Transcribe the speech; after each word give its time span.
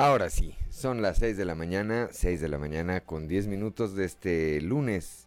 Ahora 0.00 0.30
sí, 0.30 0.54
son 0.70 1.02
las 1.02 1.18
6 1.18 1.36
de 1.36 1.44
la 1.44 1.56
mañana, 1.56 2.08
6 2.12 2.40
de 2.40 2.48
la 2.48 2.56
mañana 2.56 3.00
con 3.00 3.26
10 3.26 3.48
minutos 3.48 3.96
de 3.96 4.04
este 4.04 4.60
lunes, 4.60 5.26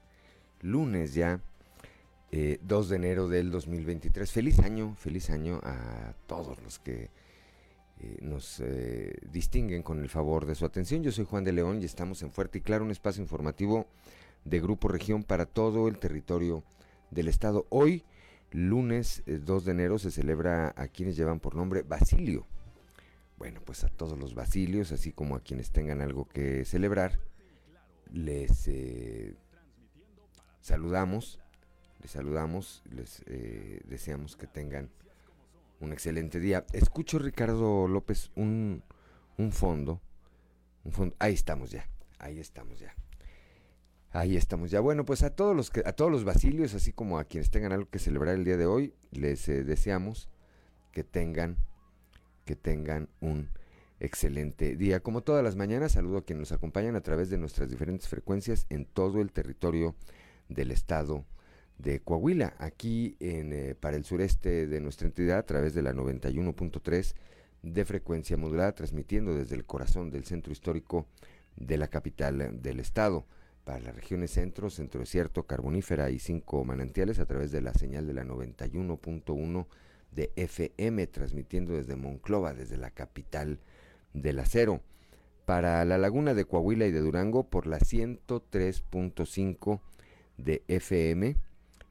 lunes 0.61 1.13
ya, 1.13 1.41
2 2.31 2.31
eh, 2.31 2.59
de 2.61 2.95
enero 2.95 3.27
del 3.27 3.51
2023. 3.51 4.31
Feliz 4.31 4.59
año, 4.59 4.95
feliz 4.95 5.29
año 5.29 5.59
a 5.63 6.13
todos 6.25 6.57
los 6.63 6.79
que 6.79 7.09
eh, 7.99 8.17
nos 8.21 8.61
eh, 8.61 9.17
distinguen 9.29 9.83
con 9.83 9.99
el 9.99 10.07
favor 10.07 10.45
de 10.45 10.55
su 10.55 10.63
atención. 10.63 11.03
Yo 11.03 11.11
soy 11.11 11.25
Juan 11.25 11.43
de 11.43 11.51
León 11.51 11.81
y 11.81 11.83
estamos 11.83 12.21
en 12.21 12.31
Fuerte 12.31 12.59
y 12.59 12.61
Claro, 12.61 12.85
un 12.85 12.91
espacio 12.91 13.21
informativo 13.21 13.87
de 14.45 14.61
Grupo 14.61 14.87
Región 14.87 15.25
para 15.25 15.45
todo 15.45 15.89
el 15.89 15.97
territorio 15.97 16.63
del 17.09 17.27
estado. 17.27 17.65
Hoy, 17.67 18.05
lunes 18.51 19.21
2 19.25 19.65
de 19.65 19.71
enero, 19.73 19.99
se 19.99 20.11
celebra 20.11 20.73
a 20.77 20.87
quienes 20.87 21.17
llevan 21.17 21.41
por 21.41 21.55
nombre 21.55 21.81
Basilio 21.81 22.45
bueno, 23.41 23.59
pues 23.65 23.83
a 23.83 23.89
todos 23.89 24.19
los 24.19 24.35
basilios, 24.35 24.91
así 24.91 25.11
como 25.11 25.35
a 25.35 25.39
quienes 25.39 25.71
tengan 25.71 25.99
algo 25.99 26.27
que 26.27 26.63
celebrar, 26.63 27.19
les 28.13 28.67
eh, 28.67 29.33
saludamos, 30.59 31.39
les 32.03 32.11
saludamos, 32.11 32.83
les 32.91 33.23
eh, 33.25 33.81
deseamos 33.85 34.35
que 34.35 34.45
tengan 34.45 34.91
un 35.79 35.91
excelente 35.91 36.39
día. 36.39 36.67
Escucho 36.71 37.17
Ricardo 37.17 37.87
López 37.87 38.29
un, 38.35 38.83
un 39.39 39.51
fondo, 39.51 39.99
ahí 41.17 41.33
estamos 41.33 41.71
ya, 41.71 41.89
ahí 42.19 42.39
estamos 42.39 42.77
ya. 42.77 42.93
Ahí 44.11 44.37
estamos 44.37 44.69
ya. 44.69 44.81
Bueno, 44.81 45.03
pues 45.03 45.23
a 45.23 45.31
todos 45.31 45.55
los 45.55 45.71
que, 45.71 45.81
a 45.83 45.93
todos 45.93 46.11
los 46.11 46.25
basilios, 46.25 46.75
así 46.75 46.93
como 46.93 47.17
a 47.17 47.23
quienes 47.23 47.49
tengan 47.49 47.71
algo 47.71 47.89
que 47.89 47.97
celebrar 47.97 48.35
el 48.35 48.45
día 48.45 48.57
de 48.57 48.67
hoy, 48.67 48.93
les 49.09 49.49
eh, 49.49 49.63
deseamos 49.63 50.29
que 50.91 51.03
tengan 51.03 51.57
que 52.51 52.57
tengan 52.57 53.07
un 53.21 53.47
excelente 54.01 54.75
día. 54.75 54.99
Como 54.99 55.21
todas 55.21 55.41
las 55.41 55.55
mañanas, 55.55 55.93
saludo 55.93 56.17
a 56.17 56.25
quienes 56.25 56.41
nos 56.41 56.51
acompañan 56.51 56.97
a 56.97 57.01
través 57.01 57.29
de 57.29 57.37
nuestras 57.37 57.69
diferentes 57.69 58.09
frecuencias 58.09 58.65
en 58.69 58.83
todo 58.83 59.21
el 59.21 59.31
territorio 59.31 59.95
del 60.49 60.71
estado 60.71 61.23
de 61.77 62.01
Coahuila, 62.01 62.55
aquí 62.57 63.15
eh, 63.21 63.73
para 63.79 63.95
el 63.95 64.03
sureste 64.03 64.67
de 64.67 64.81
nuestra 64.81 65.07
entidad 65.07 65.37
a 65.37 65.45
través 65.45 65.73
de 65.73 65.81
la 65.81 65.93
91.3 65.93 67.13
de 67.61 67.85
frecuencia 67.85 68.35
modulada, 68.35 68.75
transmitiendo 68.75 69.33
desde 69.33 69.55
el 69.55 69.63
corazón 69.63 70.11
del 70.11 70.25
centro 70.25 70.51
histórico 70.51 71.07
de 71.55 71.77
la 71.77 71.87
capital 71.87 72.61
del 72.61 72.81
estado. 72.81 73.25
Para 73.63 73.79
las 73.79 73.95
regiones 73.95 74.31
centro, 74.31 74.69
centro 74.69 74.99
desierto, 74.99 75.43
carbonífera 75.43 76.09
y 76.09 76.19
cinco 76.19 76.65
manantiales 76.65 77.19
a 77.19 77.25
través 77.25 77.53
de 77.53 77.61
la 77.61 77.73
señal 77.73 78.07
de 78.07 78.13
la 78.13 78.25
91.1 78.25 79.67
de 80.11 80.31
FM, 80.35 81.07
transmitiendo 81.07 81.73
desde 81.73 81.95
Monclova, 81.95 82.53
desde 82.53 82.77
la 82.77 82.91
capital 82.91 83.59
del 84.13 84.39
acero. 84.39 84.81
Para 85.45 85.83
la 85.85 85.97
laguna 85.97 86.33
de 86.33 86.45
Coahuila 86.45 86.85
y 86.85 86.91
de 86.91 86.99
Durango 86.99 87.49
por 87.49 87.67
la 87.67 87.79
103.5 87.79 89.81
de 90.37 90.63
FM, 90.67 91.35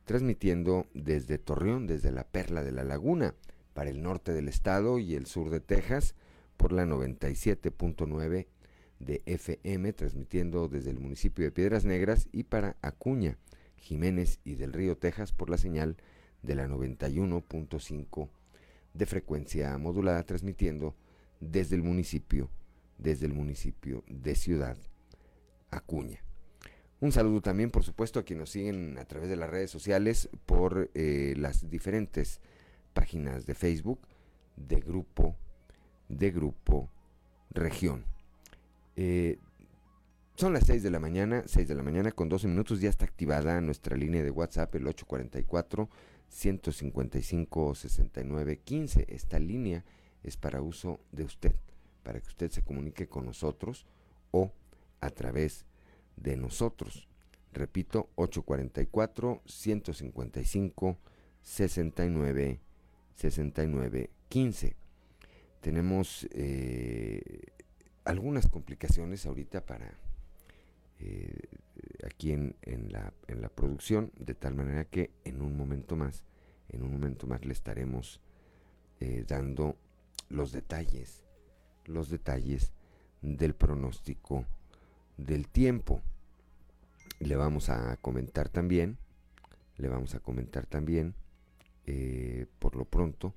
transmitiendo 0.05 0.87
desde 0.95 1.39
Torreón, 1.39 1.87
desde 1.87 2.13
la 2.13 2.25
perla 2.25 2.63
de 2.63 2.73
la 2.73 2.85
laguna, 2.85 3.35
para 3.75 3.91
el 3.91 4.03
norte 4.03 4.33
del 4.33 4.49
estado 4.49 4.99
y 4.99 5.15
el 5.15 5.27
sur 5.27 5.51
de 5.51 5.61
Texas 5.61 6.15
por 6.57 6.73
la 6.73 6.85
97.9 6.85 8.47
de 8.99 9.23
FM, 9.27 9.93
transmitiendo 9.93 10.69
desde 10.69 10.91
el 10.91 11.01
municipio 11.01 11.45
de 11.45 11.53
Piedras 11.53 11.85
Negras 11.85 12.29
y 12.33 12.45
para 12.45 12.77
Acuña, 12.83 13.39
Jiménez 13.77 14.41
y 14.45 14.57
del 14.57 14.73
Río 14.73 14.99
Texas 14.99 15.33
por 15.33 15.49
la 15.49 15.57
señal 15.57 15.97
de 16.43 16.55
la 16.55 16.67
91.5 16.67 18.29
de 18.95 19.07
frecuencia 19.07 19.77
modulada, 19.79 20.25
transmitiendo 20.25 20.95
desde 21.41 21.77
el 21.77 21.83
municipio, 21.83 22.51
desde 22.99 23.27
el 23.27 23.33
municipio 23.33 24.05
de 24.09 24.35
Ciudad 24.35 24.77
Acuña. 25.71 26.21
Un 27.01 27.13
saludo 27.13 27.41
también, 27.41 27.71
por 27.71 27.83
supuesto, 27.83 28.21
a 28.21 28.25
quienes 28.25 28.43
nos 28.43 28.51
siguen 28.51 28.99
a 28.99 29.07
través 29.07 29.31
de 29.31 29.37
las 29.37 29.49
redes 29.49 29.71
sociales 29.71 30.29
por 30.45 30.91
eh, 30.95 31.35
las 31.39 31.71
diferentes 31.71 32.41
páginas 32.93 33.47
de 33.47 33.55
Facebook 33.55 34.01
de 34.57 34.81
Grupo, 34.81 35.37
de 36.09 36.31
Grupo 36.31 36.91
Región. 37.51 38.05
Eh, 38.97 39.39
son 40.35 40.53
las 40.53 40.67
6 40.67 40.83
de 40.83 40.91
la 40.91 41.01
mañana, 41.01 41.43
6 41.47 41.69
de 41.69 41.75
la 41.75 41.83
mañana 41.83 42.13
con 42.13 42.29
12 42.29 42.49
minutos, 42.49 42.81
ya 42.81 42.91
está 42.91 43.07
activada 43.07 43.61
nuestra 43.61 43.97
línea 43.97 44.23
de 44.23 44.31
WhatsApp, 44.31 44.75
el 44.75 44.87
844 44.87 45.89
155 46.31 47.75
69 47.75 48.61
15. 48.61 49.07
Esta 49.09 49.39
línea 49.39 49.85
es 50.23 50.37
para 50.37 50.63
uso 50.63 51.01
de 51.13 51.25
usted, 51.25 51.55
para 52.03 52.21
que 52.21 52.29
usted 52.29 52.51
se 52.51 52.63
comunique 52.63 53.09
con 53.09 53.27
nosotros 53.27 53.87
o 54.31 54.53
a 55.01 55.11
través 55.11 55.67
de 56.17 56.37
nosotros. 56.37 57.09
Repito, 57.53 58.09
844 58.15 59.43
155 59.45 60.99
69 61.43 62.61
69 63.17 64.11
15. 64.29 64.77
Tenemos 65.61 66.29
eh, 66.31 67.43
algunas 68.05 68.49
complicaciones 68.49 69.27
ahorita 69.27 69.67
para 69.67 69.99
eh, 71.01 71.49
aquí 72.05 72.33
en, 72.33 72.55
la, 72.91 73.13
en 73.27 73.41
la 73.41 73.49
producción, 73.49 74.13
de 74.19 74.35
tal 74.35 74.55
manera 74.55 74.85
que 74.85 75.11
en 75.25 75.41
un 75.41 75.57
momento 75.57 75.97
más, 75.97 76.25
en 76.69 76.83
un 76.83 76.93
momento 76.93 77.27
más 77.27 77.45
le 77.45 77.53
estaremos 77.53 78.21
eh, 79.01 79.25
dando 79.27 79.77
los 80.29 80.53
detalles, 80.53 81.25
los 81.87 82.11
detalles 82.11 82.73
del 83.23 83.55
pronóstico 83.55 84.45
del 85.17 85.49
tiempo. 85.49 86.03
Le 87.19 87.37
vamos 87.37 87.71
a 87.71 87.97
comentar 87.97 88.49
también, 88.49 88.99
le 89.77 89.89
vamos 89.89 90.15
a 90.15 90.21
comentar 90.21 90.67
también, 90.67 91.15
eh, 91.87 92.47
por 92.59 92.77
lo 92.77 92.85
pronto, 92.85 93.35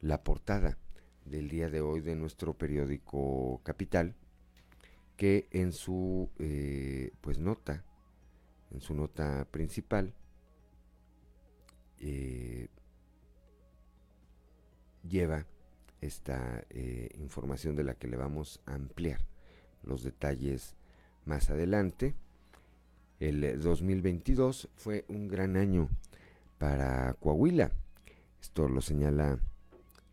la 0.00 0.24
portada 0.24 0.78
del 1.24 1.48
día 1.48 1.68
de 1.70 1.80
hoy 1.80 2.00
de 2.00 2.16
nuestro 2.16 2.54
periódico 2.54 3.60
Capital, 3.64 4.14
que 5.22 5.46
en 5.52 5.70
su 5.70 6.30
eh, 6.40 7.12
pues 7.20 7.38
nota, 7.38 7.84
en 8.72 8.80
su 8.80 8.92
nota 8.92 9.46
principal, 9.52 10.12
eh, 12.00 12.66
lleva 15.08 15.46
esta 16.00 16.64
eh, 16.70 17.08
información 17.20 17.76
de 17.76 17.84
la 17.84 17.94
que 17.94 18.08
le 18.08 18.16
vamos 18.16 18.58
a 18.66 18.74
ampliar 18.74 19.20
los 19.84 20.02
detalles 20.02 20.74
más 21.24 21.50
adelante. 21.50 22.16
El 23.20 23.62
2022 23.62 24.70
fue 24.74 25.04
un 25.06 25.28
gran 25.28 25.56
año 25.56 25.88
para 26.58 27.14
Coahuila. 27.14 27.70
Esto 28.40 28.68
lo 28.68 28.80
señala 28.80 29.38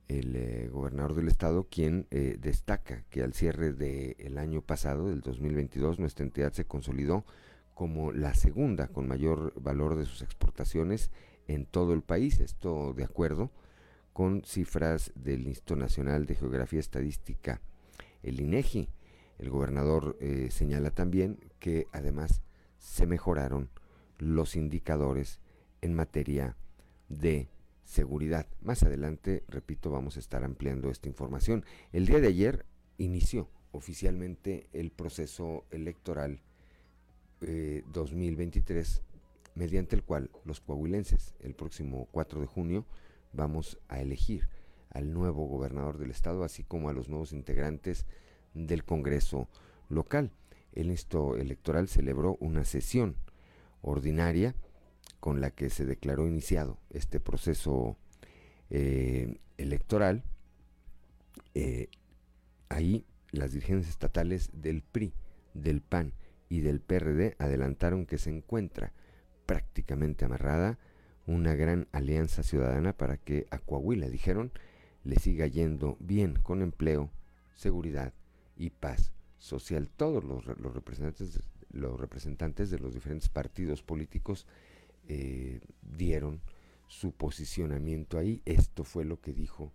el 0.09 0.35
eh, 0.35 0.69
gobernador 0.71 1.13
del 1.13 1.27
estado, 1.27 1.67
quien 1.69 2.07
eh, 2.09 2.37
destaca 2.41 3.03
que 3.09 3.21
al 3.21 3.33
cierre 3.33 3.71
del 3.71 4.37
año 4.39 4.61
pasado, 4.61 5.07
del 5.07 5.21
2022, 5.21 5.99
nuestra 5.99 6.25
entidad 6.25 6.51
se 6.51 6.65
consolidó 6.65 7.25
como 7.75 8.11
la 8.11 8.33
segunda 8.33 8.87
con 8.87 9.07
mayor 9.07 9.53
valor 9.61 9.95
de 9.95 10.05
sus 10.05 10.23
exportaciones 10.23 11.11
en 11.47 11.65
todo 11.65 11.93
el 11.93 12.01
país. 12.01 12.39
Esto 12.39 12.93
de 12.93 13.03
acuerdo 13.03 13.51
con 14.11 14.43
cifras 14.43 15.13
del 15.15 15.47
Instituto 15.47 15.75
Nacional 15.75 16.25
de 16.25 16.35
Geografía 16.35 16.79
Estadística, 16.79 17.61
el 18.23 18.41
INEGI. 18.41 18.89
El 19.37 19.49
gobernador 19.49 20.17
eh, 20.19 20.49
señala 20.51 20.91
también 20.91 21.39
que 21.59 21.87
además 21.93 22.41
se 22.79 23.05
mejoraron 23.05 23.69
los 24.17 24.55
indicadores 24.55 25.39
en 25.81 25.93
materia 25.93 26.57
de 27.07 27.47
seguridad. 27.89 28.45
Más 28.61 28.83
adelante, 28.83 29.43
repito, 29.47 29.89
vamos 29.89 30.15
a 30.15 30.19
estar 30.19 30.43
ampliando 30.43 30.91
esta 30.91 31.09
información. 31.09 31.65
El 31.91 32.05
día 32.05 32.19
de 32.19 32.27
ayer 32.27 32.65
inició 32.99 33.49
oficialmente 33.71 34.69
el 34.73 34.91
proceso 34.91 35.65
electoral 35.71 36.39
2023, 37.41 38.97
eh, 38.97 39.01
mediante 39.55 39.95
el 39.95 40.03
cual 40.03 40.29
los 40.45 40.59
coahuilenses 40.59 41.33
el 41.39 41.55
próximo 41.55 42.07
4 42.11 42.41
de 42.41 42.45
junio 42.45 42.85
vamos 43.33 43.79
a 43.87 43.99
elegir 43.99 44.47
al 44.91 45.11
nuevo 45.11 45.47
gobernador 45.47 45.97
del 45.97 46.11
estado, 46.11 46.43
así 46.43 46.63
como 46.63 46.89
a 46.89 46.93
los 46.93 47.09
nuevos 47.09 47.33
integrantes 47.33 48.05
del 48.53 48.83
Congreso 48.83 49.47
local. 49.89 50.31
El 50.73 50.91
instituto 50.91 51.37
electoral 51.37 51.87
celebró 51.87 52.37
una 52.39 52.65
sesión 52.65 53.15
ordinaria 53.81 54.53
con 55.19 55.41
la 55.41 55.51
que 55.51 55.69
se 55.69 55.85
declaró 55.85 56.27
iniciado 56.27 56.77
este 56.89 57.19
proceso 57.19 57.97
eh, 58.69 59.37
electoral, 59.57 60.23
eh, 61.53 61.89
ahí 62.69 63.05
las 63.31 63.51
dirigencias 63.51 63.91
estatales 63.91 64.49
del 64.53 64.81
PRI, 64.81 65.13
del 65.53 65.81
PAN 65.81 66.13
y 66.47 66.61
del 66.61 66.79
PRD 66.79 67.35
adelantaron 67.39 68.05
que 68.05 68.17
se 68.17 68.29
encuentra 68.29 68.93
prácticamente 69.45 70.25
amarrada 70.25 70.77
una 71.25 71.55
gran 71.55 71.87
alianza 71.91 72.43
ciudadana 72.43 72.93
para 72.93 73.17
que 73.17 73.45
a 73.51 73.59
Coahuila, 73.59 74.09
dijeron, 74.09 74.51
le 75.03 75.15
siga 75.17 75.47
yendo 75.47 75.97
bien 75.99 76.35
con 76.41 76.61
empleo, 76.61 77.11
seguridad 77.53 78.13
y 78.57 78.71
Paz 78.71 79.11
Social. 79.37 79.89
Todos 79.89 80.23
los, 80.23 80.45
representantes, 80.45 81.39
los 81.71 81.99
representantes 81.99 82.69
de 82.71 82.79
los 82.79 82.93
diferentes 82.93 83.29
partidos 83.29 83.83
políticos 83.83 84.47
eh, 85.11 85.59
dieron 85.81 86.39
su 86.87 87.13
posicionamiento 87.13 88.19
ahí. 88.19 88.43
Esto 88.45 88.83
fue 88.83 89.05
lo 89.05 89.19
que 89.19 89.33
dijo 89.33 89.73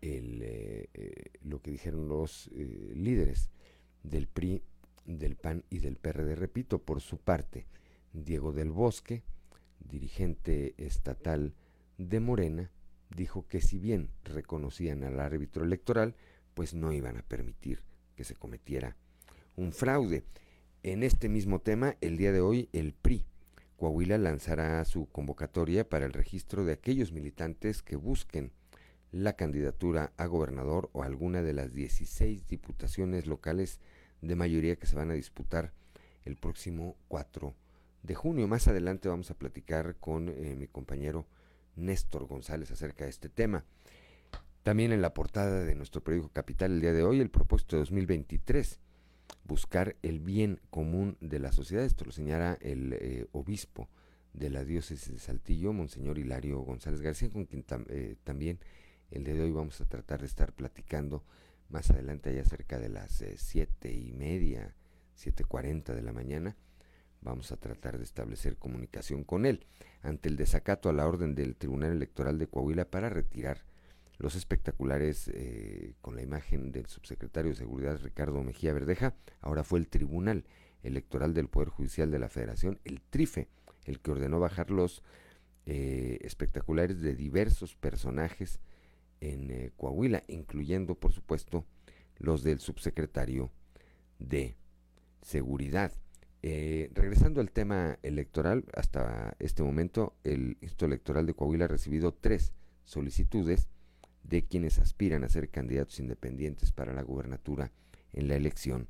el, 0.00 0.42
eh, 0.42 0.88
eh, 0.94 1.30
lo 1.42 1.62
que 1.62 1.70
dijeron 1.70 2.08
los 2.08 2.50
líderes 2.52 3.50
del 4.02 4.26
PRI, 4.26 4.64
del 5.06 5.36
PAN 5.36 5.64
y 5.70 5.78
del 5.78 5.96
PRD. 5.96 6.34
Repito, 6.34 6.82
por 6.82 7.00
su 7.00 7.18
parte, 7.18 7.66
Diego 8.12 8.52
del 8.52 8.72
Bosque, 8.72 9.22
dirigente 9.78 10.74
estatal 10.76 11.54
de 11.96 12.18
Morena, 12.18 12.72
dijo 13.14 13.46
que 13.46 13.60
si 13.60 13.78
bien 13.78 14.10
reconocían 14.24 15.04
al 15.04 15.20
árbitro 15.20 15.64
electoral, 15.64 16.16
pues 16.54 16.74
no 16.74 16.92
iban 16.92 17.16
a 17.16 17.22
permitir 17.22 17.84
que 18.16 18.24
se 18.24 18.34
cometiera 18.34 18.96
un 19.54 19.72
fraude. 19.72 20.24
En 20.82 21.04
este 21.04 21.28
mismo 21.28 21.60
tema, 21.60 21.96
el 22.00 22.16
día 22.16 22.32
de 22.32 22.40
hoy, 22.40 22.68
el 22.72 22.92
PRI 22.92 23.24
Coahuila 23.84 24.16
lanzará 24.16 24.82
su 24.86 25.10
convocatoria 25.10 25.86
para 25.86 26.06
el 26.06 26.14
registro 26.14 26.64
de 26.64 26.72
aquellos 26.72 27.12
militantes 27.12 27.82
que 27.82 27.96
busquen 27.96 28.50
la 29.12 29.34
candidatura 29.34 30.14
a 30.16 30.24
gobernador 30.24 30.88
o 30.94 31.02
alguna 31.02 31.42
de 31.42 31.52
las 31.52 31.74
16 31.74 32.46
diputaciones 32.46 33.26
locales 33.26 33.80
de 34.22 34.36
mayoría 34.36 34.76
que 34.76 34.86
se 34.86 34.96
van 34.96 35.10
a 35.10 35.12
disputar 35.14 35.74
el 36.24 36.36
próximo 36.36 36.96
4 37.08 37.54
de 38.02 38.14
junio. 38.14 38.48
Más 38.48 38.68
adelante 38.68 39.10
vamos 39.10 39.30
a 39.30 39.34
platicar 39.36 39.96
con 39.96 40.30
eh, 40.30 40.56
mi 40.56 40.66
compañero 40.66 41.26
Néstor 41.76 42.24
González 42.24 42.70
acerca 42.70 43.04
de 43.04 43.10
este 43.10 43.28
tema. 43.28 43.66
También 44.62 44.92
en 44.92 45.02
la 45.02 45.12
portada 45.12 45.62
de 45.62 45.74
nuestro 45.74 46.02
periódico 46.02 46.32
Capital 46.32 46.72
el 46.72 46.80
día 46.80 46.94
de 46.94 47.02
hoy, 47.02 47.20
el 47.20 47.28
propósito 47.28 47.76
de 47.76 47.80
2023, 47.80 48.80
buscar 49.44 49.96
el 50.02 50.20
bien 50.20 50.60
común 50.70 51.16
de 51.20 51.38
la 51.38 51.52
sociedad. 51.52 51.84
Esto 51.84 52.04
lo 52.04 52.12
señala 52.12 52.58
el 52.60 52.92
eh, 52.92 53.26
obispo 53.32 53.88
de 54.32 54.50
la 54.50 54.64
diócesis 54.64 55.12
de 55.12 55.18
Saltillo, 55.18 55.72
Monseñor 55.72 56.18
Hilario 56.18 56.60
González 56.60 57.00
García, 57.00 57.30
con 57.30 57.44
quien 57.44 57.64
eh, 57.88 58.16
también 58.24 58.58
el 59.10 59.24
día 59.24 59.34
de 59.34 59.42
hoy 59.42 59.52
vamos 59.52 59.80
a 59.80 59.84
tratar 59.84 60.20
de 60.20 60.26
estar 60.26 60.52
platicando 60.52 61.24
más 61.68 61.90
adelante, 61.90 62.30
allá 62.30 62.44
cerca 62.44 62.78
de 62.78 62.88
las 62.88 63.22
eh, 63.22 63.36
siete 63.36 63.92
y 63.92 64.12
media, 64.12 64.74
siete 65.14 65.44
cuarenta 65.44 65.94
de 65.94 66.02
la 66.02 66.12
mañana. 66.12 66.56
Vamos 67.20 67.52
a 67.52 67.56
tratar 67.56 67.96
de 67.96 68.04
establecer 68.04 68.56
comunicación 68.58 69.24
con 69.24 69.46
él 69.46 69.66
ante 70.02 70.28
el 70.28 70.36
desacato 70.36 70.88
a 70.88 70.92
la 70.92 71.06
orden 71.06 71.34
del 71.34 71.56
Tribunal 71.56 71.92
Electoral 71.92 72.38
de 72.38 72.48
Coahuila 72.48 72.90
para 72.90 73.08
retirar 73.08 73.64
los 74.18 74.36
espectaculares 74.36 75.30
eh, 75.32 75.94
con 76.00 76.16
la 76.16 76.22
imagen 76.22 76.72
del 76.72 76.86
subsecretario 76.86 77.50
de 77.50 77.56
Seguridad 77.56 78.00
Ricardo 78.02 78.42
Mejía 78.42 78.72
Verdeja. 78.72 79.14
Ahora 79.40 79.64
fue 79.64 79.78
el 79.78 79.88
Tribunal 79.88 80.44
Electoral 80.82 81.34
del 81.34 81.48
Poder 81.48 81.68
Judicial 81.68 82.10
de 82.10 82.18
la 82.18 82.28
Federación, 82.28 82.78
el 82.84 83.00
TRIFE, 83.00 83.48
el 83.84 84.00
que 84.00 84.10
ordenó 84.10 84.38
bajar 84.38 84.70
los 84.70 85.02
eh, 85.66 86.18
espectaculares 86.22 87.00
de 87.00 87.14
diversos 87.14 87.74
personajes 87.74 88.60
en 89.20 89.50
eh, 89.50 89.72
Coahuila, 89.76 90.24
incluyendo, 90.28 90.94
por 90.94 91.12
supuesto, 91.12 91.64
los 92.18 92.42
del 92.42 92.60
subsecretario 92.60 93.50
de 94.18 94.56
Seguridad. 95.22 95.92
regresando 96.42 97.40
al 97.40 97.50
tema 97.50 97.98
electoral, 98.02 98.66
hasta 98.74 99.34
este 99.38 99.62
momento 99.62 100.14
el 100.22 100.58
Instituto 100.60 100.84
Electoral 100.84 101.24
de 101.24 101.32
Coahuila 101.32 101.64
ha 101.64 101.68
recibido 101.68 102.12
tres 102.12 102.52
solicitudes 102.84 103.68
de 104.24 104.44
quienes 104.44 104.78
aspiran 104.78 105.22
a 105.22 105.28
ser 105.28 105.50
candidatos 105.50 106.00
independientes 106.00 106.72
para 106.72 106.92
la 106.92 107.02
gubernatura 107.02 107.70
en 108.12 108.28
la 108.28 108.36
elección 108.36 108.88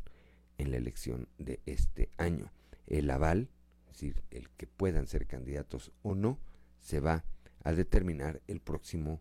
en 0.59 0.71
la 0.71 0.77
elección 0.77 1.29
de 1.39 1.61
este 1.67 2.11
año. 2.17 2.53
El 2.87 3.11
aval, 3.11 3.49
es 3.87 3.93
decir, 3.95 4.23
el 4.31 4.49
que 4.51 4.67
puedan 4.67 5.07
ser 5.07 5.27
candidatos 5.27 5.93
o 6.03 6.15
no, 6.15 6.39
se 6.81 7.01
va 7.01 7.25
a 7.63 7.73
determinar 7.73 8.41
el 8.47 8.61
próximo 8.61 9.21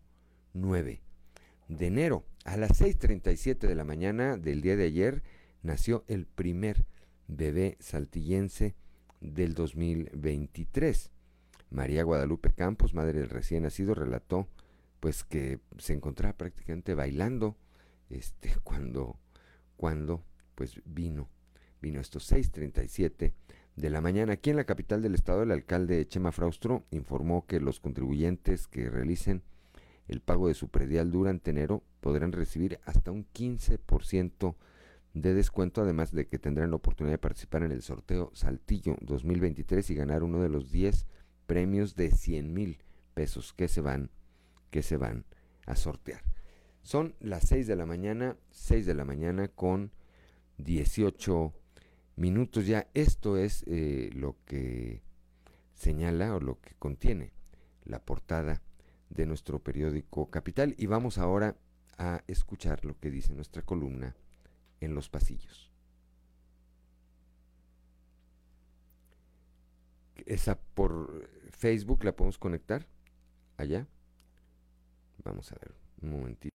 9 0.52 1.00
de 1.68 1.86
enero. 1.86 2.24
A 2.44 2.56
las 2.56 2.80
6.37 2.80 3.66
de 3.66 3.74
la 3.74 3.84
mañana 3.84 4.36
del 4.36 4.60
día 4.60 4.76
de 4.76 4.84
ayer 4.84 5.22
nació 5.62 6.04
el 6.08 6.26
primer 6.26 6.84
bebé 7.26 7.76
saltillense 7.80 8.74
del 9.20 9.54
2023. 9.54 11.10
María 11.70 12.04
Guadalupe 12.04 12.52
Campos, 12.52 12.94
madre 12.94 13.20
del 13.20 13.30
recién 13.30 13.62
nacido, 13.62 13.94
relató 13.94 14.46
pues 15.04 15.22
que 15.22 15.60
se 15.76 15.92
encontraba 15.92 16.34
prácticamente 16.34 16.94
bailando 16.94 17.58
este 18.08 18.56
cuando 18.64 19.18
cuando 19.76 20.24
pues 20.54 20.80
vino 20.86 21.28
vino 21.82 22.00
estos 22.00 22.32
6:37 22.32 23.34
de 23.76 23.90
la 23.90 24.00
mañana. 24.00 24.32
Aquí 24.32 24.48
en 24.48 24.56
la 24.56 24.64
capital 24.64 25.02
del 25.02 25.14
estado 25.14 25.42
el 25.42 25.50
alcalde 25.50 26.06
Chema 26.06 26.32
Fraustro 26.32 26.86
informó 26.90 27.44
que 27.44 27.60
los 27.60 27.80
contribuyentes 27.80 28.66
que 28.66 28.88
realicen 28.88 29.42
el 30.08 30.22
pago 30.22 30.48
de 30.48 30.54
su 30.54 30.68
predial 30.68 31.10
durante 31.10 31.50
enero 31.50 31.82
podrán 32.00 32.32
recibir 32.32 32.80
hasta 32.86 33.10
un 33.10 33.26
15% 33.30 34.54
de 35.12 35.34
descuento, 35.34 35.82
además 35.82 36.12
de 36.12 36.28
que 36.28 36.38
tendrán 36.38 36.70
la 36.70 36.76
oportunidad 36.76 37.12
de 37.12 37.18
participar 37.18 37.62
en 37.62 37.72
el 37.72 37.82
sorteo 37.82 38.30
Saltillo 38.32 38.96
2023 39.02 39.90
y 39.90 39.94
ganar 39.96 40.22
uno 40.22 40.40
de 40.40 40.48
los 40.48 40.72
10 40.72 41.06
premios 41.44 41.94
de 41.94 42.10
100 42.10 42.54
mil 42.54 42.78
pesos 43.12 43.52
que 43.52 43.68
se 43.68 43.82
van 43.82 44.08
que 44.74 44.82
se 44.82 44.96
van 44.96 45.24
a 45.66 45.76
sortear. 45.76 46.20
Son 46.82 47.14
las 47.20 47.46
6 47.46 47.68
de 47.68 47.76
la 47.76 47.86
mañana, 47.86 48.36
6 48.50 48.86
de 48.86 48.94
la 48.94 49.04
mañana 49.04 49.46
con 49.46 49.92
18 50.58 51.52
minutos 52.16 52.66
ya. 52.66 52.88
Esto 52.92 53.36
es 53.36 53.62
eh, 53.68 54.10
lo 54.14 54.34
que 54.46 55.00
señala 55.74 56.34
o 56.34 56.40
lo 56.40 56.60
que 56.60 56.74
contiene 56.74 57.30
la 57.84 58.00
portada 58.00 58.62
de 59.10 59.26
nuestro 59.26 59.60
periódico 59.60 60.28
Capital 60.28 60.74
y 60.76 60.86
vamos 60.86 61.18
ahora 61.18 61.56
a 61.96 62.24
escuchar 62.26 62.84
lo 62.84 62.98
que 62.98 63.12
dice 63.12 63.32
nuestra 63.32 63.62
columna 63.62 64.16
en 64.80 64.92
los 64.96 65.08
pasillos. 65.08 65.70
Esa 70.26 70.58
por 70.58 71.30
Facebook 71.52 72.02
la 72.02 72.16
podemos 72.16 72.38
conectar 72.38 72.88
allá. 73.56 73.86
Vamos 75.24 75.50
a 75.52 75.54
ver, 75.54 75.74
un 76.02 76.10
momentito. 76.10 76.54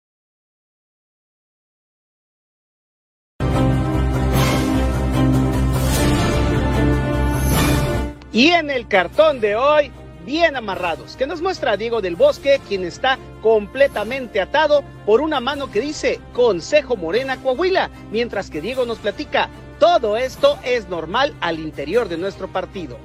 Y 8.31 8.49
en 8.49 8.69
el 8.69 8.87
cartón 8.87 9.41
de 9.41 9.55
hoy, 9.55 9.91
bien 10.23 10.55
amarrados, 10.55 11.15
que 11.15 11.25
nos 11.25 11.41
muestra 11.41 11.77
Diego 11.77 11.99
del 11.99 12.15
Bosque, 12.15 12.61
quien 12.67 12.85
está 12.85 13.17
completamente 13.41 14.39
atado 14.39 14.83
por 15.05 15.21
una 15.21 15.39
mano 15.39 15.71
que 15.71 15.81
dice 15.81 16.19
Consejo 16.33 16.95
Morena 16.95 17.37
Coahuila, 17.41 17.89
mientras 18.11 18.51
que 18.51 18.61
Diego 18.61 18.85
nos 18.85 18.99
platica, 18.99 19.49
todo 19.79 20.15
esto 20.15 20.59
es 20.63 20.87
normal 20.89 21.33
al 21.41 21.59
interior 21.59 22.07
de 22.07 22.17
nuestro 22.17 22.47
partido. 22.47 22.99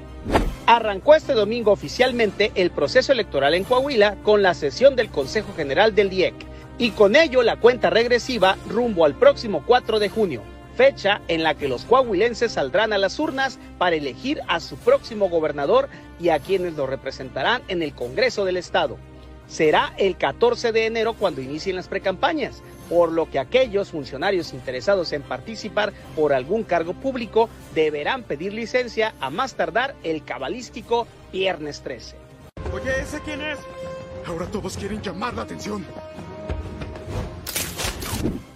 Arrancó 0.67 1.15
este 1.15 1.35
domingo 1.35 1.73
oficialmente 1.73 2.51
el 2.55 2.71
proceso 2.71 3.13
electoral 3.13 3.53
en 3.53 3.65
Coahuila 3.65 4.17
con 4.23 4.43
la 4.43 4.55
sesión 4.55 4.97
del 4.97 5.11
Consejo 5.11 5.53
General 5.55 5.95
del 5.95 6.09
DIEC 6.09 6.35
y 6.79 6.93
con 6.93 7.17
ello 7.17 7.43
la 7.43 7.57
cuenta 7.57 7.91
regresiva 7.91 8.57
rumbo 8.71 9.05
al 9.05 9.15
próximo 9.15 9.63
4 9.67 9.99
de 9.99 10.09
junio, 10.09 10.41
fecha 10.75 11.21
en 11.29 11.43
la 11.43 11.55
que 11.55 11.69
los 11.69 11.85
coahuilenses 11.85 12.53
saldrán 12.53 12.95
a 12.95 12.99
las 12.99 13.19
urnas 13.19 13.59
para 13.77 13.97
elegir 13.97 14.41
a 14.49 14.59
su 14.59 14.77
próximo 14.77 15.29
gobernador 15.29 15.91
y 16.19 16.31
a 16.31 16.39
quienes 16.39 16.73
lo 16.77 16.87
representarán 16.87 17.61
en 17.69 17.83
el 17.83 17.95
Congreso 17.95 18.47
del 18.47 18.57
Estado. 18.57 18.97
Será 19.47 19.93
el 19.99 20.17
14 20.17 20.73
de 20.73 20.87
enero 20.87 21.13
cuando 21.13 21.43
inicien 21.43 21.77
las 21.77 21.89
precampañas, 21.89 22.63
por 22.89 23.13
lo 23.13 23.31
que 23.31 23.39
aquellos 23.39 23.91
funcionarios 23.91 24.53
interesados 24.53 25.13
en 25.13 25.23
participar 25.23 25.93
por 26.15 26.33
algún 26.33 26.65
cargo 26.65 26.95
público 26.95 27.49
deberán 27.75 28.23
pedir 28.23 28.53
licencia 28.53 29.15
a 29.21 29.31
más 29.31 29.55
tardar 29.55 29.95
el 30.03 30.25
cabalístico 30.25 31.07
viernes 31.33 31.81
13. 31.83 32.17
Oye, 32.73 33.01
¿ese 33.01 33.21
quién 33.21 33.41
es? 33.41 33.59
Ahora 34.27 34.47
todos 34.47 34.77
quieren 34.77 35.03
llamar 35.03 35.35
la 35.35 35.43
atención. 35.43 35.85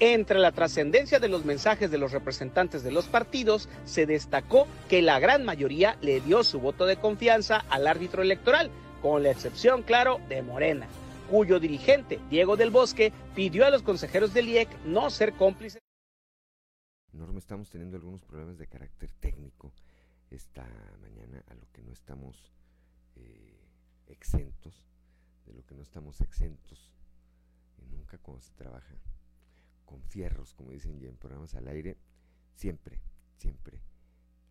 Entre 0.01 0.39
la 0.39 0.53
trascendencia 0.53 1.19
de 1.19 1.29
los 1.29 1.45
mensajes 1.45 1.91
de 1.91 1.99
los 1.99 2.13
representantes 2.13 2.85
de 2.85 2.93
los 2.93 3.07
partidos, 3.07 3.69
se 3.85 4.07
destacó 4.07 4.69
que 4.89 5.03
la 5.03 5.19
gran 5.19 5.45
mayoría 5.45 5.97
le 6.01 6.21
dio 6.21 6.45
su 6.45 6.61
voto 6.61 6.87
de 6.87 6.97
confianza 6.97 7.65
al 7.69 7.87
árbitro 7.87 8.23
electoral, 8.23 8.71
con 9.03 9.25
la 9.25 9.31
excepción, 9.31 9.83
claro, 9.83 10.21
de 10.29 10.43
Morena 10.43 10.87
cuyo 11.31 11.61
dirigente, 11.61 12.19
Diego 12.31 12.57
del 12.57 12.71
Bosque, 12.71 13.13
pidió 13.35 13.67
a 13.67 13.71
los 13.71 13.83
consejeros 13.83 14.33
del 14.35 14.49
IEC 14.49 14.69
no 14.85 15.11
ser 15.11 15.35
cómplices. 15.35 15.81
Norma, 17.13 17.39
estamos 17.39 17.71
teniendo 17.71 17.97
algunos 17.97 18.23
problemas 18.25 18.59
de 18.59 18.67
carácter 18.67 19.13
técnico 19.13 19.73
esta 20.31 20.67
mañana, 21.01 21.43
a 21.49 21.55
lo 21.55 21.71
que 21.73 21.83
no 21.83 21.93
estamos 21.93 22.53
eh, 23.17 23.59
exentos, 24.07 24.85
de 25.47 25.55
lo 25.55 25.65
que 25.65 25.75
no 25.75 25.83
estamos 25.83 26.21
exentos, 26.21 26.93
nunca 27.91 28.19
cuando 28.19 28.43
se 28.43 28.53
trabaja 28.55 28.95
con 29.85 30.03
fierros, 30.03 30.55
como 30.55 30.73
dicen 30.73 31.01
ya 31.01 31.09
en 31.09 31.17
programas 31.17 31.55
al 31.55 31.69
aire, 31.69 31.97
siempre, 32.55 33.01
siempre 33.37 33.81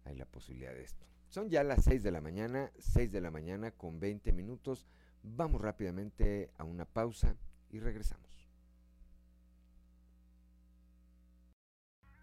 hay 0.04 0.16
la 0.16 0.26
posibilidad 0.26 0.74
de 0.74 0.84
esto. 0.84 1.06
Son 1.30 1.50
ya 1.50 1.64
las 1.64 1.84
6 1.84 2.04
de 2.04 2.12
la 2.12 2.22
mañana, 2.22 2.72
6 2.80 3.12
de 3.12 3.22
la 3.22 3.32
mañana 3.32 3.72
con 3.72 4.00
20 4.00 4.32
minutos. 4.32 4.88
Vamos 5.36 5.62
rápidamente 5.62 6.52
a 6.58 6.64
una 6.64 6.86
pausa 6.86 7.36
y 7.70 7.80
regresamos. 7.80 8.26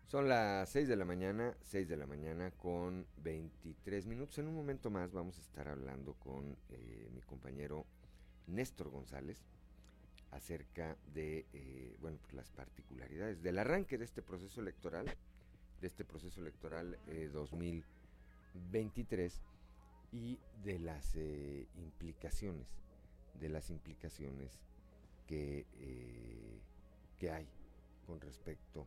Son 0.06 0.28
las 0.28 0.68
6 0.70 0.88
de 0.88 0.96
la 0.96 1.04
mañana, 1.04 1.56
6 1.60 1.88
de 1.88 1.96
la 1.96 2.06
mañana 2.06 2.50
con 2.52 3.06
23 3.18 4.06
minutos. 4.06 4.38
En 4.38 4.48
un 4.48 4.54
momento 4.54 4.90
más 4.90 5.12
vamos 5.12 5.36
a 5.38 5.42
estar 5.42 5.68
hablando 5.68 6.14
con 6.14 6.56
eh, 6.70 7.10
mi 7.12 7.20
compañero 7.20 7.84
Néstor 8.46 8.88
González 8.90 9.44
acerca 10.30 10.96
de 11.12 11.46
eh, 11.52 11.96
bueno, 12.00 12.18
pues 12.22 12.32
las 12.32 12.50
particularidades 12.52 13.42
del 13.42 13.58
arranque 13.58 13.98
de 13.98 14.06
este 14.06 14.22
proceso 14.22 14.60
electoral, 14.60 15.06
de 15.80 15.86
este 15.86 16.04
proceso 16.04 16.40
electoral 16.40 16.98
2023 17.32 19.34
eh, 19.34 19.40
y 20.12 20.38
de 20.62 20.78
las 20.78 21.16
implicaciones, 21.76 22.83
de 23.40 23.48
las 23.48 23.70
implicaciones 23.70 24.58
que, 25.26 25.66
que 27.18 27.30
hay 27.30 27.48
con 28.06 28.20
respecto 28.20 28.86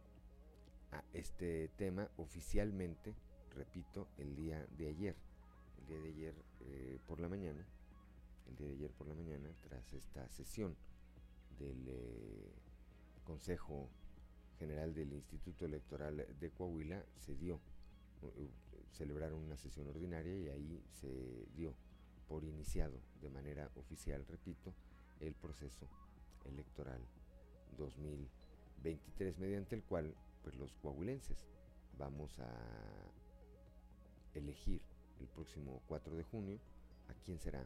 a 0.92 1.04
este 1.14 1.70
tema 1.70 2.10
oficialmente, 2.18 3.14
repito, 3.56 4.08
el 4.18 4.36
día 4.36 4.66
de 4.78 4.88
ayer. 4.88 5.16
El 5.80 5.88
día 5.88 6.00
de 6.00 6.10
ayer 6.10 6.36
eh, 6.62 7.00
por 7.08 7.20
la 7.20 7.30
mañana, 7.30 7.66
el 8.50 8.56
día 8.56 8.68
de 8.68 8.74
ayer 8.74 8.92
por 8.92 9.08
la 9.08 9.16
mañana, 9.16 9.50
tras 9.62 9.94
esta 9.94 10.28
sesión 10.30 10.76
del 11.60 11.88
eh, 11.88 12.52
Consejo 13.24 13.90
General 14.60 14.94
del 14.94 15.14
Instituto 15.14 15.66
Electoral 15.66 16.26
de 16.40 16.50
Coahuila, 16.52 17.04
se 17.18 17.36
dio, 17.36 17.60
celebraron 18.92 19.42
una 19.42 19.58
sesión 19.58 19.88
ordinaria 19.88 20.36
y 20.36 20.50
ahí 20.50 20.84
se 20.92 21.48
dio 21.56 21.74
por 22.28 22.44
iniciado 22.44 23.00
de 23.22 23.30
manera 23.30 23.70
oficial, 23.76 24.26
repito, 24.28 24.74
el 25.20 25.34
proceso 25.34 25.88
electoral 26.46 27.02
2023, 27.78 29.38
mediante 29.40 29.76
el 29.76 29.84
cual 29.84 30.14
pues 30.44 30.56
los 30.56 30.74
coahuilenses 30.76 31.48
vamos 31.98 32.40
a 32.40 32.50
elegir 34.34 34.82
el 35.20 35.28
próximo 35.28 35.82
4 35.88 36.16
de 36.16 36.24
junio 36.24 36.60
a 37.10 37.14
quién 37.26 37.40
será 37.40 37.66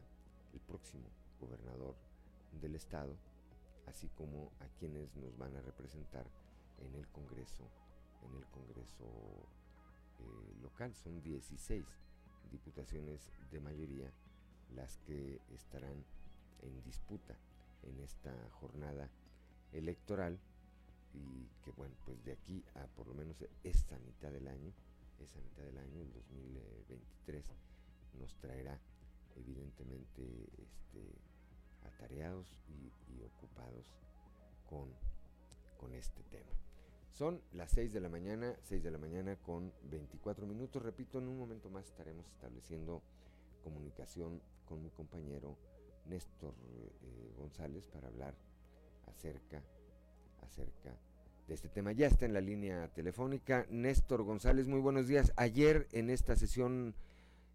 el 0.52 0.60
próximo 0.60 1.08
gobernador 1.40 1.96
del 2.60 2.74
estado, 2.74 3.16
así 3.86 4.08
como 4.08 4.52
a 4.60 4.66
quienes 4.78 5.14
nos 5.16 5.36
van 5.36 5.56
a 5.56 5.62
representar 5.62 6.26
en 6.78 6.94
el 6.94 7.06
Congreso, 7.08 7.68
en 8.22 8.36
el 8.36 8.46
Congreso 8.46 9.04
eh, 10.18 10.54
local. 10.62 10.94
Son 10.94 11.20
16 11.22 11.84
diputaciones 12.50 13.30
de 13.50 13.60
mayoría 13.60 14.12
las 14.74 14.98
que 14.98 15.40
estarán 15.54 16.04
en 16.62 16.82
disputa 16.82 17.36
en 17.82 18.00
esta 18.00 18.32
jornada 18.50 19.08
electoral 19.72 20.38
y 21.14 21.46
que 21.64 21.70
bueno, 21.72 21.94
pues 22.04 22.24
de 22.24 22.32
aquí 22.32 22.64
a 22.74 22.86
por 22.88 23.06
lo 23.06 23.14
menos 23.14 23.36
esta 23.64 23.98
mitad 23.98 24.30
del 24.30 24.48
año, 24.48 24.72
esa 25.20 25.40
mitad 25.40 25.62
del 25.62 25.78
año, 25.78 26.00
el 26.00 26.12
2023, 26.12 27.44
nos 28.18 28.34
traerá 28.36 28.78
evidentemente 29.36 30.22
este, 30.58 31.14
atareados 31.84 32.46
y, 32.68 32.90
ocupados 33.22 33.86
con, 34.68 34.88
con 35.78 35.94
este 35.94 36.22
tema. 36.24 36.50
Son 37.12 37.40
las 37.52 37.70
6 37.72 37.92
de 37.92 38.00
la 38.00 38.08
mañana, 38.08 38.56
6 38.62 38.82
de 38.82 38.90
la 38.90 38.98
mañana 38.98 39.36
con 39.36 39.72
24 39.90 40.46
minutos. 40.46 40.82
Repito, 40.82 41.18
en 41.18 41.28
un 41.28 41.38
momento 41.38 41.70
más 41.70 41.86
estaremos 41.86 42.26
estableciendo 42.26 43.02
comunicación 43.62 44.40
con 44.72 44.82
mi 44.82 44.88
compañero 44.88 45.58
Néstor 46.06 46.54
eh, 47.02 47.34
González 47.36 47.86
para 47.88 48.08
hablar 48.08 48.34
acerca 49.06 49.62
acerca 50.40 50.96
de 51.46 51.52
este 51.52 51.68
tema. 51.68 51.92
Ya 51.92 52.06
está 52.06 52.24
en 52.24 52.32
la 52.32 52.40
línea 52.40 52.88
telefónica 52.88 53.66
Néstor 53.68 54.22
González, 54.22 54.68
muy 54.68 54.80
buenos 54.80 55.08
días. 55.08 55.34
Ayer 55.36 55.88
en 55.92 56.08
esta 56.08 56.36
sesión 56.36 56.94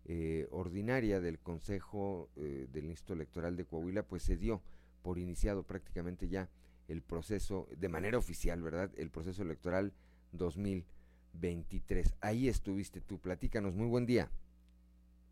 eh, 0.05 0.47
ordinaria 0.51 1.19
del 1.19 1.39
Consejo 1.39 2.29
eh, 2.36 2.67
del 2.71 2.86
Instituto 2.86 3.13
Electoral 3.13 3.57
de 3.57 3.65
Coahuila, 3.65 4.03
pues 4.03 4.21
se 4.21 4.38
dio 4.38 4.62
por 5.01 5.17
iniciado 5.17 5.63
prácticamente 5.63 6.27
ya 6.27 6.50
el 6.88 7.01
proceso, 7.01 7.67
de 7.75 7.89
manera 7.89 8.19
oficial, 8.19 8.62
¿verdad? 8.62 8.91
El 8.95 9.09
proceso 9.09 9.41
electoral 9.41 9.91
2023. 10.33 12.13
Ahí 12.21 12.47
estuviste 12.47 13.01
tú, 13.01 13.17
platícanos, 13.17 13.74
muy 13.74 13.88
buen 13.88 14.05
día. 14.05 14.29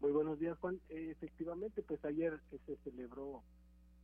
Muy 0.05 0.11
buenos 0.11 0.39
días, 0.39 0.55
Juan. 0.59 0.79
Eh, 0.89 1.07
efectivamente, 1.09 1.81
pues 1.81 2.05
ayer 2.05 2.39
se 2.67 2.75
celebró 2.83 3.41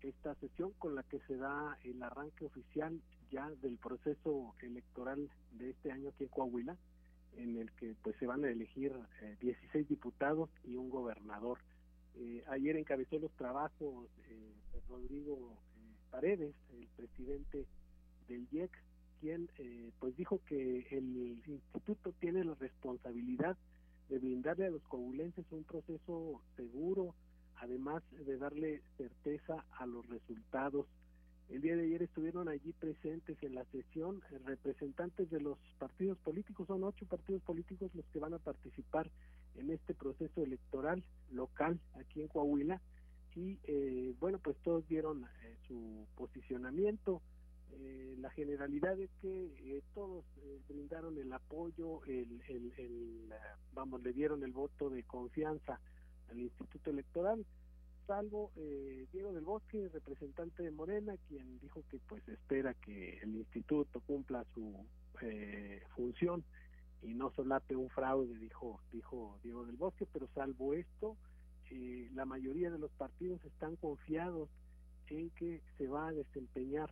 esta 0.01 0.33
sesión 0.33 0.71
con 0.79 0.95
la 0.95 1.03
que 1.03 1.19
se 1.27 1.37
da 1.37 1.77
el 1.83 2.01
arranque 2.01 2.43
oficial 2.43 2.99
ya 3.29 3.47
del 3.61 3.77
proceso 3.77 4.55
electoral 4.63 5.29
de 5.51 5.69
este 5.69 5.91
año 5.91 6.09
aquí 6.09 6.23
en 6.23 6.29
Coahuila, 6.31 6.75
en 7.37 7.55
el 7.55 7.71
que 7.73 7.93
pues 8.01 8.15
se 8.15 8.25
van 8.25 8.43
a 8.43 8.49
elegir 8.49 8.91
16 9.41 9.75
eh, 9.75 9.87
diputados 9.87 10.49
y 10.63 10.75
un 10.75 10.89
gobernador. 10.89 11.59
Eh, 12.15 12.43
ayer 12.47 12.77
encabezó 12.77 13.19
los 13.19 13.31
trabajos 13.33 14.09
eh, 14.27 14.55
Rodrigo 14.89 15.55
Paredes, 16.09 16.55
el 16.73 16.87
presidente 16.97 17.67
del 18.27 18.47
IEC, 18.51 18.71
quien 19.19 19.47
pues 19.99 20.17
dijo 20.17 20.41
que 20.47 20.87
el 20.89 21.43
instituto 21.45 22.11
tiene 22.13 22.43
la 22.43 22.55
responsabilidad 22.55 23.55
de 24.11 24.19
brindarle 24.19 24.65
a 24.65 24.69
los 24.69 24.83
coahuilenses 24.83 25.45
un 25.51 25.63
proceso 25.63 26.41
seguro, 26.57 27.15
además 27.55 28.03
de 28.11 28.37
darle 28.37 28.81
certeza 28.97 29.65
a 29.79 29.85
los 29.85 30.05
resultados. 30.09 30.85
El 31.47 31.61
día 31.61 31.77
de 31.77 31.83
ayer 31.83 32.03
estuvieron 32.03 32.49
allí 32.49 32.73
presentes 32.73 33.41
en 33.41 33.55
la 33.55 33.63
sesión 33.71 34.21
eh, 34.31 34.37
representantes 34.45 35.29
de 35.29 35.39
los 35.39 35.57
partidos 35.79 36.17
políticos, 36.19 36.67
son 36.67 36.83
ocho 36.83 37.05
partidos 37.05 37.41
políticos 37.43 37.89
los 37.95 38.05
que 38.07 38.19
van 38.19 38.33
a 38.33 38.39
participar 38.39 39.09
en 39.55 39.69
este 39.69 39.93
proceso 39.93 40.43
electoral 40.43 41.01
local 41.31 41.79
aquí 41.93 42.21
en 42.21 42.27
Coahuila. 42.27 42.81
Y 43.33 43.59
eh, 43.63 44.13
bueno 44.19 44.39
pues 44.39 44.57
todos 44.57 44.85
dieron 44.89 45.23
eh, 45.23 45.55
su 45.69 46.05
posicionamiento 46.17 47.21
la 48.17 48.29
generalidad 48.31 48.99
es 48.99 49.09
que 49.21 49.81
todos 49.93 50.25
brindaron 50.67 51.17
el 51.17 51.31
apoyo 51.33 52.03
el, 52.05 52.41
el, 52.47 52.73
el 52.77 53.33
vamos 53.73 54.01
le 54.03 54.13
dieron 54.13 54.43
el 54.43 54.51
voto 54.51 54.89
de 54.89 55.03
confianza 55.03 55.79
al 56.29 56.39
instituto 56.39 56.91
electoral 56.91 57.45
salvo 58.11 58.51
eh, 58.57 59.07
Diego 59.13 59.31
del 59.31 59.45
Bosque, 59.45 59.89
representante 59.89 60.63
de 60.63 60.71
Morena, 60.71 61.15
quien 61.29 61.59
dijo 61.59 61.81
que 61.89 61.97
pues 62.09 62.27
espera 62.27 62.73
que 62.73 63.19
el 63.19 63.35
instituto 63.35 64.01
cumpla 64.01 64.45
su 64.53 64.85
eh, 65.21 65.81
función 65.95 66.43
y 67.03 67.13
no 67.13 67.31
solape 67.31 67.75
un 67.75 67.89
fraude, 67.89 68.37
dijo, 68.37 68.81
dijo 68.91 69.39
Diego 69.43 69.65
del 69.65 69.77
Bosque, 69.77 70.05
pero 70.11 70.27
salvo 70.35 70.73
esto, 70.73 71.15
eh, 71.69 72.09
la 72.13 72.25
mayoría 72.25 72.69
de 72.69 72.79
los 72.79 72.91
partidos 72.91 73.43
están 73.45 73.77
confiados 73.77 74.49
en 75.07 75.29
que 75.31 75.61
se 75.77 75.87
va 75.87 76.09
a 76.09 76.13
desempeñar 76.13 76.91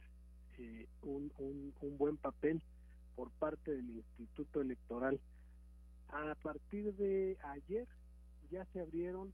un, 1.03 1.31
un, 1.37 1.73
un 1.81 1.97
buen 1.97 2.17
papel 2.17 2.61
por 3.15 3.31
parte 3.31 3.71
del 3.71 3.89
Instituto 3.89 4.61
Electoral. 4.61 5.19
A 6.09 6.35
partir 6.41 6.93
de 6.95 7.37
ayer 7.43 7.87
ya 8.51 8.65
se 8.73 8.81
abrieron 8.81 9.31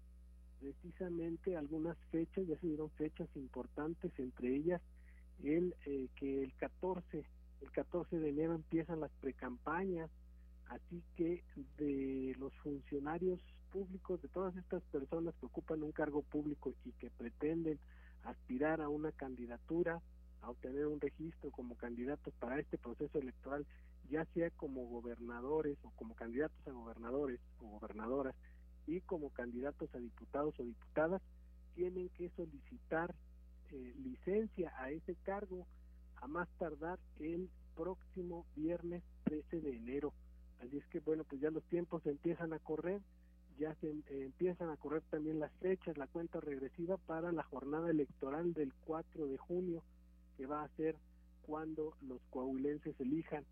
precisamente 0.59 1.55
algunas 1.55 1.97
fechas, 2.11 2.47
ya 2.47 2.57
se 2.59 2.67
dieron 2.67 2.89
fechas 2.91 3.27
importantes, 3.35 4.11
entre 4.17 4.55
ellas 4.55 4.81
el 5.43 5.75
eh, 5.85 6.07
que 6.15 6.43
el 6.43 6.53
14, 6.55 7.23
el 7.61 7.71
14 7.71 8.19
de 8.19 8.29
enero 8.29 8.55
empiezan 8.55 8.99
las 8.99 9.11
precampañas, 9.21 10.09
así 10.69 11.03
que 11.15 11.43
de 11.77 12.35
los 12.39 12.53
funcionarios 12.63 13.39
públicos, 13.71 14.21
de 14.21 14.29
todas 14.29 14.55
estas 14.55 14.81
personas 14.83 15.35
que 15.39 15.45
ocupan 15.45 15.83
un 15.83 15.91
cargo 15.91 16.21
público 16.23 16.73
y 16.85 16.91
que 16.93 17.09
pretenden 17.09 17.77
aspirar 18.23 18.81
a 18.81 18.89
una 18.89 19.11
candidatura, 19.11 20.01
a 20.45 20.51
obtener 20.51 20.85
un 20.85 21.01
registro 21.01 21.51
como 21.51 21.75
candidatos 21.75 22.33
para 22.35 22.59
este 22.59 22.77
proceso 22.77 23.19
electoral, 23.19 23.65
ya 24.09 24.25
sea 24.33 24.49
como 24.51 24.85
gobernadores 24.85 25.77
o 25.83 25.89
como 25.91 26.15
candidatos 26.15 26.57
a 26.67 26.71
gobernadores 26.71 27.39
o 27.59 27.67
gobernadoras, 27.67 28.35
y 28.87 29.01
como 29.01 29.31
candidatos 29.31 29.93
a 29.95 29.99
diputados 29.99 30.53
o 30.59 30.63
diputadas 30.63 31.21
tienen 31.75 32.09
que 32.09 32.29
solicitar 32.29 33.15
eh, 33.71 33.93
licencia 34.03 34.71
a 34.77 34.91
ese 34.91 35.15
cargo 35.23 35.65
a 36.17 36.27
más 36.27 36.47
tardar 36.59 36.99
el 37.19 37.49
próximo 37.75 38.45
viernes 38.55 39.03
13 39.23 39.59
de 39.61 39.75
enero. 39.75 40.13
Así 40.61 40.77
es 40.77 40.85
que 40.87 40.99
bueno, 40.99 41.23
pues 41.23 41.41
ya 41.41 41.49
los 41.49 41.63
tiempos 41.65 42.05
empiezan 42.05 42.53
a 42.53 42.59
correr, 42.59 43.01
ya 43.57 43.73
se 43.75 43.89
eh, 43.89 44.03
empiezan 44.09 44.69
a 44.69 44.77
correr 44.77 45.01
también 45.09 45.39
las 45.39 45.51
fechas, 45.53 45.97
la 45.97 46.07
cuenta 46.07 46.39
regresiva 46.39 46.97
para 46.97 47.31
la 47.31 47.43
jornada 47.43 47.89
electoral 47.89 48.53
del 48.53 48.73
4 48.85 49.27
de 49.27 49.37
junio, 49.37 49.83
que 50.37 50.45
va 50.45 50.63
a 50.63 50.69
ser 50.75 50.95
cuando 51.45 51.95
los 52.01 52.19
coahuilenses 52.29 52.99
elijan 52.99 53.45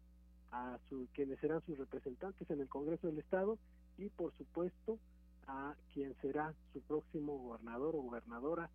a 0.52 0.78
su, 0.90 1.08
quienes 1.14 1.40
serán 1.40 1.62
sus 1.66 1.78
representantes 1.78 2.50
en 2.50 2.62
el 2.62 2.70
Congreso 2.70 3.08
del 3.08 3.20
Estado 3.20 3.58
y 3.98 4.10
por 4.10 4.34
supuesto 4.38 5.00
a 5.48 5.76
quien 5.94 6.16
será 6.22 6.54
su 6.72 6.82
próximo 6.82 7.38
gobernador 7.38 7.96
o 7.96 8.02
gobernadora 8.02 8.70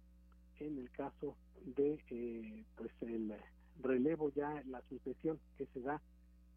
en 0.61 0.79
el 0.79 0.91
caso 0.91 1.37
de 1.77 1.99
eh, 2.11 2.65
pues 2.77 2.91
el 3.01 3.33
relevo 3.81 4.31
ya 4.35 4.63
la 4.67 4.83
sucesión 4.89 5.39
que 5.57 5.67
se 5.67 5.81
da 5.81 6.01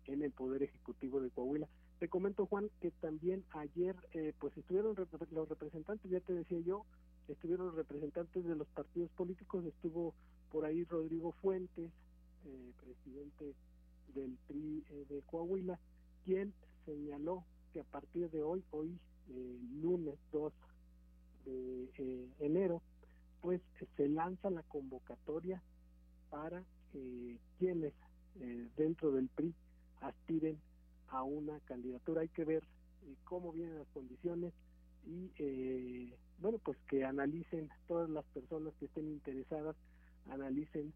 en 0.05 0.23
el 0.23 0.31
poder 0.31 0.63
ejecutivo 0.63 1.21
de 1.21 1.29
Coahuila. 1.29 1.67
Te 1.99 2.07
comento 2.07 2.47
Juan 2.47 2.69
que 2.81 2.89
también 2.91 3.43
ayer 3.51 3.95
eh, 4.13 4.33
pues 4.39 4.57
estuvieron 4.57 4.95
los 5.31 5.49
representantes, 5.49 6.09
ya 6.09 6.19
te 6.19 6.33
decía 6.33 6.59
yo, 6.61 6.85
estuvieron 7.27 7.67
los 7.67 7.75
representantes 7.75 8.43
de 8.43 8.55
los 8.55 8.67
partidos 8.69 9.11
políticos, 9.11 9.65
estuvo 9.65 10.15
por 10.51 10.65
ahí 10.65 10.83
Rodrigo 10.85 11.31
Fuentes, 11.41 11.91
eh, 12.45 12.71
presidente 12.83 13.53
del 14.13 14.37
PRI 14.47 14.83
de 15.09 15.21
Coahuila, 15.23 15.79
quien 16.25 16.53
señaló 16.85 17.43
que 17.73 17.79
a 17.79 17.83
partir 17.83 18.29
de 18.29 18.43
hoy, 18.43 18.63
hoy 18.71 18.99
lunes 19.81 20.15
2 20.33 20.51
de 21.45 22.27
enero, 22.39 22.81
pues 23.41 23.61
se 23.95 24.09
lanza 24.09 24.49
la 24.49 24.63
convocatoria 24.63 25.61
para 26.29 26.63
eh, 26.93 27.37
quienes 27.57 27.93
eh, 28.39 28.67
dentro 28.77 29.11
del 29.11 29.27
PRI 29.29 29.53
aspiren 30.01 30.57
a 31.09 31.23
una 31.23 31.59
candidatura. 31.61 32.21
Hay 32.21 32.29
que 32.29 32.45
ver 32.45 32.63
eh, 32.63 33.15
cómo 33.25 33.51
vienen 33.51 33.79
las 33.79 33.87
condiciones 33.89 34.53
y 35.05 35.31
eh, 35.37 36.15
bueno, 36.39 36.59
pues 36.63 36.77
que 36.87 37.03
analicen 37.03 37.69
todas 37.87 38.09
las 38.09 38.25
personas 38.25 38.73
que 38.79 38.85
estén 38.85 39.07
interesadas, 39.07 39.75
analicen 40.29 40.93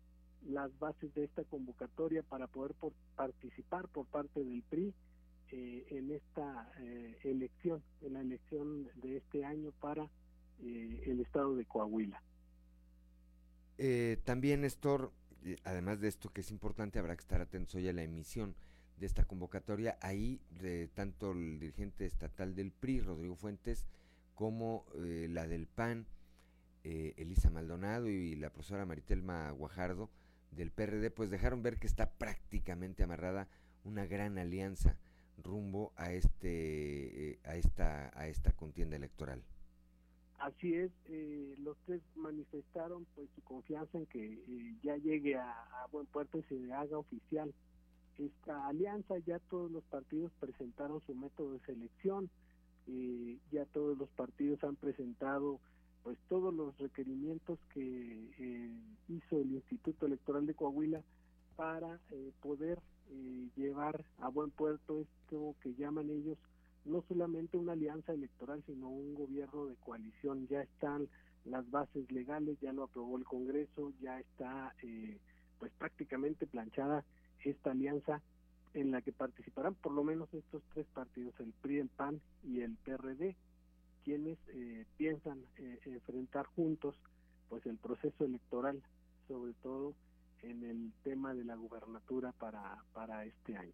las 0.48 0.78
bases 0.80 1.14
de 1.16 1.24
esta 1.24 1.44
convocatoria 1.44 2.22
para 2.24 2.48
poder 2.48 2.76
participar 3.16 3.88
por 3.88 4.06
parte 4.06 4.44
del 4.44 4.62
PRI 4.64 4.94
en 5.50 6.12
esta 6.12 6.72
elección, 7.24 7.82
en 8.02 8.14
la 8.14 8.22
elección 8.22 8.88
de 8.96 9.18
este 9.18 9.46
año 9.46 9.72
para 9.80 10.10
el 10.60 11.20
estado 11.20 11.56
de 11.56 11.66
Coahuila. 11.66 12.22
Eh, 13.78 14.18
también, 14.24 14.62
Néstor, 14.62 15.12
eh, 15.44 15.58
además 15.64 16.00
de 16.00 16.08
esto 16.08 16.30
que 16.30 16.42
es 16.42 16.52
importante, 16.52 17.00
habrá 17.00 17.16
que 17.16 17.22
estar 17.22 17.42
atentos 17.42 17.76
hoy 17.76 17.88
a 17.88 17.94
la 17.94 18.04
emisión 18.04 18.56
de 18.98 19.06
esta 19.06 19.26
convocatoria. 19.26 19.98
Ahí, 20.02 20.40
de 20.62 20.88
tanto 20.88 21.32
el 21.32 21.60
dirigente 21.60 22.06
estatal 22.06 22.56
del 22.56 22.72
PRI, 22.72 23.02
Rodrigo 23.02 23.36
Fuentes, 23.36 23.86
como 24.34 24.86
eh, 24.96 25.28
la 25.30 25.48
del 25.48 25.68
PAN, 25.68 26.06
Elisa 26.86 27.50
Maldonado 27.50 28.08
y 28.08 28.36
la 28.36 28.50
profesora 28.50 28.86
Maritelma 28.86 29.52
Guajardo 29.52 30.10
del 30.52 30.72
PRD, 30.72 31.12
pues 31.12 31.30
dejaron 31.30 31.64
ver 31.64 31.78
que 31.78 31.88
está 31.88 32.12
prácticamente 32.12 33.04
amarrada 33.04 33.48
una 33.84 34.06
gran 34.06 34.38
alianza 34.38 34.98
rumbo 35.38 35.92
a 35.96 36.14
este 36.14 37.40
a 37.44 37.56
esta 37.56 38.12
a 38.18 38.28
esta 38.28 38.52
contienda 38.52 38.96
electoral. 38.96 39.44
Así 40.40 40.74
es, 40.76 40.92
eh, 41.06 41.56
los 41.60 41.78
tres 41.86 42.02
manifestaron 42.16 43.06
pues 43.16 43.30
su 43.36 43.42
confianza 43.44 43.98
en 43.98 44.06
que 44.08 44.34
eh, 44.34 44.76
ya 44.84 44.98
llegue 44.98 45.36
a, 45.36 45.88
buen 45.92 46.06
puerto 46.08 46.40
y 46.40 46.44
se 46.44 46.74
haga 46.74 46.98
oficial 46.98 47.54
esta 48.18 48.68
alianza. 48.68 49.18
Ya 49.26 49.40
todos 49.40 49.72
los 49.72 49.84
partidos 49.86 50.32
presentaron 50.40 51.02
su 51.06 51.16
método 51.16 51.54
de 51.54 51.60
selección, 51.62 52.30
eh, 52.88 53.38
ya 53.52 53.66
todos 53.66 53.98
los 53.98 54.10
partidos 54.10 54.64
han 54.64 54.76
presentado 54.76 55.60
pues 56.06 56.20
todos 56.30 56.54
los 56.54 56.78
requerimientos 56.78 57.58
que 57.74 58.70
hizo 59.10 59.42
el 59.42 59.54
Instituto 59.54 60.06
Electoral 60.06 60.46
de 60.46 60.54
Coahuila 60.54 61.02
para 61.56 62.00
poder 62.42 62.80
llevar 63.56 64.06
a 64.20 64.30
buen 64.30 64.52
puerto 64.52 65.02
esto 65.02 65.56
que 65.64 65.74
llaman 65.74 66.12
ellos 66.12 66.38
no 66.86 67.04
solamente 67.08 67.58
una 67.58 67.74
alianza 67.74 68.14
electoral, 68.14 68.64
sino 68.68 68.88
un 68.88 69.16
gobierno 69.16 69.66
de 69.66 69.76
coalición. 69.78 70.48
Ya 70.48 70.62
están 70.62 71.08
las 71.44 71.70
bases 71.72 72.12
legales, 72.12 72.60
ya 72.62 72.72
lo 72.72 72.84
aprobó 72.84 73.18
el 73.18 73.26
Congreso, 73.26 73.92
ya 74.00 74.20
está 74.20 74.76
eh, 74.84 75.18
pues 75.58 75.72
prácticamente 75.80 76.46
planchada 76.46 77.04
esta 77.44 77.72
alianza 77.72 78.22
en 78.76 78.92
la 78.92 79.02
que 79.02 79.12
participarán 79.12 79.74
por 79.74 79.94
lo 79.94 80.04
menos 80.04 80.32
estos 80.34 80.62
tres 80.74 80.86
partidos, 80.94 81.34
el 81.40 81.54
PRI, 81.62 81.80
el 81.80 81.90
PAN 81.90 82.22
y 82.44 82.62
el 82.62 82.76
PRD, 82.84 83.36
quienes 84.06 84.38
eh, 84.54 84.86
piensan 84.98 85.44
eh, 85.58 85.80
enfrentar 85.86 86.46
juntos 86.46 86.96
pues 87.50 87.66
el 87.66 87.78
proceso 87.78 88.24
electoral, 88.24 88.82
sobre 89.28 89.54
todo 89.64 89.96
en 90.44 90.64
el 90.64 90.94
tema 91.04 91.34
de 91.34 91.44
la 91.44 91.56
gubernatura 91.56 92.32
para, 92.34 92.78
para 92.94 93.26
este 93.26 93.58
año. 93.58 93.74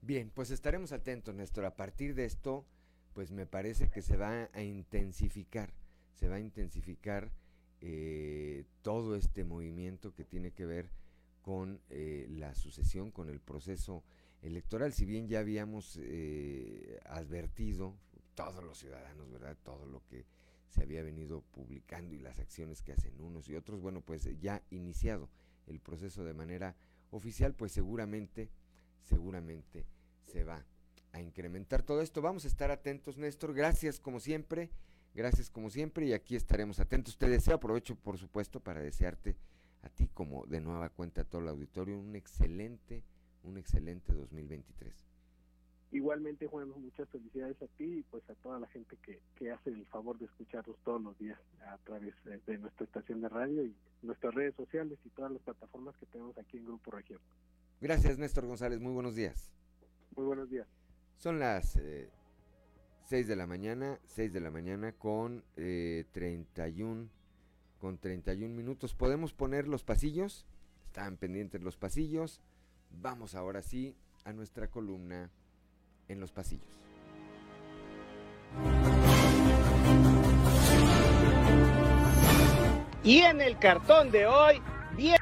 Bien, 0.00 0.30
pues 0.32 0.50
estaremos 0.50 0.92
atentos, 0.92 1.34
Néstor. 1.34 1.64
A 1.64 1.74
partir 1.74 2.14
de 2.14 2.24
esto, 2.24 2.64
pues 3.12 3.32
me 3.32 3.46
parece 3.46 3.90
que 3.90 4.02
se 4.02 4.16
va 4.16 4.48
a 4.52 4.62
intensificar, 4.62 5.72
se 6.12 6.28
va 6.28 6.36
a 6.36 6.40
intensificar 6.40 7.32
eh, 7.80 8.64
todo 8.82 9.16
este 9.16 9.44
movimiento 9.44 10.14
que 10.14 10.24
tiene 10.24 10.52
que 10.52 10.66
ver 10.66 10.90
con 11.42 11.80
eh, 11.90 12.26
la 12.30 12.54
sucesión, 12.54 13.10
con 13.10 13.28
el 13.28 13.40
proceso 13.40 14.04
electoral. 14.42 14.92
Si 14.92 15.04
bien 15.04 15.26
ya 15.26 15.40
habíamos 15.40 15.98
advertido, 17.06 17.96
todos 18.34 18.62
los 18.64 18.78
ciudadanos, 18.78 19.30
¿verdad? 19.30 19.56
Todo 19.62 19.86
lo 19.86 20.04
que 20.06 20.26
se 20.68 20.82
había 20.82 21.02
venido 21.02 21.42
publicando 21.52 22.14
y 22.14 22.18
las 22.18 22.38
acciones 22.38 22.82
que 22.82 22.92
hacen 22.92 23.20
unos 23.20 23.48
y 23.48 23.54
otros, 23.54 23.80
bueno, 23.80 24.00
pues 24.00 24.28
ya 24.40 24.62
iniciado 24.70 25.28
el 25.66 25.80
proceso 25.80 26.24
de 26.24 26.34
manera 26.34 26.74
oficial, 27.10 27.54
pues 27.54 27.72
seguramente, 27.72 28.50
seguramente 29.02 29.86
se 30.26 30.44
va 30.44 30.64
a 31.12 31.20
incrementar 31.20 31.82
todo 31.82 32.00
esto. 32.02 32.22
Vamos 32.22 32.44
a 32.44 32.48
estar 32.48 32.70
atentos, 32.70 33.16
Néstor. 33.18 33.54
Gracias 33.54 34.00
como 34.00 34.20
siempre. 34.20 34.70
Gracias 35.14 35.48
como 35.48 35.70
siempre 35.70 36.06
y 36.06 36.12
aquí 36.12 36.34
estaremos 36.34 36.80
atentos. 36.80 37.16
Te 37.16 37.28
deseo, 37.28 37.54
aprovecho 37.54 37.94
por 37.94 38.18
supuesto 38.18 38.58
para 38.58 38.80
desearte 38.80 39.36
a 39.82 39.88
ti 39.88 40.08
como 40.08 40.44
de 40.46 40.60
nueva 40.60 40.88
cuenta 40.88 41.20
a 41.20 41.24
todo 41.24 41.40
el 41.42 41.48
auditorio 41.48 41.96
un 41.96 42.16
excelente, 42.16 43.04
un 43.44 43.56
excelente 43.56 44.12
2023. 44.12 45.13
Igualmente, 45.94 46.48
Juan, 46.48 46.70
muchas 46.70 47.08
felicidades 47.10 47.56
a 47.62 47.68
ti 47.78 47.84
y 47.84 48.02
pues 48.10 48.28
a 48.28 48.34
toda 48.42 48.58
la 48.58 48.66
gente 48.66 48.96
que, 48.96 49.20
que 49.36 49.52
hace 49.52 49.70
el 49.70 49.86
favor 49.86 50.18
de 50.18 50.24
escucharnos 50.24 50.76
todos 50.84 51.00
los 51.00 51.16
días 51.20 51.38
a 51.68 51.78
través 51.84 52.12
de, 52.24 52.58
nuestra 52.58 52.84
estación 52.84 53.20
de 53.20 53.28
radio 53.28 53.64
y 53.64 53.72
nuestras 54.02 54.34
redes 54.34 54.56
sociales 54.56 54.98
y 55.04 55.10
todas 55.10 55.30
las 55.30 55.40
plataformas 55.42 55.96
que 55.98 56.06
tenemos 56.06 56.36
aquí 56.36 56.56
en 56.56 56.64
Grupo 56.64 56.90
Región. 56.90 57.20
Gracias, 57.80 58.18
Néstor 58.18 58.44
González. 58.44 58.80
Muy 58.80 58.92
buenos 58.92 59.14
días. 59.14 59.52
Muy 60.16 60.26
buenos 60.26 60.50
días. 60.50 60.66
Son 61.16 61.38
las 61.38 61.76
eh, 61.76 62.10
6 63.04 63.28
de 63.28 63.36
la 63.36 63.46
mañana, 63.46 64.00
6 64.06 64.32
de 64.32 64.40
la 64.40 64.50
mañana 64.50 64.94
con 64.94 65.44
eh, 65.56 66.06
31 66.10 67.08
con 67.78 67.98
31 67.98 68.52
minutos. 68.52 68.94
¿Podemos 68.94 69.32
poner 69.32 69.68
los 69.68 69.84
pasillos? 69.84 70.44
Están 70.86 71.18
pendientes 71.18 71.62
los 71.62 71.76
pasillos. 71.76 72.42
Vamos 72.90 73.36
ahora 73.36 73.62
sí 73.62 73.94
a 74.24 74.32
nuestra 74.32 74.68
columna 74.68 75.30
en 76.08 76.20
los 76.20 76.32
pasillos. 76.32 76.66
Y 83.02 83.18
en 83.18 83.40
el 83.40 83.58
cartón 83.58 84.10
de 84.10 84.26
hoy, 84.26 84.62
10 84.96 85.18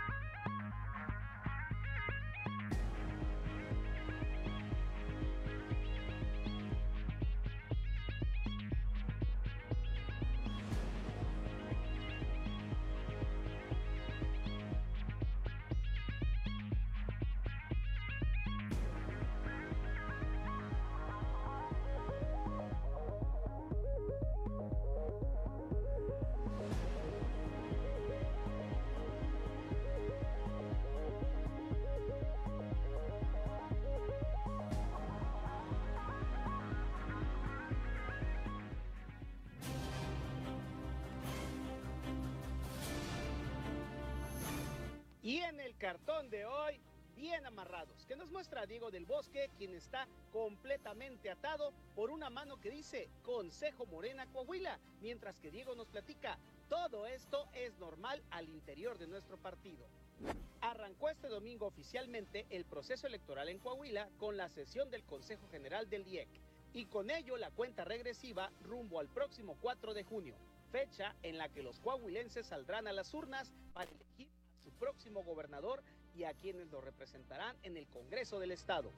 está 49.83 50.07
completamente 50.33 51.29
atado 51.29 51.73
por 51.95 52.11
una 52.11 52.31
mano 52.31 52.61
que 52.61 52.71
dice 52.71 53.09
Consejo 53.23 53.85
Morena 53.87 54.27
Coahuila, 54.27 54.79
mientras 55.01 55.39
que 55.41 55.51
Diego 55.51 55.75
nos 55.75 55.89
platica, 55.89 56.39
todo 56.69 57.07
esto 57.07 57.49
es 57.53 57.77
normal 57.79 58.23
al 58.31 58.49
interior 58.49 58.97
de 58.97 59.09
nuestro 59.09 59.37
partido. 59.37 59.85
Arrancó 60.61 61.09
este 61.11 61.27
domingo 61.27 61.67
oficialmente 61.67 62.47
el 62.51 62.65
proceso 62.65 63.09
electoral 63.09 63.49
en 63.49 63.59
Coahuila 63.59 64.09
con 64.19 64.37
la 64.37 64.49
sesión 64.49 64.89
del 64.91 65.03
Consejo 65.03 65.49
General 65.51 65.91
del 65.91 66.07
IEC 66.07 66.29
y 66.73 66.87
con 66.87 67.11
ello 67.11 67.37
la 67.37 67.51
cuenta 67.51 67.85
regresiva 67.85 68.51
rumbo 68.63 69.01
al 69.01 69.09
próximo 69.09 69.57
4 69.61 69.95
de 69.95 70.05
junio, 70.05 70.37
fecha 70.71 71.15
en 71.23 71.39
la 71.39 71.49
que 71.49 71.63
los 71.63 71.81
coahuilenses 71.81 72.47
saldrán 72.47 72.87
a 72.87 72.93
las 72.93 73.13
urnas 73.13 73.53
para 73.75 73.91
elegir 73.91 74.29
a 74.29 74.63
su 74.63 74.71
próximo 74.71 75.25
gobernador 75.25 75.83
y 76.15 76.25
a 76.25 76.35
quienes 76.35 76.71
lo 76.71 76.81
representarán 76.81 77.57
en 77.65 77.77
el 77.77 77.89
Congreso 77.89 78.39
del 78.39 78.53
Estado. 78.53 78.93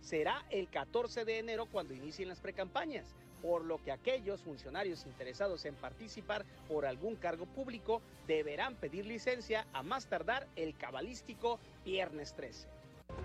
Será 0.00 0.44
el 0.50 0.68
14 0.68 1.24
de 1.24 1.38
enero 1.38 1.66
cuando 1.66 1.94
inicien 1.94 2.28
las 2.28 2.40
precampañas, 2.40 3.06
por 3.42 3.64
lo 3.64 3.82
que 3.82 3.92
aquellos 3.92 4.40
funcionarios 4.42 5.06
interesados 5.06 5.64
en 5.64 5.74
participar 5.74 6.44
por 6.68 6.86
algún 6.86 7.16
cargo 7.16 7.46
público 7.46 8.02
deberán 8.26 8.74
pedir 8.74 9.06
licencia 9.06 9.66
a 9.72 9.82
más 9.82 10.06
tardar 10.06 10.46
el 10.56 10.76
cabalístico 10.76 11.58
viernes 11.84 12.34
13. 12.34 12.66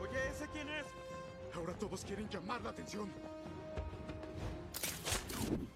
Oye, 0.02 0.30
¿ese 0.30 0.48
quién 0.54 0.70
es? 0.70 0.86
Ahora 1.54 1.74
todos 1.74 2.04
quieren 2.04 2.30
llamar 2.30 2.62
la 2.62 2.72
atención. 2.72 3.10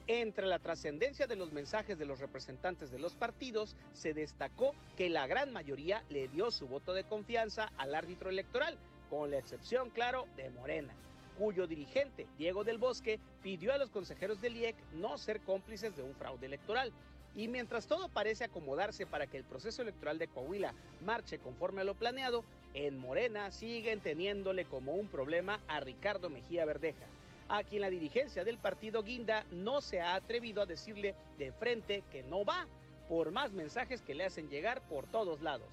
Entre 0.08 0.48
la 0.48 0.58
trascendencia 0.58 1.28
de 1.28 1.36
los 1.36 1.52
mensajes 1.52 2.00
de 2.00 2.06
los 2.06 2.20
representantes 2.20 2.90
de 2.90 2.98
los 2.98 3.14
partidos, 3.14 3.76
se 3.94 4.16
destacó 4.16 4.74
que 4.98 5.08
la 5.08 5.28
gran 5.28 5.54
mayoría 5.54 6.04
le 6.10 6.28
dio 6.28 6.50
su 6.50 6.68
voto 6.68 6.94
de 6.94 7.04
confianza 7.04 7.72
al 7.78 7.94
árbitro 7.94 8.32
electoral, 8.32 8.76
con 9.10 9.32
la 9.32 9.38
excepción, 9.38 9.90
claro, 9.90 10.26
de 10.36 10.50
Morena, 10.52 10.94
cuyo 11.38 11.68
dirigente, 11.68 12.28
Diego 12.38 12.64
del 12.64 12.78
Bosque, 12.78 13.20
pidió 13.42 13.74
a 13.74 13.78
los 13.78 13.90
consejeros 13.90 14.42
del 14.42 14.58
IEC 14.58 14.76
no 14.94 15.18
ser 15.18 15.42
cómplices 15.42 15.96
de 15.96 16.04
un 16.04 16.14
fraude 16.16 16.46
electoral. 16.46 16.92
Y 17.36 17.48
mientras 17.48 17.88
todo 17.88 18.10
parece 18.10 18.44
acomodarse 18.44 19.06
para 19.06 19.28
que 19.28 19.38
el 19.38 19.44
proceso 19.44 19.82
electoral 19.82 20.18
de 20.18 20.28
Coahuila 20.28 20.74
marche 21.06 21.40
conforme 21.40 21.82
a 21.82 21.86
lo 21.86 21.96
planeado, 21.96 22.44
en 22.74 22.98
Morena 22.98 23.52
siguen 23.52 24.02
teniéndole 24.02 24.66
como 24.66 24.94
un 24.94 25.08
problema 25.08 25.60
a 25.68 25.80
Ricardo 25.80 26.30
Mejía 26.30 26.66
Verdeja 26.66 27.06
a 27.50 27.64
quien 27.64 27.82
la 27.82 27.90
dirigencia 27.90 28.44
del 28.44 28.60
partido 28.60 29.04
Guinda 29.04 29.44
no 29.52 29.82
se 29.82 30.00
ha 30.00 30.16
atrevido 30.16 30.62
a 30.62 30.68
decirle 30.68 31.16
de 31.38 31.52
frente 31.52 32.04
que 32.12 32.24
no 32.24 32.46
va, 32.46 32.68
por 33.10 33.32
más 33.32 33.52
mensajes 33.52 34.02
que 34.02 34.14
le 34.14 34.26
hacen 34.26 34.50
llegar 34.50 34.82
por 34.88 35.08
todos 35.08 35.42
lados. 35.42 35.68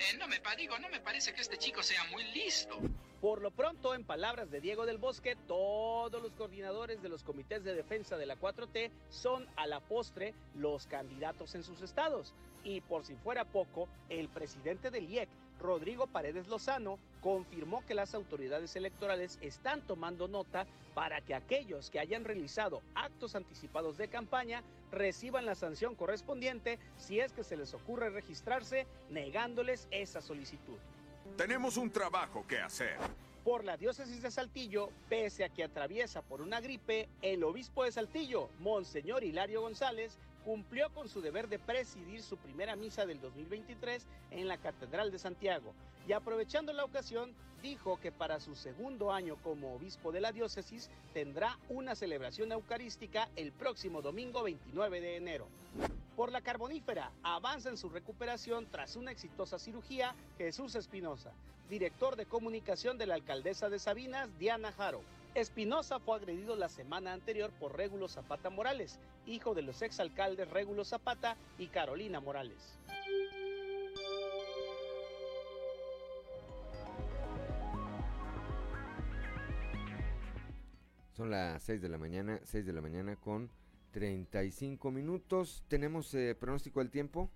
Eh, 0.00 0.16
no 0.18 0.26
me 0.28 0.40
digo, 0.56 0.78
no 0.78 0.88
me 0.88 0.98
parece 1.00 1.34
que 1.34 1.42
este 1.42 1.58
chico 1.58 1.82
sea 1.82 2.04
muy 2.04 2.24
listo. 2.32 2.78
Por 3.20 3.42
lo 3.42 3.50
pronto, 3.50 3.94
en 3.94 4.02
palabras 4.02 4.50
de 4.50 4.62
Diego 4.62 4.86
del 4.86 4.96
Bosque, 4.96 5.36
todos 5.46 6.22
los 6.22 6.32
coordinadores 6.32 7.02
de 7.02 7.10
los 7.10 7.22
comités 7.22 7.64
de 7.64 7.74
defensa 7.74 8.16
de 8.16 8.24
la 8.24 8.36
4T 8.36 8.90
son 9.10 9.46
a 9.56 9.66
la 9.66 9.80
postre 9.80 10.32
los 10.54 10.86
candidatos 10.86 11.54
en 11.54 11.62
sus 11.62 11.82
estados. 11.82 12.32
Y 12.64 12.80
por 12.80 13.04
si 13.04 13.14
fuera 13.16 13.44
poco, 13.44 13.88
el 14.08 14.30
presidente 14.30 14.90
del 14.90 15.10
IEC, 15.10 15.28
Rodrigo 15.60 16.06
Paredes 16.06 16.48
Lozano, 16.48 16.98
confirmó 17.20 17.84
que 17.84 17.94
las 17.94 18.14
autoridades 18.14 18.74
electorales 18.76 19.38
están 19.42 19.82
tomando 19.82 20.28
nota 20.28 20.66
para 20.94 21.20
que 21.20 21.34
aquellos 21.34 21.90
que 21.90 22.00
hayan 22.00 22.24
realizado 22.24 22.80
actos 22.94 23.34
anticipados 23.34 23.98
de 23.98 24.08
campaña 24.08 24.62
reciban 24.90 25.46
la 25.46 25.54
sanción 25.54 25.94
correspondiente 25.94 26.78
si 26.96 27.20
es 27.20 27.32
que 27.32 27.44
se 27.44 27.56
les 27.56 27.74
ocurre 27.74 28.10
registrarse 28.10 28.86
negándoles 29.10 29.88
esa 29.90 30.20
solicitud. 30.20 30.78
Tenemos 31.36 31.76
un 31.76 31.90
trabajo 31.90 32.46
que 32.46 32.58
hacer. 32.58 32.96
Por 33.44 33.64
la 33.64 33.76
diócesis 33.76 34.22
de 34.22 34.30
Saltillo, 34.30 34.90
pese 35.08 35.44
a 35.44 35.48
que 35.48 35.64
atraviesa 35.64 36.20
por 36.20 36.42
una 36.42 36.60
gripe, 36.60 37.08
el 37.22 37.42
obispo 37.42 37.84
de 37.84 37.92
Saltillo, 37.92 38.50
Monseñor 38.58 39.24
Hilario 39.24 39.62
González, 39.62 40.18
cumplió 40.44 40.90
con 40.90 41.08
su 41.08 41.20
deber 41.20 41.48
de 41.48 41.58
presidir 41.58 42.22
su 42.22 42.36
primera 42.36 42.76
misa 42.76 43.06
del 43.06 43.20
2023 43.20 44.06
en 44.30 44.48
la 44.48 44.58
Catedral 44.58 45.10
de 45.10 45.18
Santiago 45.18 45.74
y 46.06 46.12
aprovechando 46.12 46.72
la 46.72 46.84
ocasión 46.84 47.34
dijo 47.62 48.00
que 48.00 48.10
para 48.10 48.40
su 48.40 48.54
segundo 48.54 49.12
año 49.12 49.36
como 49.42 49.74
obispo 49.74 50.12
de 50.12 50.20
la 50.20 50.32
diócesis 50.32 50.90
tendrá 51.12 51.58
una 51.68 51.94
celebración 51.94 52.52
eucarística 52.52 53.28
el 53.36 53.52
próximo 53.52 54.02
domingo 54.02 54.42
29 54.42 55.00
de 55.00 55.16
enero. 55.16 55.46
Por 56.16 56.32
la 56.32 56.40
carbonífera, 56.40 57.12
avanza 57.22 57.68
en 57.68 57.76
su 57.76 57.88
recuperación 57.88 58.66
tras 58.70 58.96
una 58.96 59.12
exitosa 59.12 59.58
cirugía 59.58 60.14
Jesús 60.38 60.74
Espinosa, 60.74 61.32
director 61.68 62.16
de 62.16 62.26
comunicación 62.26 62.98
de 62.98 63.06
la 63.06 63.14
alcaldesa 63.14 63.68
de 63.68 63.78
Sabinas, 63.78 64.28
Diana 64.38 64.72
Jaro. 64.72 65.02
Espinosa 65.34 66.00
fue 66.00 66.16
agredido 66.16 66.56
la 66.56 66.68
semana 66.68 67.12
anterior 67.12 67.52
por 67.60 67.76
Régulo 67.76 68.08
Zapata 68.08 68.50
Morales, 68.50 68.98
hijo 69.26 69.54
de 69.54 69.62
los 69.62 69.80
exalcaldes 69.80 70.50
Régulo 70.50 70.84
Zapata 70.84 71.36
y 71.56 71.68
Carolina 71.68 72.20
Morales. 72.20 72.78
Son 81.12 81.30
las 81.30 81.62
6 81.62 81.80
de 81.80 81.88
la 81.88 81.98
mañana, 81.98 82.40
6 82.42 82.66
de 82.66 82.72
la 82.72 82.80
mañana 82.80 83.14
con 83.14 83.50
35 83.92 84.90
minutos. 84.90 85.62
¿Tenemos 85.68 86.12
eh, 86.14 86.34
pronóstico 86.34 86.80
del 86.80 86.90
tiempo? 86.90 87.30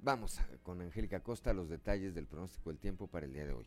Vamos 0.00 0.38
con 0.62 0.82
Angélica 0.82 1.20
Costa 1.20 1.54
los 1.54 1.70
detalles 1.70 2.14
del 2.14 2.26
pronóstico 2.26 2.70
del 2.70 2.78
tiempo 2.78 3.06
para 3.06 3.24
el 3.24 3.32
día 3.32 3.46
de 3.46 3.52
hoy. 3.54 3.66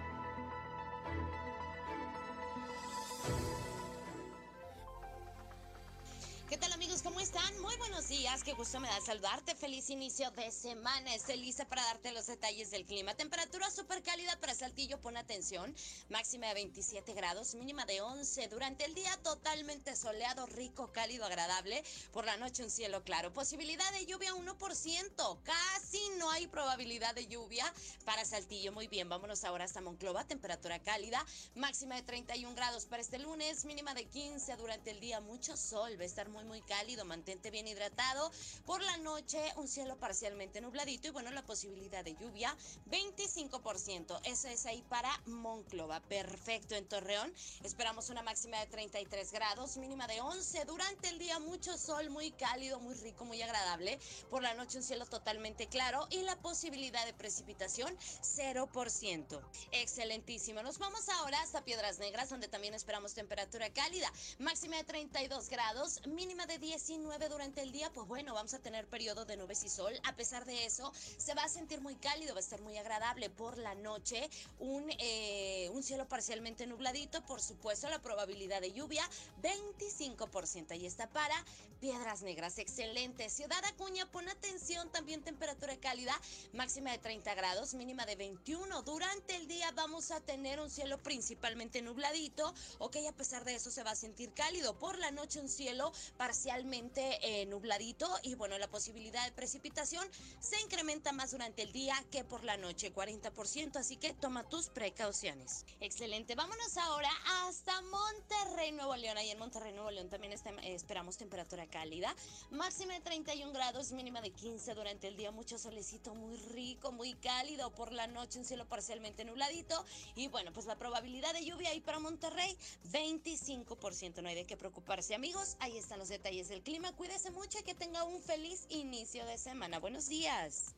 Muy 7.71 7.77
buenos 7.77 8.09
días, 8.09 8.43
qué 8.43 8.51
gusto 8.51 8.81
me 8.81 8.89
da 8.89 8.99
saludarte. 8.99 9.55
Feliz 9.55 9.89
inicio 9.89 10.29
de 10.31 10.51
semana. 10.51 11.15
Estoy 11.15 11.37
lista 11.37 11.65
para 11.65 11.85
darte 11.85 12.11
los 12.11 12.27
detalles 12.27 12.69
del 12.69 12.85
clima. 12.85 13.13
Temperatura 13.13 13.71
súper 13.71 14.03
cálida 14.03 14.37
para 14.41 14.53
Saltillo, 14.53 14.99
pon 14.99 15.15
atención. 15.15 15.73
Máxima 16.09 16.47
de 16.47 16.55
27 16.55 17.13
grados, 17.13 17.55
mínima 17.55 17.85
de 17.85 18.01
11. 18.01 18.49
Durante 18.49 18.83
el 18.83 18.93
día 18.93 19.15
totalmente 19.23 19.95
soleado, 19.95 20.47
rico, 20.47 20.91
cálido, 20.91 21.23
agradable. 21.23 21.81
Por 22.11 22.25
la 22.25 22.35
noche 22.35 22.61
un 22.61 22.69
cielo 22.69 23.05
claro. 23.05 23.31
Posibilidad 23.31 23.89
de 23.93 24.05
lluvia 24.05 24.33
1%. 24.33 25.41
Casi 25.43 26.09
no 26.17 26.29
hay 26.29 26.47
probabilidad 26.47 27.15
de 27.15 27.27
lluvia 27.27 27.73
para 28.03 28.25
Saltillo. 28.25 28.73
Muy 28.73 28.87
bien, 28.87 29.07
vámonos 29.07 29.45
ahora 29.45 29.63
hasta 29.63 29.79
Monclova. 29.79 30.27
Temperatura 30.27 30.79
cálida, 30.79 31.25
máxima 31.55 31.95
de 31.95 32.01
31 32.01 32.53
grados 32.53 32.85
para 32.85 33.01
este 33.01 33.17
lunes, 33.17 33.63
mínima 33.63 33.93
de 33.93 34.09
15 34.09 34.57
durante 34.57 34.91
el 34.91 34.99
día. 34.99 35.21
Mucho 35.21 35.55
sol, 35.55 35.97
va 35.97 36.03
a 36.03 36.05
estar 36.05 36.27
muy 36.27 36.43
muy, 36.43 36.61
cálido, 36.63 37.05
mantente 37.05 37.49
bien 37.49 37.60
hidratado. 37.67 38.31
Por 38.65 38.81
la 38.81 38.97
noche, 38.97 39.39
un 39.57 39.67
cielo 39.67 39.97
parcialmente 39.97 40.61
nubladito 40.61 41.07
y 41.07 41.11
bueno, 41.11 41.31
la 41.31 41.43
posibilidad 41.43 42.03
de 42.03 42.15
lluvia, 42.15 42.55
25%. 42.89 44.19
Eso 44.23 44.47
es 44.47 44.65
ahí 44.65 44.83
para 44.89 45.09
Monclova. 45.25 45.99
Perfecto. 46.01 46.75
En 46.75 46.87
Torreón, 46.87 47.33
esperamos 47.63 48.09
una 48.09 48.21
máxima 48.21 48.59
de 48.59 48.67
33 48.67 49.31
grados, 49.31 49.77
mínima 49.77 50.07
de 50.07 50.21
11. 50.21 50.65
Durante 50.65 51.09
el 51.09 51.19
día, 51.19 51.39
mucho 51.39 51.77
sol, 51.77 52.09
muy 52.09 52.31
cálido, 52.31 52.79
muy 52.79 52.95
rico, 52.95 53.25
muy 53.25 53.41
agradable. 53.41 53.99
Por 54.29 54.41
la 54.41 54.53
noche, 54.53 54.77
un 54.77 54.83
cielo 54.83 55.05
totalmente 55.05 55.67
claro 55.67 56.07
y 56.09 56.21
la 56.21 56.35
posibilidad 56.37 57.05
de 57.05 57.13
precipitación, 57.13 57.97
0%. 57.97 59.41
Excelentísimo. 59.71 60.63
Nos 60.63 60.77
vamos 60.77 61.09
ahora 61.09 61.41
hasta 61.41 61.63
Piedras 61.65 61.99
Negras, 61.99 62.29
donde 62.29 62.47
también 62.47 62.73
esperamos 62.73 63.13
temperatura 63.13 63.71
cálida, 63.73 64.11
máxima 64.39 64.77
de 64.77 64.83
32 64.85 65.49
grados, 65.49 66.01
mínima 66.07 66.45
de 66.45 66.57
19 66.57 67.29
durante 67.29 67.50
el 67.59 67.71
día, 67.71 67.91
pues 67.93 68.07
bueno, 68.07 68.33
vamos 68.33 68.53
a 68.53 68.59
tener 68.59 68.87
periodo 68.87 69.25
de 69.25 69.35
nubes 69.35 69.63
y 69.63 69.69
sol. 69.69 69.93
A 70.03 70.15
pesar 70.15 70.45
de 70.45 70.65
eso, 70.65 70.93
se 71.17 71.33
va 71.33 71.43
a 71.43 71.49
sentir 71.49 71.81
muy 71.81 71.95
cálido, 71.95 72.33
va 72.33 72.39
a 72.39 72.43
estar 72.43 72.61
muy 72.61 72.77
agradable 72.77 73.29
por 73.29 73.57
la 73.57 73.75
noche. 73.75 74.29
Un, 74.59 74.89
eh, 74.99 75.69
un 75.73 75.83
cielo 75.83 76.07
parcialmente 76.07 76.65
nubladito, 76.67 77.21
por 77.25 77.41
supuesto, 77.41 77.89
la 77.89 78.01
probabilidad 78.01 78.61
de 78.61 78.71
lluvia 78.71 79.07
25%. 79.41 80.71
Ahí 80.71 80.85
está 80.85 81.07
para 81.07 81.35
Piedras 81.81 82.21
Negras, 82.21 82.59
excelente. 82.59 83.27
Ciudad 83.31 83.65
Acuña, 83.65 84.05
pon 84.05 84.29
atención, 84.29 84.91
también 84.91 85.23
temperatura 85.23 85.75
cálida, 85.77 86.13
máxima 86.53 86.91
de 86.91 86.99
30 86.99 87.33
grados, 87.33 87.73
mínima 87.73 88.05
de 88.05 88.15
21. 88.15 88.83
Durante 88.83 89.35
el 89.35 89.47
día 89.47 89.71
vamos 89.71 90.11
a 90.11 90.19
tener 90.21 90.59
un 90.59 90.69
cielo 90.69 90.99
principalmente 90.99 91.81
nubladito, 91.81 92.53
ok, 92.77 92.97
a 93.09 93.13
pesar 93.13 93.45
de 93.45 93.55
eso 93.55 93.71
se 93.71 93.81
va 93.81 93.91
a 93.91 93.95
sentir 93.95 94.31
cálido. 94.33 94.77
Por 94.77 94.99
la 94.99 95.09
noche 95.09 95.39
un 95.39 95.49
cielo 95.49 95.91
parcialmente 96.17 97.17
eh, 97.23 97.40
nubladito 97.45 98.09
y 98.23 98.35
bueno, 98.35 98.57
la 98.57 98.69
posibilidad 98.69 99.25
de 99.25 99.31
precipitación 99.31 100.07
se 100.39 100.59
incrementa 100.61 101.11
más 101.11 101.31
durante 101.31 101.61
el 101.63 101.71
día 101.71 101.95
que 102.11 102.23
por 102.23 102.43
la 102.43 102.57
noche, 102.57 102.93
40%, 102.93 103.77
así 103.77 103.97
que 103.97 104.13
toma 104.13 104.47
tus 104.47 104.69
precauciones. 104.69 105.65
Excelente, 105.79 106.35
vámonos 106.35 106.77
ahora 106.77 107.09
hasta 107.47 107.81
Monterrey, 107.81 108.71
Nuevo 108.71 108.95
León. 108.95 109.17
Ahí 109.17 109.29
en 109.29 109.39
Monterrey, 109.39 109.73
Nuevo 109.73 109.91
León 109.91 110.09
también 110.09 110.33
está, 110.33 110.51
esperamos 110.63 111.17
temperatura 111.17 111.67
cálida, 111.67 112.15
máxima 112.51 112.93
de 112.93 113.01
31 113.01 113.51
grados, 113.53 113.91
mínima 113.91 114.21
de 114.21 114.31
15 114.31 114.73
durante 114.73 115.07
el 115.07 115.17
día, 115.17 115.31
mucho 115.31 115.57
solecito 115.57 116.13
muy 116.15 116.37
rico, 116.37 116.91
muy 116.91 117.13
cálido. 117.15 117.71
Por 117.71 117.91
la 117.91 118.07
noche 118.07 118.39
un 118.39 118.45
cielo 118.45 118.67
parcialmente 118.67 119.25
nubladito. 119.25 119.85
Y 120.15 120.27
bueno, 120.27 120.51
pues 120.53 120.65
la 120.65 120.77
probabilidad 120.77 121.33
de 121.33 121.45
lluvia 121.45 121.69
ahí 121.69 121.81
para 121.81 121.99
Monterrey, 121.99 122.57
25%. 122.91 124.21
No 124.21 124.29
hay 124.29 124.35
de 124.35 124.45
qué 124.45 124.57
preocuparse, 124.57 125.15
amigos. 125.15 125.57
Ahí 125.59 125.77
están 125.77 125.99
los 125.99 126.09
detalles 126.09 126.49
del 126.49 126.61
clima. 126.61 126.91
Cuídese 127.31 127.39
mucho 127.39 127.59
y 127.59 127.63
que 127.63 127.73
tenga 127.75 128.03
un 128.03 128.21
feliz 128.21 128.65
inicio 128.69 129.25
de 129.25 129.37
semana. 129.37 129.79
Buenos 129.79 130.07
días. 130.09 130.73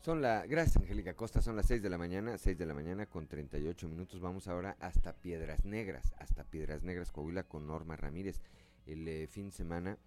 Son 0.00 0.22
la, 0.22 0.46
gracias 0.46 0.76
Angélica 0.78 1.14
Costa, 1.14 1.42
son 1.42 1.56
las 1.56 1.66
6 1.66 1.82
de 1.82 1.90
la 1.90 1.98
mañana, 1.98 2.38
6 2.38 2.56
de 2.56 2.66
la 2.66 2.74
mañana 2.74 3.06
con 3.06 3.26
38 3.26 3.88
minutos. 3.88 4.20
Vamos 4.20 4.48
ahora 4.48 4.76
hasta 4.80 5.12
Piedras 5.12 5.64
Negras, 5.64 6.14
hasta 6.18 6.44
Piedras 6.44 6.82
Negras, 6.82 7.12
Coahuila, 7.12 7.42
con 7.44 7.66
Norma 7.66 7.96
Ramírez. 7.96 8.40
El 8.86 9.06
eh, 9.06 9.26
fin 9.26 9.46
de 9.46 9.52
semana 9.52 9.98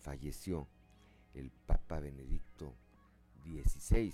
falleció 0.00 0.68
el 1.34 1.50
Papa 1.50 2.00
Benedicto 2.00 2.74
XVI. 3.44 4.12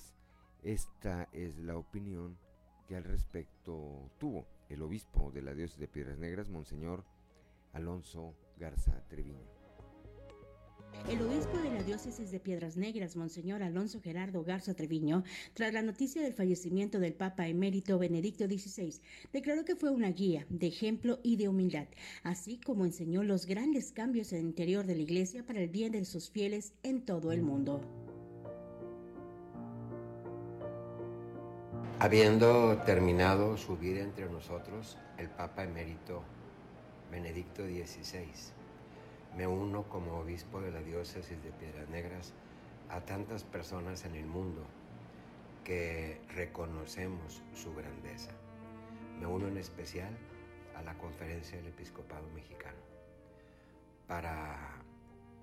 Esta 0.63 1.29
es 1.33 1.59
la 1.59 1.77
opinión 1.77 2.39
que 2.87 2.97
al 2.97 3.05
respecto 3.05 4.11
tuvo 4.19 4.47
el 4.69 4.83
obispo 4.83 5.31
de 5.33 5.43
la 5.43 5.55
diócesis 5.55 5.81
de 5.81 5.89
Piedras 5.89 6.19
Negras, 6.19 6.49
Monseñor 6.49 7.05
Alonso 7.73 8.35
Garza 8.59 9.03
Treviño. 9.09 9.55
El 11.11 11.21
obispo 11.21 11.59
de 11.59 11.71
la 11.71 11.83
diócesis 11.83 12.31
de 12.31 12.41
Piedras 12.41 12.77
Negras, 12.77 13.17
Monseñor 13.17 13.63
Alonso 13.63 14.01
Gerardo 14.01 14.43
Garza 14.43 14.75
Treviño, 14.75 15.23
tras 15.53 15.75
la 15.75 15.83
noticia 15.83 16.23
del 16.23 16.33
fallecimiento 16.33 16.99
del 16.99 17.13
Papa 17.13 17.47
emérito 17.47 17.99
Benedicto 17.99 18.47
XVI, 18.47 19.01
declaró 19.33 19.65
que 19.65 19.77
fue 19.77 19.91
una 19.91 20.13
guía 20.13 20.47
de 20.49 20.69
ejemplo 20.69 21.19
y 21.23 21.37
de 21.37 21.49
humildad, 21.49 21.89
así 22.23 22.59
como 22.59 22.87
enseñó 22.87 23.23
los 23.23 23.45
grandes 23.45 23.93
cambios 23.93 24.33
en 24.33 24.39
el 24.41 24.47
interior 24.47 24.87
de 24.87 24.95
la 24.95 25.03
Iglesia 25.03 25.45
para 25.45 25.61
el 25.61 25.69
bien 25.69 25.93
de 25.93 26.05
sus 26.05 26.31
fieles 26.31 26.73
en 26.83 27.05
todo 27.05 27.33
el 27.33 27.43
mundo. 27.43 28.14
Habiendo 32.01 32.77
terminado 32.85 33.57
su 33.57 33.79
vida 33.79 34.03
entre 34.03 34.29
nosotros, 34.29 34.99
el 35.17 35.31
Papa 35.31 35.63
emérito 35.63 36.23
Benedicto 37.11 37.63
XVI 37.63 38.27
me 39.37 39.47
uno 39.47 39.85
como 39.85 40.19
obispo 40.19 40.61
de 40.61 40.73
la 40.73 40.81
diócesis 40.81 41.41
de 41.43 41.51
Piedras 41.53 41.89
Negras 41.89 42.33
a 42.91 43.01
tantas 43.01 43.45
personas 43.45 44.05
en 44.05 44.17
el 44.17 44.27
mundo 44.27 44.67
que 45.63 46.21
reconocemos 46.35 47.43
su 47.55 47.73
grandeza. 47.75 48.33
Me 49.21 49.27
uno 49.27 49.47
en 49.47 49.57
especial 49.57 50.11
a 50.77 50.83
la 50.83 50.99
conferencia 50.99 51.57
del 51.59 51.69
episcopado 51.69 52.29
mexicano 52.35 52.79
para 54.09 54.83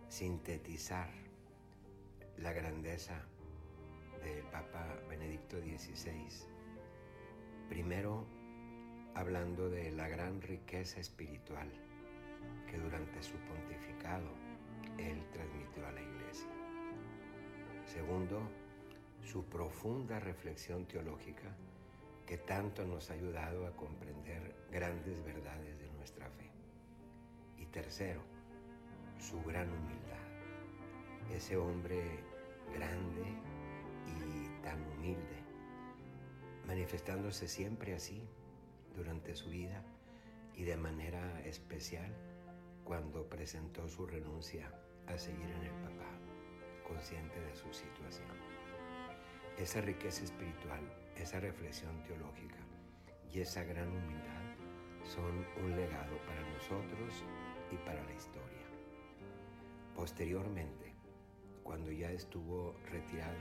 sintetizar 0.10 1.10
la 2.38 2.52
grandeza 2.52 3.22
del 4.24 4.44
Papa 4.46 4.88
Benedicto 5.10 5.58
XVI. 5.60 6.28
Primero, 7.70 8.26
hablando 9.16 9.70
de 9.70 9.92
la 9.92 10.08
gran 10.08 10.42
riqueza 10.42 11.00
espiritual 11.00 11.70
que 12.70 12.78
durante 12.78 13.22
su 13.24 13.36
pontificado 13.38 14.30
él 14.98 15.24
transmitió 15.32 15.88
a 15.88 15.92
la 15.92 16.02
iglesia. 16.02 16.50
Segundo, 17.86 18.42
su 19.24 19.46
profunda 19.46 20.20
reflexión 20.20 20.86
teológica 20.86 21.56
que 22.26 22.38
tanto 22.38 22.86
nos 22.86 23.10
ha 23.10 23.14
ayudado 23.14 23.68
a 23.68 23.76
comprender 23.76 24.56
grandes 24.72 25.24
verdades 25.24 25.78
de 25.80 25.90
nuestra 25.98 26.30
fe. 26.30 26.50
Y 27.58 27.66
tercero, 27.66 28.22
su 29.20 29.42
gran 29.44 29.70
humildad. 29.70 31.36
Ese 31.36 31.58
hombre 31.58 32.02
grande 32.74 33.51
tan 34.62 34.82
humilde, 34.92 35.44
manifestándose 36.66 37.48
siempre 37.48 37.94
así 37.94 38.28
durante 38.96 39.36
su 39.36 39.50
vida 39.50 39.84
y 40.56 40.64
de 40.64 40.78
manera 40.78 41.42
especial 41.42 42.14
cuando 42.84 43.28
presentó 43.30 43.88
su 43.88 44.06
renuncia 44.06 44.72
a 45.08 45.18
seguir 45.18 45.50
en 45.50 45.64
el 45.64 45.74
papá, 45.82 46.10
consciente 46.88 47.40
de 47.40 47.56
su 47.56 47.72
situación. 47.74 48.28
Esa 49.58 49.82
riqueza 49.82 50.24
espiritual, 50.24 50.82
esa 51.16 51.40
reflexión 51.40 52.02
teológica 52.04 52.60
y 53.32 53.40
esa 53.40 53.64
gran 53.64 53.88
humildad 53.88 54.42
son 55.04 55.46
un 55.64 55.76
legado 55.76 56.18
para 56.26 56.42
nosotros 56.54 57.24
y 57.72 57.76
para 57.86 58.04
la 58.04 58.14
historia. 58.14 58.66
Posteriormente, 59.96 60.94
cuando 61.64 61.92
ya 61.92 62.12
estuvo 62.12 62.76
retirado 62.90 63.38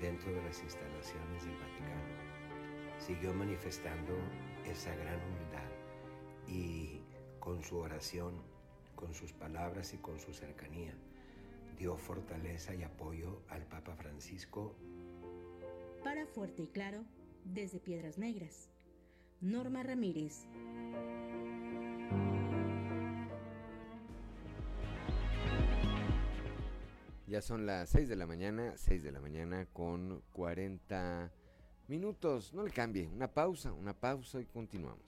dentro 0.00 0.32
de 0.32 0.42
las 0.42 0.62
instalaciones 0.62 1.44
del 1.44 1.56
Vaticano, 1.56 2.98
siguió 2.98 3.34
manifestando 3.34 4.16
esa 4.64 4.94
gran 4.94 5.20
humildad 5.22 5.70
y 6.46 7.00
con 7.40 7.62
su 7.62 7.78
oración 7.78 8.54
con 8.94 9.14
sus 9.14 9.32
palabras 9.32 9.92
y 9.94 9.98
con 9.98 10.18
su 10.18 10.32
cercanía, 10.32 10.94
dio 11.78 11.96
fortaleza 11.96 12.74
y 12.74 12.82
apoyo 12.82 13.42
al 13.48 13.62
Papa 13.66 13.94
Francisco. 13.96 14.74
Para 16.02 16.26
Fuerte 16.26 16.62
y 16.62 16.66
Claro, 16.68 17.04
desde 17.44 17.80
Piedras 17.80 18.18
Negras, 18.18 18.68
Norma 19.40 19.82
Ramírez. 19.82 20.46
Ya 27.34 27.42
son 27.42 27.66
las 27.66 27.88
6 27.88 28.08
de 28.08 28.14
la 28.14 28.28
mañana, 28.28 28.74
6 28.76 29.02
de 29.02 29.10
la 29.10 29.20
mañana 29.20 29.66
con 29.72 30.22
40 30.34 31.32
minutos. 31.88 32.54
No 32.54 32.62
le 32.62 32.70
cambie, 32.70 33.08
una 33.08 33.26
pausa, 33.26 33.72
una 33.72 33.92
pausa 33.92 34.40
y 34.40 34.44
continuamos. 34.44 35.02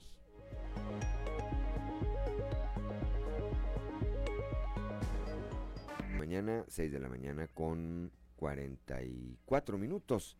mañana, 6.19 6.65
6 6.67 6.91
de 6.91 6.99
la 6.99 7.07
mañana 7.07 7.47
con 7.47 8.11
44 8.35 9.77
minutos. 9.77 10.35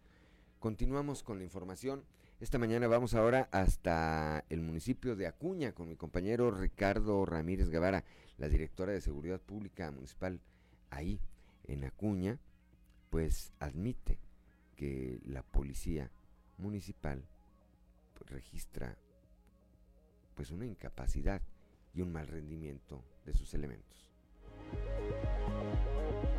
Continuamos 0.59 1.23
con 1.23 1.37
la 1.37 1.45
información. 1.45 2.03
Esta 2.41 2.57
mañana 2.57 2.87
vamos 2.87 3.13
ahora 3.13 3.47
hasta 3.53 4.43
el 4.49 4.59
municipio 4.59 5.15
de 5.15 5.27
Acuña 5.27 5.71
con 5.71 5.87
mi 5.87 5.95
compañero 5.95 6.51
Ricardo 6.51 7.25
Ramírez 7.25 7.69
Guevara, 7.69 8.03
la 8.37 8.49
directora 8.49 8.91
de 8.91 8.99
Seguridad 8.99 9.39
Pública 9.39 9.89
Municipal 9.89 10.41
ahí 10.89 11.21
en 11.67 11.83
Acuña, 11.83 12.39
pues 13.09 13.53
admite 13.59 14.19
que 14.75 15.19
la 15.25 15.43
policía 15.43 16.11
municipal 16.57 17.23
pues, 18.13 18.29
registra 18.29 18.97
pues 20.35 20.51
una 20.51 20.65
incapacidad 20.65 21.41
y 21.93 22.01
un 22.01 22.11
mal 22.11 22.27
rendimiento 22.27 23.03
de 23.25 23.33
sus 23.33 23.53
elementos. 23.53 24.06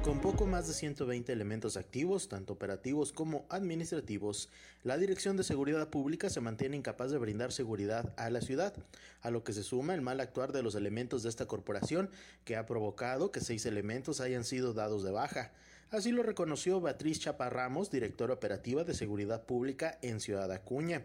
Con 0.03 0.21
poco 0.21 0.47
más 0.47 0.69
de 0.69 0.75
120 0.75 1.33
elementos 1.33 1.77
activos, 1.77 2.29
tanto 2.29 2.53
operativos 2.53 3.13
como 3.13 3.45
administrativos, 3.51 4.49
la 4.85 4.97
Dirección 4.97 5.37
de 5.37 5.43
Seguridad 5.43 5.91
Pública 5.91 6.31
se 6.31 6.41
mantiene 6.41 6.77
incapaz 6.77 7.11
de 7.11 7.19
brindar 7.19 7.53
seguridad 7.53 8.15
a 8.17 8.31
la 8.31 8.41
ciudad, 8.41 8.75
a 9.23 9.31
lo 9.31 9.43
que 9.43 9.53
se 9.53 9.65
suma 9.65 9.95
el 9.95 10.01
mal 10.01 10.21
actuar 10.21 10.53
de 10.53 10.63
los 10.63 10.77
elementos 10.77 11.25
de 11.25 11.29
esta 11.29 11.47
corporación, 11.47 12.11
que 12.45 12.57
ha 12.57 12.65
provocado 12.65 13.33
que 13.33 13.41
seis 13.41 13.67
elementos 13.67 14.21
hayan 14.21 14.45
sido 14.45 14.73
dados 14.73 15.03
de 15.03 15.11
baja. 15.11 15.53
Así 15.91 16.13
lo 16.13 16.23
reconoció 16.23 16.81
Beatriz 16.81 17.19
Chaparramos, 17.19 17.91
directora 17.91 18.35
operativa 18.35 18.85
de 18.85 18.95
Seguridad 18.95 19.45
Pública 19.45 19.99
en 20.01 20.21
Ciudad 20.21 20.53
Acuña. 20.53 21.03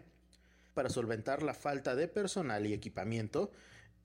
Para 0.72 0.88
solventar 0.88 1.42
la 1.42 1.54
falta 1.54 1.94
de 1.96 2.06
personal 2.06 2.66
y 2.66 2.72
equipamiento, 2.72 3.50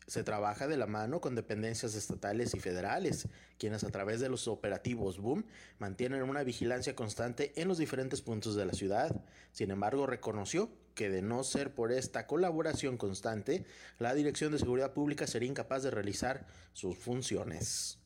se 0.07 0.23
trabaja 0.23 0.67
de 0.67 0.77
la 0.77 0.87
mano 0.87 1.21
con 1.21 1.35
dependencias 1.35 1.95
estatales 1.95 2.55
y 2.55 2.59
federales, 2.59 3.27
quienes 3.57 3.83
a 3.83 3.91
través 3.91 4.19
de 4.19 4.29
los 4.29 4.47
operativos 4.47 5.19
Boom 5.19 5.45
mantienen 5.77 6.23
una 6.23 6.43
vigilancia 6.43 6.95
constante 6.95 7.53
en 7.61 7.67
los 7.67 7.77
diferentes 7.77 8.21
puntos 8.21 8.55
de 8.55 8.65
la 8.65 8.73
ciudad. 8.73 9.23
Sin 9.51 9.71
embargo, 9.71 10.07
reconoció 10.07 10.69
que 10.95 11.09
de 11.09 11.21
no 11.21 11.43
ser 11.43 11.73
por 11.73 11.91
esta 11.91 12.27
colaboración 12.27 12.97
constante, 12.97 13.65
la 13.99 14.13
Dirección 14.15 14.51
de 14.51 14.59
Seguridad 14.59 14.93
Pública 14.93 15.27
sería 15.27 15.49
incapaz 15.49 15.83
de 15.83 15.91
realizar 15.91 16.47
sus 16.73 16.97
funciones. 16.97 17.99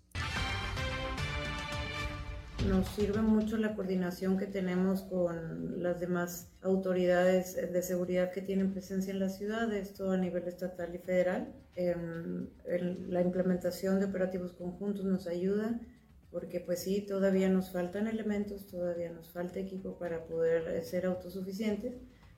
Nos 2.67 2.87
sirve 2.89 3.21
mucho 3.21 3.57
la 3.57 3.75
coordinación 3.75 4.37
que 4.37 4.47
tenemos 4.47 5.01
con 5.01 5.81
las 5.83 5.99
demás 5.99 6.49
autoridades 6.61 7.55
de 7.55 7.81
seguridad 7.81 8.31
que 8.31 8.41
tienen 8.41 8.71
presencia 8.71 9.11
en 9.11 9.19
la 9.19 9.29
ciudad, 9.29 9.73
esto 9.73 10.11
a 10.11 10.17
nivel 10.17 10.47
estatal 10.47 10.95
y 10.95 10.97
federal. 10.99 11.53
Em, 11.75 12.47
la 13.09 13.21
implementación 13.21 13.99
de 13.99 14.05
operativos 14.05 14.53
conjuntos 14.53 15.03
nos 15.05 15.27
ayuda 15.27 15.79
porque 16.33 16.59
pues 16.59 16.79
sí, 16.79 17.01
todavía 17.01 17.47
nos 17.47 17.71
faltan 17.71 18.07
elementos, 18.07 18.65
todavía 18.65 19.11
nos 19.11 19.29
falta 19.29 19.59
equipo 19.59 19.99
para 19.99 20.25
poder 20.25 20.83
ser 20.83 21.05
autosuficientes, 21.05 21.93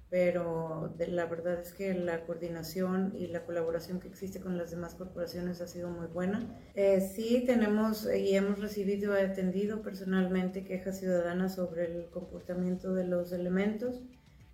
pero 0.09 0.93
la 0.97 1.25
verdad 1.25 1.59
es 1.59 1.73
que 1.73 1.93
la 1.93 2.25
coordinación 2.25 3.13
y 3.15 3.27
la 3.27 3.43
colaboración 3.45 3.99
que 3.99 4.07
existe 4.07 4.39
con 4.39 4.57
las 4.57 4.71
demás 4.71 4.93
corporaciones 4.95 5.61
ha 5.61 5.67
sido 5.67 5.89
muy 5.89 6.07
buena. 6.07 6.47
Eh, 6.75 7.01
sí 7.01 7.43
tenemos 7.45 8.07
y 8.13 8.35
hemos 8.35 8.59
recibido 8.59 9.19
y 9.19 9.23
atendido 9.23 9.81
personalmente 9.81 10.63
quejas 10.63 10.99
ciudadanas 10.99 11.55
sobre 11.55 11.85
el 11.85 12.09
comportamiento 12.11 12.93
de 12.93 13.05
los 13.05 13.31
elementos. 13.31 14.03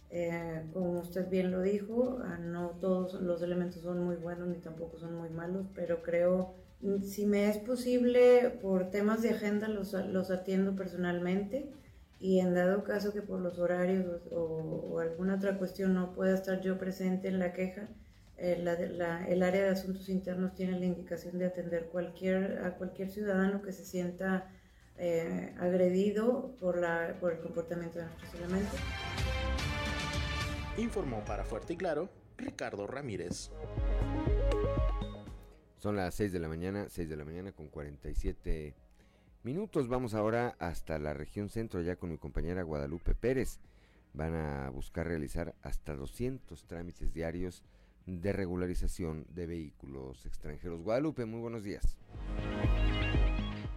Eh, 0.10 0.64
como 0.74 1.00
usted 1.00 1.30
bien 1.30 1.52
lo 1.52 1.62
dijo, 1.62 2.20
ah, 2.24 2.38
no 2.38 2.72
todos 2.82 3.14
los 3.22 3.42
elementos 3.42 3.82
son 3.82 4.04
muy 4.04 4.16
buenos 4.16 4.48
ni 4.48 4.58
tampoco 4.58 5.00
son 5.00 5.16
muy 5.16 5.30
malos, 5.30 5.68
pero 5.74 6.02
creo, 6.02 6.54
mm, 6.82 7.04
si 7.04 7.26
me 7.26 7.50
es 7.50 7.58
posible, 7.58 8.58
por 8.62 8.90
temas 8.90 9.22
de 9.22 9.30
agenda 9.32 9.70
los, 9.70 9.94
los 9.94 10.32
atiendo 10.32 10.76
personalmente 10.76 11.72
y 12.22 12.40
en 12.40 12.54
dado 12.54 12.84
caso 12.84 13.12
que 13.12 13.24
por 13.24 13.42
los 13.42 13.58
horarios 13.58 14.22
o, 14.32 15.00
alguna 15.00 15.36
otra 15.36 15.58
cuestión 15.58 15.96
no 15.96 16.14
pueda 16.14 16.36
estar 16.36 16.62
yo 16.62 16.78
presente 16.78 17.28
en 17.28 17.40
la 17.40 17.52
queja, 17.52 17.90
eh, 18.38 18.58
la, 18.62 19.28
el 19.28 19.42
área 19.42 19.64
de 19.64 19.70
asuntos 19.70 20.08
internos 20.08 20.54
tiene 20.54 20.80
la 20.80 20.86
indicación 20.86 21.40
de 21.40 21.48
atender 21.48 21.88
cualquier, 21.88 22.60
a 22.64 22.78
cualquier 22.78 23.10
ciudadano 23.10 23.64
que 23.64 23.72
se 23.72 23.84
sienta 23.86 24.52
eh, 24.98 25.56
agredido 25.60 26.56
por, 26.60 26.78
la, 26.80 27.18
por 27.20 27.34
el 27.34 27.40
comportamiento 27.40 27.98
de 27.98 28.06
nuestros 28.06 28.36
elementos. 28.36 28.80
Informó 30.78 31.26
para 31.26 31.44
Fuerte 31.44 31.74
y 31.74 31.78
Claro 31.78 32.08
Ricardo 32.38 32.86
Ramírez. 32.86 33.50
Son 35.80 35.96
las 35.96 36.14
6 36.14 36.32
de 36.32 36.40
la 36.40 36.48
mañana, 36.48 36.86
6 36.88 37.10
de 37.10 37.18
la 37.18 37.26
mañana 37.26 37.52
con 37.52 37.68
47 37.68 38.76
minutos. 39.44 39.88
Vamos 39.88 40.14
ahora 40.14 40.56
hasta 40.60 41.00
la 41.00 41.14
región 41.14 41.50
centro, 41.50 41.82
ya 41.82 41.96
con 41.96 42.10
mi 42.10 42.18
compañera 42.18 42.64
Guadalupe 42.64 43.16
Pérez. 43.16 43.60
Van 44.14 44.36
a 44.36 44.70
buscar 44.70 45.08
realizar 45.08 45.56
hasta 45.62 45.96
200 45.96 46.66
trámites 46.66 47.14
diarios 47.14 47.64
de 48.06 48.34
regularización 48.34 49.26
de 49.30 49.46
vehículos 49.46 50.26
extranjeros. 50.26 50.82
Guadalupe, 50.82 51.26
muy 51.26 51.40
buenos 51.40 51.64
días. 51.64 51.98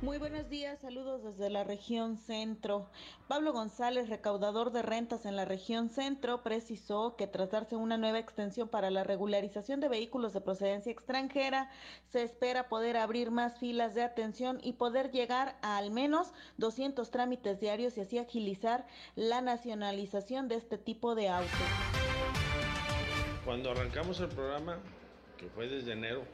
Muy 0.04 0.18
buenos 0.18 0.50
días, 0.50 0.80
saludos 0.80 1.24
desde 1.24 1.48
la 1.48 1.64
región 1.64 2.18
centro. 2.18 2.90
Pablo 3.26 3.54
González, 3.54 4.10
recaudador 4.10 4.70
de 4.70 4.82
rentas 4.82 5.24
en 5.24 5.34
la 5.34 5.46
región 5.46 5.88
centro, 5.88 6.42
precisó 6.42 7.16
que 7.16 7.26
tras 7.26 7.50
darse 7.50 7.74
una 7.74 7.96
nueva 7.96 8.18
extensión 8.18 8.68
para 8.68 8.90
la 8.90 9.02
regularización 9.02 9.80
de 9.80 9.88
vehículos 9.88 10.34
de 10.34 10.42
procedencia 10.42 10.92
extranjera, 10.92 11.70
se 12.12 12.22
espera 12.22 12.68
poder 12.68 12.98
abrir 12.98 13.30
más 13.30 13.58
filas 13.58 13.94
de 13.94 14.02
atención 14.02 14.58
y 14.62 14.74
poder 14.74 15.10
llegar 15.10 15.56
a 15.62 15.78
al 15.78 15.90
menos 15.90 16.34
200 16.58 17.10
trámites 17.10 17.58
diarios 17.58 17.96
y 17.96 18.02
así 18.02 18.18
agilizar 18.18 18.86
la 19.16 19.40
nacionalización 19.40 20.48
de 20.48 20.56
este 20.56 20.76
tipo 20.76 21.14
de 21.14 21.30
autos. 21.30 21.50
Cuando 23.46 23.70
arrancamos 23.70 24.20
el 24.20 24.28
programa, 24.28 24.80
que 25.38 25.48
fue 25.48 25.66
desde 25.66 25.92
enero, 25.92 26.24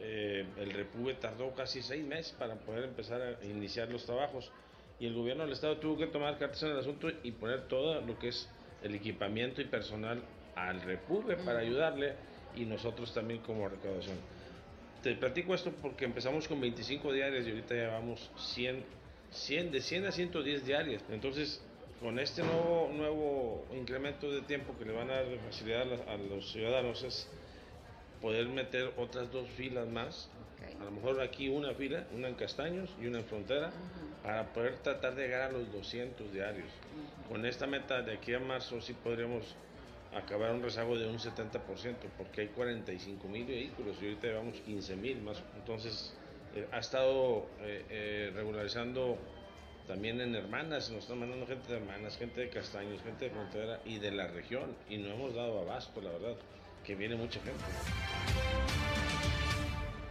eh, 0.00 0.44
el 0.58 0.70
Repube 0.72 1.14
tardó 1.14 1.54
casi 1.54 1.82
seis 1.82 2.04
meses 2.04 2.32
para 2.38 2.54
poder 2.54 2.84
empezar 2.84 3.20
a 3.22 3.44
iniciar 3.44 3.90
los 3.90 4.04
trabajos 4.04 4.50
y 4.98 5.06
el 5.06 5.14
gobierno 5.14 5.44
del 5.44 5.52
estado 5.52 5.76
tuvo 5.78 5.98
que 5.98 6.06
tomar 6.06 6.38
cartas 6.38 6.62
en 6.62 6.70
el 6.70 6.78
asunto 6.78 7.08
y 7.22 7.32
poner 7.32 7.68
todo 7.68 8.00
lo 8.00 8.18
que 8.18 8.28
es 8.28 8.48
el 8.82 8.94
equipamiento 8.94 9.60
y 9.60 9.66
personal 9.66 10.22
al 10.54 10.80
Repube 10.82 11.36
para 11.36 11.60
ayudarle 11.60 12.14
y 12.54 12.64
nosotros 12.64 13.12
también 13.12 13.40
como 13.40 13.68
recaudación. 13.68 14.16
Te 15.02 15.14
platico 15.14 15.54
esto 15.54 15.72
porque 15.82 16.04
empezamos 16.04 16.48
con 16.48 16.60
25 16.60 17.12
diarias 17.12 17.46
y 17.46 17.50
ahorita 17.50 17.74
llevamos 17.74 18.30
100, 18.54 18.84
100 19.30 19.70
de 19.70 19.80
100 19.80 20.06
a 20.06 20.12
110 20.12 20.66
diarias. 20.66 21.02
Entonces, 21.10 21.62
con 22.00 22.18
este 22.18 22.42
nuevo, 22.42 22.90
nuevo 22.94 23.66
incremento 23.74 24.30
de 24.30 24.42
tiempo 24.42 24.74
que 24.78 24.84
le 24.84 24.92
van 24.92 25.10
a 25.10 25.16
dar 25.16 25.28
de 25.28 25.38
facilidad 25.38 25.86
a 26.08 26.16
los 26.16 26.50
ciudadanos 26.52 27.02
es 27.02 27.28
poder 28.26 28.48
meter 28.48 28.92
otras 28.96 29.30
dos 29.30 29.48
filas 29.50 29.86
más. 29.86 30.28
A 30.80 30.84
lo 30.84 30.90
mejor 30.90 31.20
aquí 31.20 31.48
una 31.48 31.72
fila, 31.74 32.08
una 32.12 32.26
en 32.26 32.34
Castaños 32.34 32.90
y 33.00 33.06
una 33.06 33.20
en 33.20 33.24
Frontera, 33.24 33.70
para 34.24 34.52
poder 34.52 34.78
tratar 34.78 35.14
de 35.14 35.28
llegar 35.28 35.42
a 35.42 35.52
los 35.52 35.72
200 35.72 36.32
diarios. 36.32 36.66
Con 37.28 37.46
esta 37.46 37.68
meta 37.68 38.02
de 38.02 38.14
aquí 38.14 38.34
a 38.34 38.40
marzo 38.40 38.80
sí 38.80 38.94
podríamos 38.94 39.54
acabar 40.12 40.50
un 40.50 40.60
rezago 40.60 40.98
de 40.98 41.06
un 41.06 41.18
70%, 41.18 41.60
porque 42.18 42.40
hay 42.40 42.48
45 42.48 43.28
mil 43.28 43.46
vehículos 43.46 43.96
y 44.02 44.06
ahorita 44.06 44.26
llevamos 44.26 44.56
15 44.58 44.96
mil 44.96 45.22
más. 45.22 45.40
Entonces, 45.54 46.12
eh, 46.56 46.66
ha 46.72 46.78
estado 46.78 47.46
eh, 47.60 47.84
eh, 47.90 48.32
regularizando 48.34 49.18
también 49.86 50.20
en 50.20 50.34
Hermanas, 50.34 50.90
nos 50.90 51.04
están 51.04 51.20
mandando 51.20 51.46
gente 51.46 51.70
de 51.70 51.78
Hermanas, 51.78 52.18
gente 52.18 52.40
de 52.40 52.48
Castaños, 52.48 53.00
gente 53.04 53.26
de 53.26 53.30
Frontera 53.30 53.80
y 53.84 54.00
de 54.00 54.10
la 54.10 54.26
región, 54.26 54.74
y 54.88 54.96
no 54.98 55.10
hemos 55.10 55.32
dado 55.32 55.60
abasto, 55.60 56.00
la 56.00 56.10
verdad 56.10 56.36
que 56.86 56.94
viene 56.94 57.16
mucha 57.16 57.40
gente. 57.40 57.64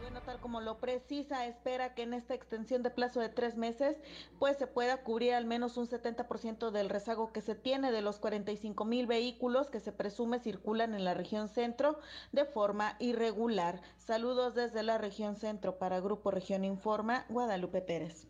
Bueno, 0.01 0.21
tal 0.21 0.39
como 0.41 0.59
lo 0.59 0.79
precisa, 0.79 1.47
espera 1.47 1.95
que 1.95 2.03
en 2.03 2.13
esta 2.13 2.33
extensión 2.33 2.83
de 2.83 2.89
plazo 2.89 3.21
de 3.21 3.29
tres 3.29 3.55
meses, 3.55 3.95
pues 4.39 4.57
se 4.57 4.67
pueda 4.67 5.01
cubrir 5.01 5.33
al 5.33 5.45
menos 5.45 5.77
un 5.77 5.88
70% 5.88 6.71
del 6.71 6.89
rezago 6.89 7.31
que 7.31 7.39
se 7.39 7.55
tiene 7.55 7.93
de 7.93 8.01
los 8.01 8.19
45 8.19 8.83
mil 8.83 9.07
vehículos 9.07 9.69
que 9.69 9.79
se 9.79 9.93
presume 9.93 10.39
circulan 10.39 10.93
en 10.93 11.05
la 11.05 11.13
región 11.13 11.47
centro 11.47 11.97
de 12.33 12.43
forma 12.43 12.97
irregular. 12.99 13.81
Saludos 13.97 14.53
desde 14.53 14.83
la 14.83 14.97
región 14.97 15.38
centro 15.38 15.79
para 15.79 16.01
Grupo 16.01 16.29
Región 16.29 16.65
Informa, 16.65 17.25
Guadalupe 17.29 17.81
Pérez. 17.81 18.27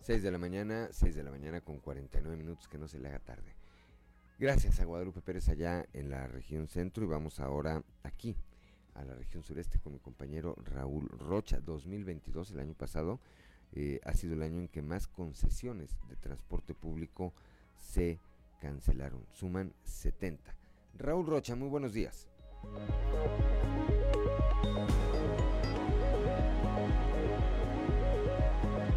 6 0.00 0.22
de 0.22 0.30
la 0.30 0.38
mañana, 0.38 0.88
6 0.90 1.16
de 1.16 1.22
la 1.22 1.30
mañana 1.30 1.60
con 1.60 1.80
49 1.80 2.36
minutos, 2.36 2.66
que 2.66 2.78
no 2.78 2.88
se 2.88 2.98
le 2.98 3.08
haga 3.08 3.18
tarde. 3.18 3.56
Gracias 4.38 4.80
a 4.80 4.84
Guadalupe 4.84 5.22
Pérez 5.22 5.48
allá 5.48 5.86
en 5.94 6.10
la 6.10 6.26
región 6.26 6.68
centro 6.68 7.02
y 7.02 7.06
vamos 7.06 7.40
ahora 7.40 7.82
aquí 8.02 8.36
a 8.92 9.02
la 9.02 9.14
región 9.14 9.42
sureste 9.42 9.78
con 9.78 9.94
mi 9.94 9.98
compañero 9.98 10.54
Raúl 10.62 11.08
Rocha. 11.08 11.58
2022, 11.58 12.50
el 12.50 12.60
año 12.60 12.74
pasado, 12.74 13.18
eh, 13.72 13.98
ha 14.04 14.12
sido 14.12 14.34
el 14.34 14.42
año 14.42 14.60
en 14.60 14.68
que 14.68 14.82
más 14.82 15.06
concesiones 15.06 15.96
de 16.10 16.16
transporte 16.16 16.74
público 16.74 17.32
se 17.76 18.20
cancelaron. 18.60 19.24
Suman 19.32 19.72
70. 19.84 20.54
Raúl 20.98 21.26
Rocha, 21.26 21.56
muy 21.56 21.70
buenos 21.70 21.94
días. 21.94 22.26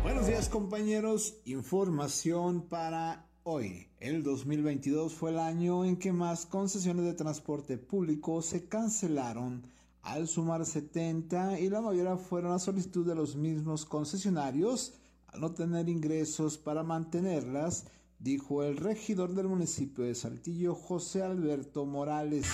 Buenos 0.03 0.27
días 0.27 0.49
compañeros, 0.49 1.37
información 1.45 2.67
para 2.67 3.28
Hoy, 3.51 3.87
el 3.99 4.21
2022 4.21 5.11
fue 5.11 5.31
el 5.31 5.39
año 5.39 5.83
en 5.83 5.97
que 5.97 6.13
más 6.13 6.45
concesiones 6.45 7.03
de 7.03 7.15
transporte 7.15 7.79
público 7.79 8.43
se 8.43 8.67
cancelaron 8.67 9.63
al 10.03 10.27
sumar 10.27 10.67
70 10.67 11.59
y 11.59 11.67
la 11.67 11.81
mayoría 11.81 12.15
fueron 12.15 12.51
a 12.51 12.59
solicitud 12.59 13.07
de 13.07 13.15
los 13.15 13.35
mismos 13.35 13.87
concesionarios 13.87 14.93
al 15.25 15.41
no 15.41 15.51
tener 15.51 15.89
ingresos 15.89 16.59
para 16.59 16.83
mantenerlas, 16.83 17.87
dijo 18.19 18.61
el 18.61 18.77
regidor 18.77 19.33
del 19.33 19.47
municipio 19.47 20.03
de 20.03 20.13
Saltillo, 20.13 20.75
José 20.75 21.23
Alberto 21.23 21.87
Morales. 21.87 22.45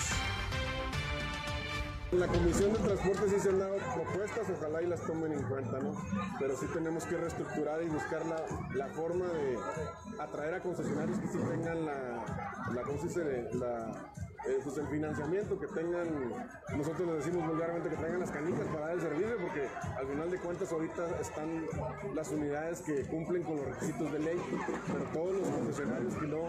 La 2.12 2.28
Comisión 2.28 2.72
de 2.72 2.78
Transporte 2.78 3.28
sí 3.28 3.40
se 3.40 3.48
han 3.48 3.58
dado 3.58 3.76
propuestas, 3.94 4.46
ojalá 4.56 4.80
y 4.80 4.86
las 4.86 5.00
tomen 5.02 5.32
en 5.32 5.42
cuenta, 5.42 5.80
¿no? 5.80 5.92
Pero 6.38 6.56
sí 6.56 6.66
tenemos 6.72 7.04
que 7.04 7.16
reestructurar 7.16 7.82
y 7.82 7.88
buscar 7.88 8.24
la, 8.26 8.36
la 8.74 8.86
forma 8.88 9.26
de 9.26 9.58
atraer 10.20 10.54
a 10.54 10.60
concesionarios 10.60 11.18
que 11.18 11.26
sí 11.26 11.38
tengan 11.38 11.84
la, 11.84 12.24
la, 12.74 12.82
¿cómo 12.82 12.98
se 12.98 13.08
dice? 13.08 13.48
la 13.54 14.12
eh, 14.48 14.60
pues 14.62 14.78
el 14.78 14.86
financiamiento 14.86 15.58
que 15.58 15.66
tengan, 15.66 16.08
nosotros 16.76 17.08
le 17.08 17.14
decimos 17.14 17.46
vulgarmente 17.48 17.88
que 17.88 17.96
tengan 17.96 18.20
las 18.20 18.30
canicas 18.30 18.66
para 18.68 18.80
dar 18.86 18.94
el 18.94 19.00
servicio, 19.00 19.36
porque 19.40 19.68
al 19.96 20.06
final 20.06 20.30
de 20.30 20.38
cuentas 20.38 20.72
ahorita 20.72 21.20
están 21.20 21.66
las 22.14 22.30
unidades 22.30 22.80
que 22.82 23.02
cumplen 23.06 23.42
con 23.42 23.56
los 23.56 23.66
requisitos 23.66 24.12
de 24.12 24.18
ley, 24.18 24.40
pero 24.86 25.04
todos 25.12 25.36
los 25.40 25.48
concesionarios 25.48 26.14
que 26.14 26.26
no, 26.26 26.42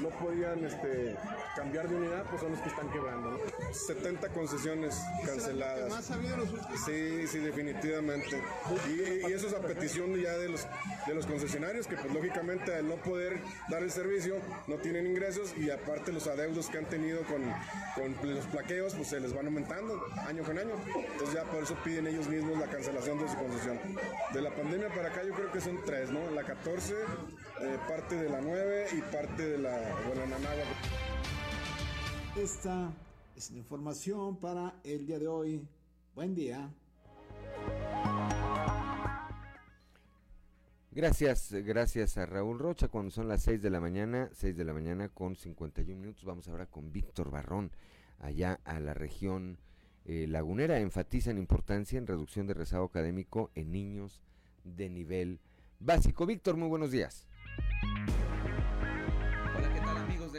no 0.00 0.08
podían 0.18 0.64
este, 0.64 1.16
cambiar 1.56 1.88
de 1.88 1.96
unidad, 1.96 2.24
pues 2.28 2.40
son 2.40 2.52
los 2.52 2.60
que 2.60 2.68
están 2.68 2.90
quebrando. 2.90 3.38
70 3.72 4.28
concesiones 4.30 5.00
canceladas. 5.24 5.90
¿Más 5.90 6.10
ha 6.10 6.14
habido 6.14 6.36
los 6.38 6.52
últimos? 6.52 6.80
Sí, 6.84 7.26
sí, 7.26 7.38
definitivamente. 7.38 8.42
Y, 8.88 9.32
eso 9.32 9.46
es 9.46 9.54
a 9.54 9.60
petición 9.60 10.16
ya 10.16 10.36
de 10.36 10.48
los, 10.48 10.66
de 11.06 11.14
los 11.14 11.26
concesionarios, 11.26 11.86
que 11.86 11.96
pues 11.96 12.12
lógicamente 12.12 12.74
al 12.74 12.88
no 12.88 12.96
poder 12.96 13.38
dar 13.68 13.82
el 13.82 13.90
servicio, 13.90 14.36
no 14.66 14.76
tienen 14.76 15.06
ingresos 15.06 15.56
y 15.56 15.70
aparte 15.70 16.12
los 16.12 16.26
adeudos 16.26 16.68
que 16.68 16.78
han 16.78 16.86
tenido 16.86 17.22
con, 17.28 18.34
los 18.34 18.46
plaqueos, 18.46 18.94
pues 18.94 19.08
se 19.08 19.20
les 19.20 19.32
van 19.32 19.46
aumentando 19.46 20.00
año 20.26 20.42
con 20.42 20.58
año. 20.58 20.74
Entonces 21.12 21.34
ya 21.34 21.44
por 21.44 21.62
eso 21.62 21.76
piden 21.84 22.06
ellos 22.06 22.28
mismos 22.28 22.58
la 22.58 22.66
cancelación 22.66 23.18
de 23.18 23.28
su 23.28 23.36
concesión. 23.36 23.78
De 24.32 24.42
la 24.42 24.54
pandemia 24.54 24.88
para 24.88 25.08
acá 25.08 25.22
yo 25.24 25.34
creo 25.34 25.52
que 25.52 25.60
son 25.60 25.78
tres, 25.84 26.10
¿no? 26.10 26.30
La 26.30 26.44
14, 26.44 26.94
eh, 26.94 27.78
parte 27.88 28.16
de 28.16 28.28
la 28.28 28.40
9 28.40 28.86
y 28.96 29.00
parte 29.12 29.50
de 29.50 29.58
la, 29.58 29.78
de 29.78 30.26
la. 30.26 32.42
Esta 32.42 32.92
es 33.36 33.50
la 33.50 33.58
información 33.58 34.38
para 34.38 34.74
el 34.84 35.06
día 35.06 35.18
de 35.18 35.28
hoy. 35.28 35.68
Buen 36.14 36.34
día. 36.34 36.70
Gracias, 40.98 41.52
gracias 41.52 42.18
a 42.18 42.26
Raúl 42.26 42.58
Rocha. 42.58 42.88
Cuando 42.88 43.12
son 43.12 43.28
las 43.28 43.44
6 43.44 43.62
de 43.62 43.70
la 43.70 43.78
mañana, 43.78 44.30
6 44.32 44.56
de 44.56 44.64
la 44.64 44.72
mañana 44.72 45.08
con 45.08 45.36
51 45.36 45.96
minutos, 45.96 46.24
vamos 46.24 46.48
ahora 46.48 46.66
con 46.66 46.90
Víctor 46.90 47.30
Barrón, 47.30 47.70
allá 48.18 48.58
a 48.64 48.80
la 48.80 48.94
región 48.94 49.58
eh, 50.06 50.26
lagunera. 50.28 50.80
Enfatizan 50.80 51.38
importancia 51.38 51.98
en 51.98 52.08
reducción 52.08 52.48
de 52.48 52.54
rezago 52.54 52.86
académico 52.86 53.52
en 53.54 53.70
niños 53.70 54.20
de 54.64 54.90
nivel 54.90 55.38
básico. 55.78 56.26
Víctor, 56.26 56.56
muy 56.56 56.66
buenos 56.66 56.90
días. 56.90 57.28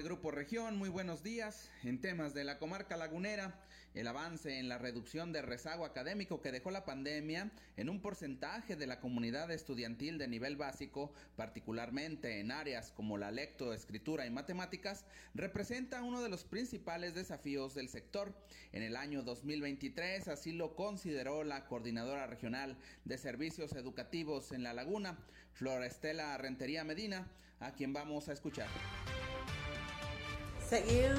Grupo 0.09 0.31
Región? 0.31 0.75
Muy 0.75 0.89
buenos 0.89 1.21
días. 1.21 1.69
En 1.83 2.01
temas 2.01 2.33
de 2.33 2.43
la 2.43 2.57
comarca 2.57 2.97
lagunera, 2.97 3.63
el 3.93 4.07
avance 4.07 4.57
en 4.57 4.67
la 4.67 4.79
reducción 4.79 5.31
de 5.31 5.43
rezago 5.43 5.85
académico 5.85 6.41
que 6.41 6.51
dejó 6.51 6.71
la 6.71 6.83
pandemia 6.83 7.51
en 7.77 7.89
un 7.89 8.01
porcentaje 8.01 8.75
de 8.75 8.87
la 8.87 9.01
comunidad 9.01 9.51
estudiantil 9.51 10.17
de 10.17 10.27
nivel 10.27 10.55
básico, 10.57 11.13
particularmente 11.35 12.39
en 12.39 12.49
áreas 12.49 12.91
como 12.91 13.19
la 13.19 13.29
lectoescritura 13.29 14.25
y 14.25 14.31
matemáticas, 14.31 15.05
representa 15.35 16.01
uno 16.01 16.23
de 16.23 16.29
los 16.29 16.43
principales 16.43 17.13
desafíos 17.13 17.75
del 17.75 17.87
sector. 17.87 18.33
En 18.71 18.81
el 18.81 18.95
año 18.95 19.21
2023 19.21 20.27
así 20.27 20.53
lo 20.53 20.75
consideró 20.75 21.43
la 21.43 21.67
coordinadora 21.67 22.25
regional 22.25 22.79
de 23.05 23.19
servicios 23.19 23.73
educativos 23.73 24.53
en 24.53 24.63
La 24.63 24.73
Laguna, 24.73 25.19
Florestela 25.53 26.35
Rentería 26.39 26.83
Medina, 26.83 27.27
a 27.59 27.73
quien 27.73 27.93
vamos 27.93 28.27
a 28.27 28.33
escuchar 28.33 28.69
seguir 30.69 31.15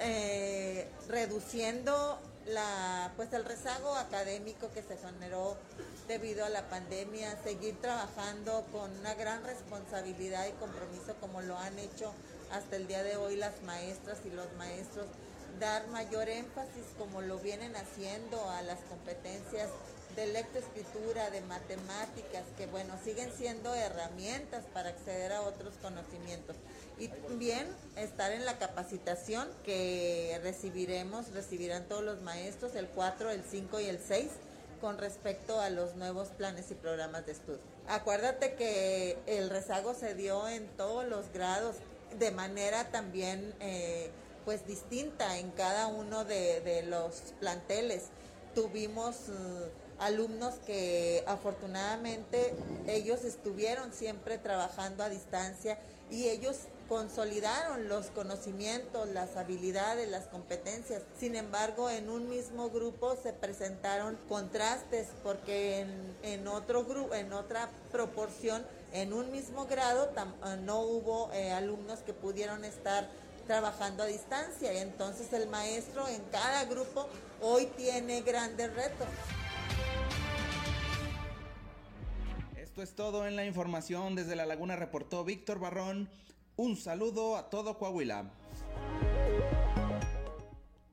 eh, 0.00 0.88
reduciendo 1.08 2.20
la, 2.46 3.12
pues 3.16 3.32
el 3.32 3.44
rezago 3.44 3.94
académico 3.96 4.70
que 4.72 4.82
se 4.82 4.96
generó 4.96 5.56
debido 6.06 6.44
a 6.44 6.48
la 6.48 6.68
pandemia, 6.68 7.36
seguir 7.42 7.80
trabajando 7.80 8.64
con 8.72 8.90
una 8.98 9.14
gran 9.14 9.44
responsabilidad 9.44 10.46
y 10.46 10.52
compromiso 10.52 11.14
como 11.20 11.40
lo 11.42 11.58
han 11.58 11.78
hecho 11.78 12.12
hasta 12.52 12.76
el 12.76 12.86
día 12.86 13.02
de 13.02 13.16
hoy 13.16 13.36
las 13.36 13.62
maestras 13.62 14.18
y 14.24 14.30
los 14.30 14.52
maestros, 14.54 15.06
dar 15.58 15.86
mayor 15.88 16.28
énfasis 16.28 16.84
como 16.98 17.22
lo 17.22 17.38
vienen 17.38 17.74
haciendo 17.76 18.50
a 18.50 18.62
las 18.62 18.78
competencias 18.88 19.68
de 20.16 20.26
lectoescritura, 20.26 21.30
de 21.30 21.40
matemáticas, 21.42 22.44
que 22.56 22.66
bueno, 22.66 22.94
siguen 23.02 23.32
siendo 23.32 23.74
herramientas 23.74 24.64
para 24.74 24.90
acceder 24.90 25.32
a 25.32 25.42
otros 25.42 25.74
conocimientos. 25.80 26.56
Y 26.98 27.08
también 27.08 27.66
estar 27.96 28.32
en 28.32 28.44
la 28.44 28.58
capacitación 28.58 29.48
que 29.64 30.38
recibiremos, 30.42 31.32
recibirán 31.32 31.84
todos 31.88 32.04
los 32.04 32.20
maestros 32.22 32.74
el 32.74 32.86
4, 32.88 33.30
el 33.30 33.42
5 33.42 33.80
y 33.80 33.86
el 33.86 33.98
6 33.98 34.28
con 34.80 34.98
respecto 34.98 35.60
a 35.60 35.70
los 35.70 35.94
nuevos 35.94 36.28
planes 36.28 36.70
y 36.70 36.74
programas 36.74 37.24
de 37.26 37.32
estudio. 37.32 37.60
Acuérdate 37.88 38.54
que 38.54 39.16
el 39.26 39.50
rezago 39.50 39.94
se 39.94 40.14
dio 40.14 40.48
en 40.48 40.66
todos 40.76 41.06
los 41.06 41.32
grados 41.32 41.76
de 42.18 42.30
manera 42.30 42.90
también 42.90 43.54
eh, 43.60 44.10
pues 44.44 44.66
distinta 44.66 45.38
en 45.38 45.50
cada 45.52 45.86
uno 45.86 46.24
de, 46.24 46.84
los 46.88 47.34
planteles. 47.40 48.04
Tuvimos... 48.54 49.28
Uh, 49.28 49.82
alumnos 50.02 50.54
que 50.66 51.22
afortunadamente 51.26 52.52
ellos 52.88 53.24
estuvieron 53.24 53.92
siempre 53.92 54.36
trabajando 54.36 55.04
a 55.04 55.08
distancia 55.08 55.78
y 56.10 56.28
ellos 56.28 56.56
consolidaron 56.92 57.88
los 57.88 58.08
conocimientos, 58.08 59.08
las 59.08 59.38
habilidades, 59.38 60.10
las 60.10 60.26
competencias. 60.26 61.00
Sin 61.18 61.36
embargo, 61.36 61.88
en 61.88 62.10
un 62.10 62.28
mismo 62.28 62.68
grupo 62.68 63.16
se 63.16 63.32
presentaron 63.32 64.18
contrastes 64.28 65.08
porque 65.22 65.86
en, 66.22 66.46
otro 66.48 66.84
grupo, 66.84 67.14
en 67.14 67.32
otra 67.32 67.70
proporción, 67.90 68.62
en 68.92 69.14
un 69.14 69.32
mismo 69.32 69.64
grado 69.64 70.12
eh, 70.14 70.56
no 70.64 70.82
hubo 70.82 71.32
eh, 71.32 71.50
alumnos 71.52 72.00
que 72.00 72.12
pudieron 72.12 72.62
estar 72.62 73.08
trabajando 73.46 74.02
a 74.02 74.06
distancia. 74.06 74.82
Entonces 74.82 75.32
el 75.32 75.48
maestro 75.48 76.06
en 76.08 76.20
cada 76.30 76.66
grupo 76.66 77.08
hoy 77.40 77.68
tiene 77.74 78.20
grandes 78.20 78.70
retos. 78.74 79.08
Esto 82.54 82.82
es 82.82 82.94
todo 82.94 83.26
en 83.26 83.34
la 83.34 83.46
información. 83.46 84.14
Desde 84.14 84.36
La 84.36 84.44
Laguna 84.44 84.76
reportó 84.76 85.24
Víctor 85.24 85.58
Barrón. 85.58 86.10
Un 86.56 86.76
saludo 86.76 87.36
a 87.36 87.48
todo 87.48 87.78
Coahuila. 87.78 88.30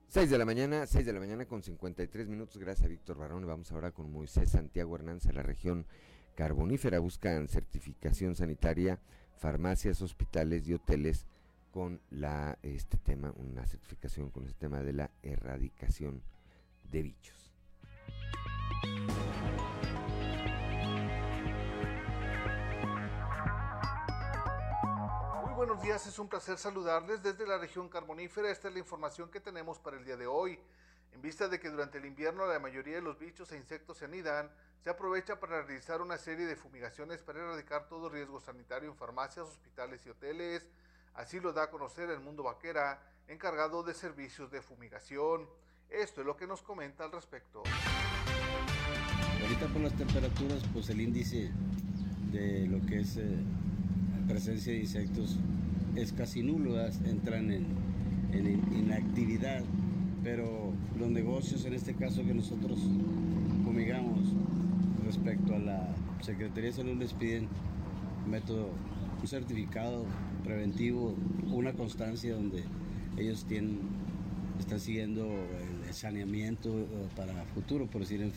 6 0.07 0.29
de 0.29 0.37
la 0.37 0.45
mañana, 0.45 0.87
6 0.87 1.05
de 1.05 1.13
la 1.13 1.19
mañana 1.19 1.45
con 1.45 1.61
53 1.61 2.27
minutos. 2.29 2.57
Gracias 2.57 2.85
a 2.85 2.89
Víctor 2.89 3.17
Barrón. 3.17 3.45
Vamos 3.45 3.71
ahora 3.71 3.91
con 3.91 4.11
Moisés 4.11 4.51
Santiago 4.51 4.95
Hernández 4.95 5.23
de 5.23 5.33
la 5.33 5.43
región 5.43 5.85
carbonífera. 6.35 6.99
Buscan 6.99 7.49
certificación 7.49 8.35
sanitaria, 8.35 8.99
farmacias, 9.37 10.01
hospitales 10.01 10.67
y 10.67 10.73
hoteles 10.73 11.25
con 11.71 11.99
este 12.63 12.97
tema, 12.97 13.33
una 13.35 13.65
certificación 13.65 14.31
con 14.31 14.45
este 14.45 14.59
tema 14.59 14.81
de 14.81 14.93
la 14.93 15.11
erradicación 15.21 16.21
de 16.89 17.03
bichos 17.03 17.53
buenos 25.59 25.81
días, 25.81 26.07
es 26.07 26.17
un 26.19 26.29
placer 26.29 26.57
saludarles 26.57 27.21
desde 27.21 27.45
la 27.45 27.57
región 27.57 27.89
carbonífera. 27.89 28.49
Esta 28.49 28.69
es 28.69 28.73
la 28.73 28.79
información 28.79 29.29
que 29.29 29.41
tenemos 29.41 29.77
para 29.77 29.97
el 29.97 30.05
día 30.05 30.15
de 30.15 30.25
hoy. 30.25 30.57
En 31.11 31.21
vista 31.21 31.49
de 31.49 31.59
que 31.59 31.69
durante 31.69 31.97
el 31.97 32.05
invierno 32.05 32.47
la 32.47 32.59
mayoría 32.59 32.95
de 32.95 33.01
los 33.01 33.19
bichos 33.19 33.51
e 33.51 33.57
insectos 33.57 33.97
se 33.97 34.05
anidan, 34.05 34.49
se 34.81 34.89
aprovecha 34.89 35.37
para 35.37 35.61
realizar 35.61 36.01
una 36.01 36.17
serie 36.17 36.45
de 36.45 36.55
fumigaciones 36.55 37.21
para 37.23 37.39
erradicar 37.39 37.89
todo 37.89 38.07
riesgo 38.07 38.39
sanitario 38.39 38.89
en 38.89 38.95
farmacias, 38.95 39.47
hospitales 39.47 39.99
y 40.05 40.09
hoteles. 40.09 40.65
Así 41.13 41.41
lo 41.41 41.51
da 41.51 41.63
a 41.63 41.69
conocer 41.69 42.09
el 42.09 42.21
mundo 42.21 42.43
vaquera, 42.43 43.03
encargado 43.27 43.83
de 43.83 43.93
servicios 43.93 44.49
de 44.51 44.61
fumigación. 44.61 45.45
Esto 45.89 46.21
es 46.21 46.25
lo 46.25 46.37
que 46.37 46.47
nos 46.47 46.61
comenta 46.61 47.03
al 47.03 47.11
respecto. 47.11 47.63
Ahorita 49.41 49.67
por 49.73 49.81
las 49.81 49.97
temperaturas, 49.97 50.63
pues 50.71 50.89
el 50.89 51.01
índice 51.01 51.51
de 52.31 52.65
lo 52.65 52.79
que 52.87 53.01
es 53.01 53.17
eh, 53.17 53.43
presencia 54.29 54.71
de 54.71 54.79
insectos 54.79 55.37
es 55.95 56.13
casi 56.13 56.43
nulo, 56.43 56.79
entran 57.05 57.51
en, 57.51 57.65
inactividad, 58.71 59.63
pero 60.23 60.71
los 60.99 61.09
negocios, 61.09 61.65
en 61.65 61.73
este 61.73 61.95
caso 61.95 62.23
que 62.23 62.33
nosotros 62.35 62.79
fumigamos 63.65 64.29
respecto 65.03 65.55
a 65.55 65.59
la 65.59 65.95
Secretaría 66.21 66.69
de 66.69 66.75
Salud, 66.75 66.97
les 66.97 67.13
piden 67.13 67.47
método, 68.29 68.69
un 69.19 69.27
certificado 69.27 70.05
preventivo, 70.43 71.15
una 71.51 71.73
constancia 71.73 72.35
donde 72.35 72.63
ellos 73.17 73.45
tienen, 73.45 73.79
están 74.59 74.79
siguiendo 74.79 75.27
el 75.87 75.93
saneamiento 75.93 76.69
eh, 76.69 76.85
para 77.15 77.33
futuro, 77.55 77.87
por 77.87 78.01
decir 78.01 78.21
en 78.21 78.31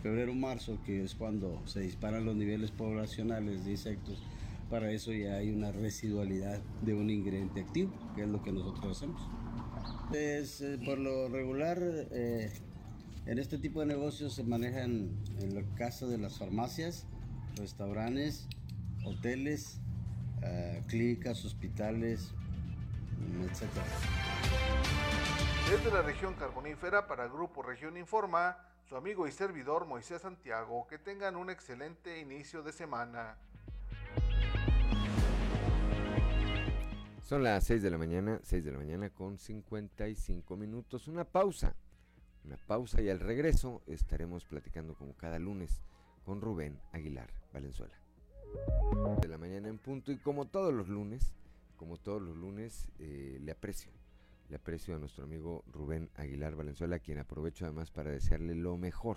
febrero 0.00 0.32
marzo, 0.34 0.78
que 0.86 1.02
es 1.02 1.16
cuando 1.16 1.60
se 1.66 1.80
disparan 1.80 2.24
los 2.24 2.36
niveles 2.36 2.70
poblacionales 2.70 3.64
de 3.64 3.72
insectos 3.72 4.22
para 4.70 4.90
eso 4.90 5.12
ya 5.12 5.34
hay 5.34 5.50
una 5.50 5.72
residualidad 5.72 6.60
de 6.82 6.94
un 6.94 7.10
ingrediente 7.10 7.60
activo, 7.60 7.92
que 8.14 8.22
es 8.22 8.28
lo 8.28 8.42
que 8.42 8.52
nosotros 8.52 8.96
hacemos. 8.96 9.22
Es, 10.12 10.60
eh, 10.60 10.78
por 10.84 10.98
lo 10.98 11.28
regular, 11.28 11.78
eh, 11.80 12.52
en 13.26 13.38
este 13.38 13.58
tipo 13.58 13.80
de 13.80 13.86
negocios 13.86 14.34
se 14.34 14.44
manejan 14.44 15.10
en 15.40 15.56
el 15.56 15.74
caso 15.74 16.08
de 16.08 16.18
las 16.18 16.38
farmacias, 16.38 17.06
restaurantes, 17.56 18.46
hoteles, 19.04 19.80
eh, 20.42 20.82
clínicas, 20.88 21.44
hospitales, 21.44 22.32
etc. 23.42 23.70
Desde 25.70 25.90
la 25.90 26.02
región 26.02 26.34
carbonífera 26.34 27.06
para 27.06 27.24
el 27.24 27.30
Grupo 27.30 27.62
Región 27.62 27.96
Informa, 27.96 28.58
su 28.88 28.96
amigo 28.96 29.26
y 29.26 29.32
servidor 29.32 29.86
Moisés 29.86 30.22
Santiago, 30.22 30.86
que 30.86 30.98
tengan 30.98 31.36
un 31.36 31.48
excelente 31.48 32.20
inicio 32.20 32.62
de 32.62 32.72
semana. 32.72 33.38
Son 37.24 37.42
las 37.42 37.64
6 37.64 37.82
de 37.82 37.90
la 37.90 37.96
mañana, 37.96 38.38
6 38.42 38.62
de 38.62 38.70
la 38.70 38.76
mañana 38.76 39.08
con 39.08 39.38
55 39.38 40.58
minutos. 40.58 41.08
Una 41.08 41.24
pausa, 41.24 41.74
una 42.44 42.58
pausa 42.58 43.00
y 43.00 43.08
al 43.08 43.18
regreso 43.18 43.80
estaremos 43.86 44.44
platicando 44.44 44.94
como 44.94 45.14
cada 45.14 45.38
lunes 45.38 45.80
con 46.26 46.42
Rubén 46.42 46.78
Aguilar 46.92 47.30
Valenzuela. 47.50 47.94
De 49.22 49.28
la 49.28 49.38
mañana 49.38 49.68
en 49.68 49.78
punto 49.78 50.12
y 50.12 50.18
como 50.18 50.44
todos 50.44 50.74
los 50.74 50.88
lunes, 50.88 51.32
como 51.78 51.96
todos 51.96 52.20
los 52.20 52.36
lunes, 52.36 52.88
eh, 52.98 53.38
le 53.40 53.52
aprecio, 53.52 53.90
le 54.50 54.56
aprecio 54.56 54.94
a 54.94 54.98
nuestro 54.98 55.24
amigo 55.24 55.64
Rubén 55.72 56.10
Aguilar 56.16 56.54
Valenzuela, 56.54 56.98
quien 56.98 57.16
aprovecho 57.16 57.64
además 57.64 57.90
para 57.90 58.10
desearle 58.10 58.54
lo 58.54 58.76
mejor 58.76 59.16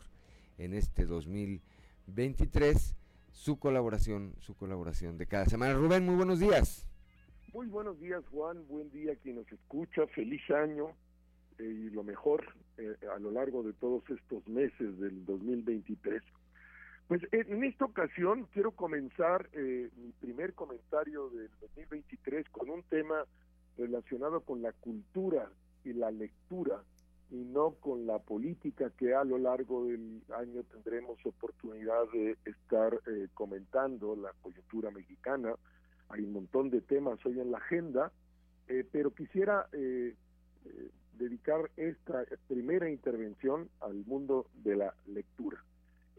en 0.58 0.74
este 0.74 1.06
2023, 1.06 2.96
su 3.34 3.60
colaboración, 3.60 4.34
su 4.40 4.56
colaboración 4.56 5.18
de 5.18 5.28
cada 5.28 5.46
semana. 5.48 5.74
Rubén, 5.74 6.06
muy 6.06 6.16
buenos 6.16 6.40
días. 6.40 6.88
Muy 7.58 7.66
buenos 7.66 8.00
días, 8.00 8.24
Juan. 8.32 8.68
Buen 8.68 8.92
día 8.92 9.16
quien 9.16 9.38
nos 9.38 9.52
escucha. 9.52 10.06
Feliz 10.14 10.48
año 10.52 10.90
eh, 11.58 11.64
y 11.64 11.90
lo 11.90 12.04
mejor 12.04 12.46
eh, 12.78 12.96
a 13.12 13.18
lo 13.18 13.32
largo 13.32 13.64
de 13.64 13.74
todos 13.74 14.04
estos 14.12 14.48
meses 14.48 15.00
del 15.00 15.26
2023. 15.26 16.22
Pues 17.08 17.24
en 17.32 17.64
esta 17.64 17.86
ocasión 17.86 18.48
quiero 18.54 18.74
comenzar 18.74 19.50
eh, 19.54 19.90
mi 19.96 20.12
primer 20.12 20.54
comentario 20.54 21.32
del 21.32 21.50
2023 21.62 22.48
con 22.50 22.70
un 22.70 22.84
tema 22.84 23.26
relacionado 23.76 24.42
con 24.42 24.62
la 24.62 24.72
cultura 24.74 25.50
y 25.84 25.94
la 25.94 26.12
lectura 26.12 26.84
y 27.32 27.38
no 27.38 27.72
con 27.80 28.06
la 28.06 28.20
política 28.20 28.92
que 28.92 29.14
a 29.14 29.24
lo 29.24 29.38
largo 29.38 29.86
del 29.86 30.22
año 30.38 30.64
tendremos 30.72 31.18
oportunidad 31.26 32.04
de 32.14 32.38
estar 32.46 32.94
eh, 33.08 33.28
comentando, 33.34 34.16
la 34.16 34.32
coyuntura 34.42 34.92
mexicana. 34.92 35.56
Hay 36.10 36.24
un 36.24 36.34
montón 36.34 36.70
de 36.70 36.82
temas 36.82 37.24
hoy 37.26 37.40
en 37.40 37.52
la 37.52 37.58
agenda, 37.58 38.12
eh, 38.68 38.86
pero 38.92 39.14
quisiera 39.14 39.68
eh, 39.74 40.16
dedicar 41.14 41.70
esta 41.78 42.24
primera 42.48 42.90
intervención 42.90 43.70
al 43.82 44.06
mundo 44.06 44.48
de 44.64 44.76
la 44.76 44.94
lectura. 45.08 45.64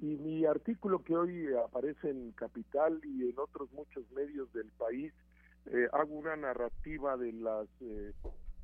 Y 0.01 0.17
mi 0.17 0.45
artículo 0.45 1.03
que 1.03 1.17
hoy 1.17 1.47
aparece 1.55 2.11
en 2.11 2.33
Capital 2.33 3.01
y 3.05 3.29
en 3.29 3.39
otros 3.39 3.71
muchos 3.73 4.11
medios 4.13 4.53
del 4.53 4.71
país, 4.79 5.13
hago 5.93 6.15
una 6.15 6.35
narrativa 6.35 7.19
de 7.19 7.33
las 7.33 7.69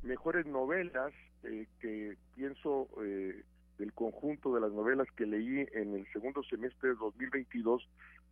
mejores 0.05 0.47
novelas 0.47 1.12
eh, 1.43 1.66
que 1.81 2.16
pienso 2.35 2.89
eh, 3.03 3.43
del 3.79 3.93
conjunto 3.93 4.55
de 4.55 4.61
las 4.61 4.72
novelas 4.72 5.09
que 5.16 5.27
leí 5.27 5.66
en 5.72 5.95
el 5.95 6.07
segundo 6.12 6.43
semestre 6.45 6.91
de 6.91 6.95
2022 6.97 7.89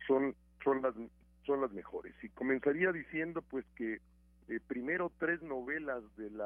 son 0.07 0.35
son 0.63 0.81
las 0.81 0.93
son 1.45 1.61
las 1.61 1.71
mejores. 1.71 2.13
Y 2.23 2.29
comenzaría 2.29 2.91
diciendo 2.91 3.41
pues 3.41 3.65
que 3.75 3.99
eh, 4.49 4.59
primero 4.67 5.11
tres 5.19 5.41
novelas 5.41 6.03
del 6.17 6.41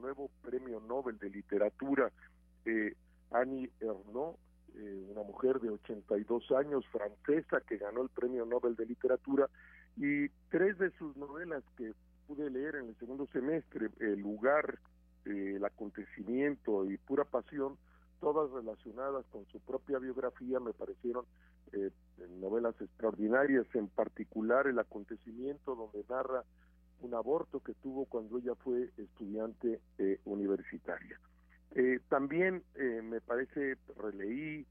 nuevo 0.00 0.30
premio 0.42 0.80
Nobel 0.80 1.18
de 1.18 1.30
literatura 1.30 2.10
Annie 3.32 3.70
Ernaux 3.80 4.38
una 5.10 5.22
mujer 5.22 5.60
de 5.60 5.70
82 5.70 6.50
años 6.52 6.84
francesa 6.88 7.60
que 7.60 7.76
ganó 7.76 8.02
el 8.02 8.08
premio 8.08 8.46
Nobel 8.46 8.74
de 8.76 8.86
literatura 8.86 9.48
y 9.96 10.28
tres 10.50 10.78
de 10.78 10.90
sus 10.92 11.16
novelas 11.16 11.62
que 11.76 11.92
pude 12.26 12.48
leer 12.50 12.76
en 12.76 12.88
el 12.88 12.96
segundo 12.98 13.26
semestre, 13.32 13.90
El 14.00 14.20
lugar, 14.20 14.78
eh, 15.26 15.54
el 15.56 15.64
acontecimiento 15.64 16.90
y 16.90 16.96
pura 16.96 17.24
pasión, 17.24 17.76
todas 18.20 18.50
relacionadas 18.52 19.26
con 19.26 19.44
su 19.46 19.60
propia 19.60 19.98
biografía, 19.98 20.60
me 20.60 20.72
parecieron 20.72 21.26
eh, 21.72 21.90
novelas 22.40 22.74
extraordinarias, 22.80 23.66
en 23.74 23.88
particular 23.88 24.66
El 24.66 24.78
acontecimiento, 24.78 25.74
donde 25.74 26.04
narra 26.08 26.44
un 27.00 27.14
aborto 27.14 27.60
que 27.60 27.74
tuvo 27.74 28.04
cuando 28.06 28.38
ella 28.38 28.54
fue 28.54 28.90
estudiante 28.96 29.80
eh, 29.98 30.20
universitaria. 30.24 31.18
también 32.08 32.62
me 32.76 33.20
parece, 33.20 33.76
releí 33.96 34.66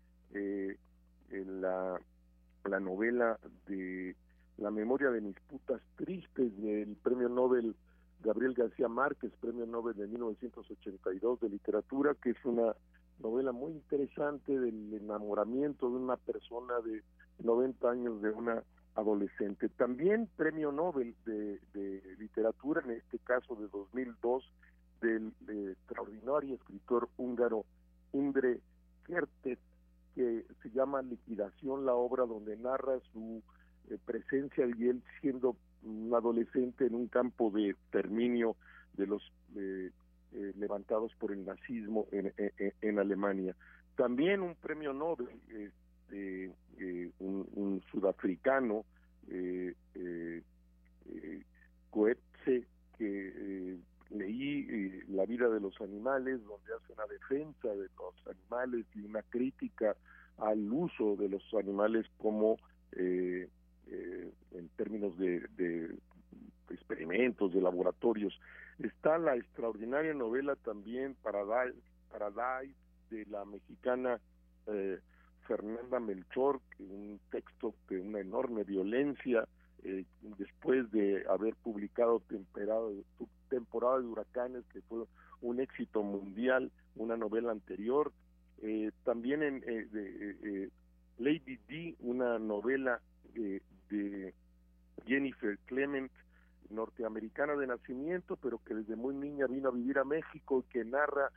la, 1.31 1.99
la 2.65 2.79
novela 2.79 3.39
de 3.67 4.15
la 4.57 4.71
memoria 4.71 5.09
de 5.09 5.21
mis 5.21 5.39
putas 5.41 5.81
tristes 5.97 6.55
del 6.61 6.95
premio 7.03 7.27
Nobel 7.27 7.75
Gabriel 8.23 8.53
García 8.53 8.87
Márquez, 8.87 9.31
premio 9.39 9.65
Nobel 9.65 9.95
de 9.95 10.07
1982 10.07 11.39
de 11.39 11.49
literatura, 11.49 12.15
que 12.21 12.31
es 12.31 12.45
una 12.45 12.75
novela 13.21 13.51
muy 13.51 13.71
interesante 13.71 14.59
del 14.59 14.93
enamoramiento 14.93 15.89
de 15.89 15.97
una 15.97 16.17
persona 16.17 16.79
de 16.81 17.01
90 17.39 17.89
años 17.89 18.21
de 18.21 18.31
una 18.31 18.63
adolescente. 18.95 19.69
También 19.69 20.27
premio 20.35 20.71
Nobel 20.71 21.15
de, 21.25 21.59
literatura, 22.19 22.81
en 22.85 22.91
este 22.91 23.19
caso 23.19 23.55
de 23.55 23.67
2002, 23.69 24.43
del 25.01 25.33
extraordinario 25.71 26.55
escritor 26.55 27.09
húngaro 27.17 27.65
Indre 28.13 28.59
Kertész, 29.05 29.59
que 30.13 30.45
se 30.61 30.69
llama 30.71 31.01
Liquidación, 31.01 31.85
la 31.85 31.95
obra 31.95 32.25
donde 32.25 32.57
narra 32.57 32.99
su 33.13 33.41
eh, 33.89 33.97
presencia 34.05 34.65
y 34.65 34.87
él 34.87 35.01
siendo 35.21 35.55
un 35.83 36.13
adolescente 36.13 36.85
en 36.85 36.95
un 36.95 37.07
campo 37.07 37.49
de 37.49 37.69
exterminio 37.69 38.55
de 38.93 39.07
los 39.07 39.23
eh, 39.55 39.89
eh, 40.33 40.53
levantados 40.57 41.13
por 41.15 41.31
el 41.31 41.45
nazismo 41.45 42.07
en, 42.11 42.33
en, 42.81 42.99
Alemania. 42.99 43.55
También 43.95 44.41
un 44.41 44.55
premio 44.55 44.93
Nobel, 44.93 45.29
este, 45.49 46.51
un, 47.19 47.81
sudafricano, 47.91 48.85
eh, 49.29 49.73
Coetze, 51.89 52.65
que 52.97 53.77
leí 54.09 55.03
La 55.09 55.25
vida 55.25 55.49
de 55.49 55.59
los 55.59 55.79
animales, 55.81 56.43
donde 56.43 56.73
hace 56.73 56.93
una 56.93 57.05
defensa 57.07 57.69
de 57.69 57.87
los 57.97 58.27
animales 58.27 58.85
y 58.95 59.01
una 59.01 59.21
crítica 59.23 59.95
al 60.37 60.71
uso 60.71 61.15
de 61.15 61.29
los 61.29 61.43
animales 61.53 62.05
como 62.17 62.57
eh, 62.93 63.47
eh, 63.87 64.31
en 64.53 64.69
términos 64.69 65.17
de, 65.17 65.95
experimentos, 66.69 67.53
de 67.53 67.61
laboratorios. 67.61 68.37
Está 68.83 69.17
la 69.19 69.35
extraordinaria 69.35 70.13
novela 70.13 70.55
también 70.55 71.15
Paradise, 71.21 71.77
Paradise 72.09 72.75
de 73.11 73.25
la 73.27 73.45
mexicana 73.45 74.19
eh, 74.67 74.99
Fernanda 75.47 75.99
Melchor, 75.99 76.59
un 76.79 77.19
texto 77.29 77.75
de 77.89 77.99
una 77.99 78.19
enorme 78.19 78.63
violencia, 78.63 79.47
eh, 79.83 80.05
después 80.37 80.89
de 80.91 81.23
haber 81.29 81.55
publicado 81.55 82.21
temporada 83.49 83.99
de 83.99 84.07
huracanes, 84.07 84.63
que 84.73 84.81
fue 84.81 85.05
un 85.41 85.59
éxito 85.59 86.01
mundial, 86.01 86.71
una 86.95 87.17
novela 87.17 87.51
anterior. 87.51 88.11
también 89.03 89.43
en 89.43 90.71
Lady 91.17 91.57
D, 91.67 91.95
una 91.99 92.39
novela 92.39 93.01
de 93.33 94.33
Jennifer 95.05 95.57
Clement, 95.65 96.11
norteamericana 96.71 97.55
de 97.55 97.67
nacimiento, 97.67 98.37
pero 98.37 98.59
que 98.63 98.73
desde 98.73 98.95
muy 98.95 99.15
niña 99.15 99.47
vino 99.47 99.69
a 99.69 99.71
vivir 99.71 99.99
a 99.99 100.03
México 100.03 100.63
y 100.65 100.71
que 100.71 100.85
narra 100.85 101.31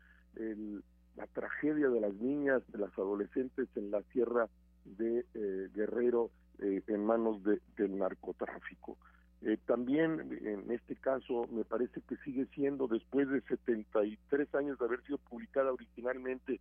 la 1.17 1.27
tragedia 1.29 1.89
de 1.89 2.01
las 2.01 2.15
niñas, 2.15 2.63
de 2.73 2.79
las 2.79 2.93
adolescentes 2.99 3.69
en 3.77 3.91
la 3.93 4.03
sierra 4.13 4.49
de 4.85 5.25
eh, 5.35 5.69
Guerrero 5.73 6.31
eh, 6.59 6.83
en 6.89 7.05
manos 7.05 7.41
del 7.77 7.99
narcotráfico. 7.99 8.97
Eh, 9.43 9.59
también 9.67 10.39
en 10.43 10.71
este 10.71 10.97
caso 10.97 11.47
me 11.53 11.65
parece 11.65 12.01
que 12.09 12.17
sigue 12.19 12.47
siendo, 12.55 12.87
después 12.87 13.29
de 13.29 13.43
73 13.43 14.55
años 14.55 14.79
de 14.79 14.85
haber 14.87 15.03
sido 15.03 15.19
publicada 15.19 15.73
originalmente 15.73 16.61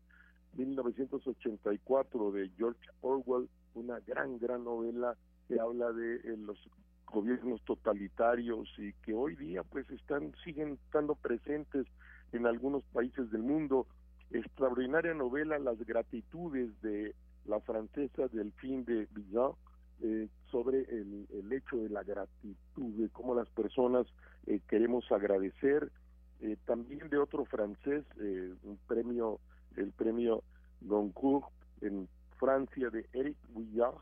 1984 0.58 2.32
de 2.32 2.50
George 2.58 2.90
Orwell, 3.02 3.48
una 3.74 4.00
gran, 4.02 4.38
gran 4.38 4.64
novela 4.64 5.16
que 5.48 5.60
habla 5.60 5.92
de 5.94 6.16
eh, 6.16 6.38
los 6.38 6.60
gobiernos 7.06 7.62
totalitarios 7.64 8.68
y 8.78 8.94
que 9.06 9.14
hoy 9.14 9.36
día 9.36 9.64
pues 9.64 9.90
están 9.90 10.34
siguen 10.44 10.80
estando 10.86 11.16
presentes 11.16 11.86
en 12.32 12.46
algunos 12.48 12.84
países 12.86 13.32
del 13.32 13.44
mundo. 13.44 13.88
Extraordinaria 14.32 15.14
novela 15.14 15.60
Las 15.60 15.78
gratitudes 15.86 16.70
de 16.82 17.14
la 17.46 17.60
francesa 17.60 18.28
fin 18.58 18.84
de 18.86 19.08
Villon 19.12 19.54
eh, 20.02 20.28
sobre 20.50 20.80
el, 20.80 21.52
hecho 21.52 21.78
de 21.78 21.90
la 21.90 22.04
gratitud, 22.04 22.94
de 22.96 23.10
cómo 23.10 23.36
las 23.36 23.50
personas 23.50 24.08
eh, 24.48 24.60
queremos 24.68 25.12
agradecer. 25.12 25.92
Eh, 26.42 26.58
también 26.66 27.10
de 27.10 27.18
otro 27.18 27.46
francés, 27.46 28.04
un 28.64 28.78
premio, 28.88 29.40
el 29.78 29.92
premio 29.92 30.44
Goncourt 30.82 31.48
en 31.82 32.08
Francia 32.38 32.90
de 32.90 33.06
Eric 33.14 33.38
Vuillard, 33.50 33.96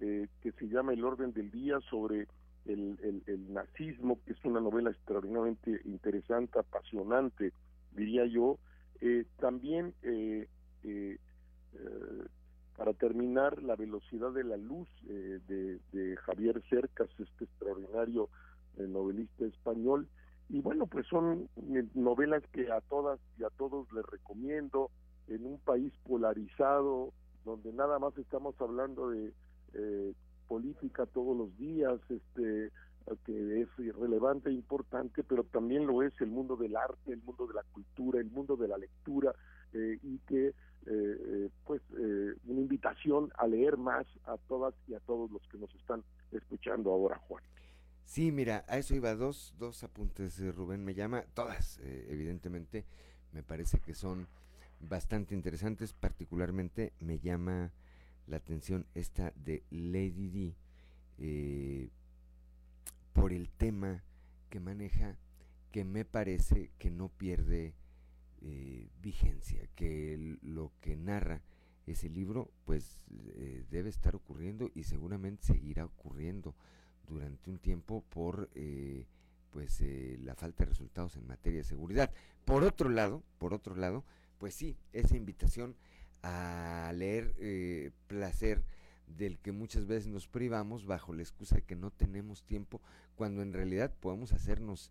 eh, 0.00 0.26
que 0.42 0.52
se 0.52 0.66
llama 0.66 0.92
El 0.92 1.04
orden 1.04 1.32
del 1.32 1.50
día 1.50 1.78
sobre 1.88 2.26
el, 2.66 3.52
nazismo, 3.52 4.18
que 4.24 4.32
es 4.32 4.44
una 4.44 4.60
novela 4.60 4.90
extraordinariamente 4.90 5.80
interesante, 5.84 6.58
apasionante, 6.58 7.52
diría 7.92 8.26
yo. 8.26 8.58
Eh, 9.00 9.24
también, 9.38 9.94
eh, 10.02 10.48
para 12.76 12.92
terminar, 12.94 13.62
La 13.62 13.76
velocidad 13.76 14.32
de 14.32 14.44
la 14.44 14.56
luz 14.56 14.88
de, 15.04 15.78
de, 15.92 16.16
Javier 16.16 16.62
Cercas, 16.68 17.08
este 17.18 17.44
extraordinario 17.44 18.28
novelista 18.76 19.46
español. 19.46 20.08
Y 20.48 20.60
bueno, 20.60 20.86
pues 20.86 21.06
son 21.06 21.48
novelas 21.94 22.42
que 22.52 22.70
a 22.70 22.80
todas 22.82 23.18
y 23.38 23.44
a 23.44 23.50
todos 23.50 23.90
les 23.92 24.04
recomiendo 24.06 24.90
en 25.28 25.46
un 25.46 25.58
país 25.58 25.92
polarizado, 26.06 27.12
donde 27.44 27.72
nada 27.72 27.98
más 27.98 28.16
estamos 28.18 28.54
hablando 28.60 29.10
de 29.10 29.32
eh, 29.74 30.12
política 30.48 31.06
todos 31.06 31.36
los 31.36 31.56
días, 31.58 32.00
este 32.08 32.72
que 33.26 33.60
es 33.60 33.68
relevante 33.96 34.48
e 34.48 34.52
importante, 34.52 35.22
pero 35.22 35.44
también 35.44 35.86
lo 35.86 36.02
es 36.02 36.18
el 36.20 36.28
mundo 36.28 36.56
del 36.56 36.74
arte, 36.74 37.12
el 37.12 37.22
mundo 37.22 37.46
de 37.46 37.54
la 37.54 37.62
cultura, 37.64 38.20
el 38.20 38.30
mundo 38.30 38.56
de 38.56 38.68
la 38.68 38.78
lectura, 38.78 39.34
eh, 39.74 39.98
y 40.02 40.18
que, 40.20 40.48
eh, 40.48 40.54
eh, 40.86 41.50
pues, 41.64 41.82
una 41.90 42.60
invitación 42.60 43.30
a 43.36 43.46
leer 43.46 43.76
más 43.76 44.06
a 44.24 44.36
todas 44.48 44.74
y 44.86 44.94
a 44.94 45.00
todos 45.00 45.30
los 45.30 45.42
que 45.48 45.58
nos 45.58 45.74
están 45.74 46.02
escuchando 46.30 46.92
ahora, 46.92 47.18
Juan. 47.28 47.42
Sí, 48.04 48.32
mira, 48.32 48.64
a 48.68 48.78
eso 48.78 48.94
iba 48.94 49.14
dos, 49.14 49.54
dos 49.58 49.82
apuntes, 49.82 50.38
Rubén, 50.54 50.84
me 50.84 50.94
llama, 50.94 51.24
todas, 51.34 51.80
evidentemente, 51.82 52.84
me 53.32 53.42
parece 53.42 53.80
que 53.80 53.94
son 53.94 54.28
bastante 54.80 55.34
interesantes, 55.34 55.92
particularmente 55.92 56.92
me 57.00 57.18
llama 57.18 57.72
la 58.26 58.36
atención 58.36 58.86
esta 58.94 59.32
de 59.36 59.62
Lady 59.70 60.28
D 60.28 60.54
eh, 61.18 61.90
por 63.12 63.32
el 63.32 63.48
tema 63.50 64.02
que 64.50 64.60
maneja 64.60 65.16
que 65.70 65.84
me 65.84 66.04
parece 66.04 66.70
que 66.78 66.90
no 66.90 67.08
pierde 67.08 67.74
eh, 68.42 68.88
vigencia, 69.02 69.68
que 69.74 70.36
lo 70.42 70.72
que 70.80 70.96
narra 70.96 71.42
ese 71.86 72.08
libro 72.08 72.50
pues 72.64 73.04
eh, 73.36 73.64
debe 73.70 73.90
estar 73.90 74.14
ocurriendo 74.16 74.70
y 74.74 74.84
seguramente 74.84 75.44
seguirá 75.44 75.84
ocurriendo 75.84 76.54
durante 77.06 77.50
un 77.50 77.58
tiempo 77.58 78.02
por 78.08 78.48
pues 79.50 79.84
la 80.20 80.34
falta 80.34 80.64
de 80.64 80.70
resultados 80.70 81.14
en 81.16 81.26
materia 81.28 81.58
de 81.58 81.64
seguridad. 81.64 82.12
Por 82.44 82.64
otro 82.64 82.88
lado, 82.88 83.22
por 83.38 83.54
otro 83.54 83.76
lado, 83.76 84.04
pues 84.38 84.54
sí, 84.54 84.76
esa 84.92 85.16
invitación 85.16 85.76
a 86.24 86.92
leer 86.94 87.92
placer 88.06 88.64
del 89.06 89.38
que 89.38 89.52
muchas 89.52 89.86
veces 89.86 90.08
nos 90.08 90.26
privamos 90.26 90.86
bajo 90.86 91.14
la 91.14 91.22
excusa 91.22 91.56
de 91.56 91.62
que 91.62 91.76
no 91.76 91.90
tenemos 91.90 92.42
tiempo, 92.44 92.80
cuando 93.14 93.42
en 93.42 93.52
realidad 93.52 93.94
podemos 94.00 94.32
hacernos 94.32 94.90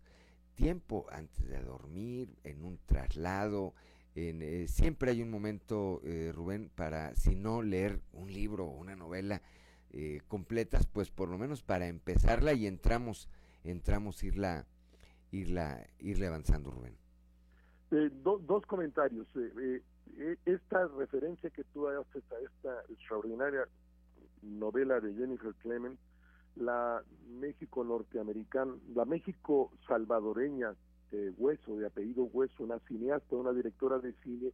tiempo 0.54 1.06
antes 1.10 1.46
de 1.48 1.60
dormir, 1.62 2.34
en 2.44 2.64
un 2.64 2.78
traslado. 2.86 3.74
En, 4.14 4.42
eh, 4.42 4.68
siempre 4.68 5.10
hay 5.10 5.22
un 5.22 5.30
momento, 5.30 6.00
eh, 6.04 6.30
Rubén, 6.32 6.70
para, 6.74 7.14
si 7.16 7.34
no 7.34 7.62
leer 7.62 8.00
un 8.12 8.32
libro 8.32 8.66
o 8.66 8.78
una 8.78 8.94
novela 8.94 9.42
eh, 9.90 10.20
completas, 10.28 10.86
pues 10.86 11.10
por 11.10 11.28
lo 11.28 11.38
menos 11.38 11.62
para 11.62 11.88
empezarla 11.88 12.52
y 12.52 12.66
entramos, 12.66 13.28
entramos 13.64 14.22
irla, 14.22 14.66
irla, 15.32 15.84
irle 15.98 16.26
avanzando, 16.28 16.70
Rubén. 16.70 16.96
dos 18.22 18.66
comentarios. 18.66 19.26
Esta 20.44 20.86
referencia 20.88 21.50
que 21.50 21.64
tú 21.64 21.88
haces 21.88 22.24
a 22.32 22.38
esta 22.40 22.92
extraordinaria 22.92 23.66
novela 24.42 25.00
de 25.00 25.14
Jennifer 25.14 25.54
Clement 25.62 25.98
la 26.56 27.02
México 27.28 27.84
norteamericana, 27.84 28.74
la 28.94 29.04
México 29.04 29.72
salvadoreña 29.86 30.74
de 31.10 31.30
Hueso, 31.30 31.76
de 31.76 31.86
apellido 31.86 32.24
Hueso, 32.24 32.62
una 32.62 32.78
cineasta, 32.80 33.36
una 33.36 33.52
directora 33.52 33.98
de 33.98 34.12
cine, 34.22 34.52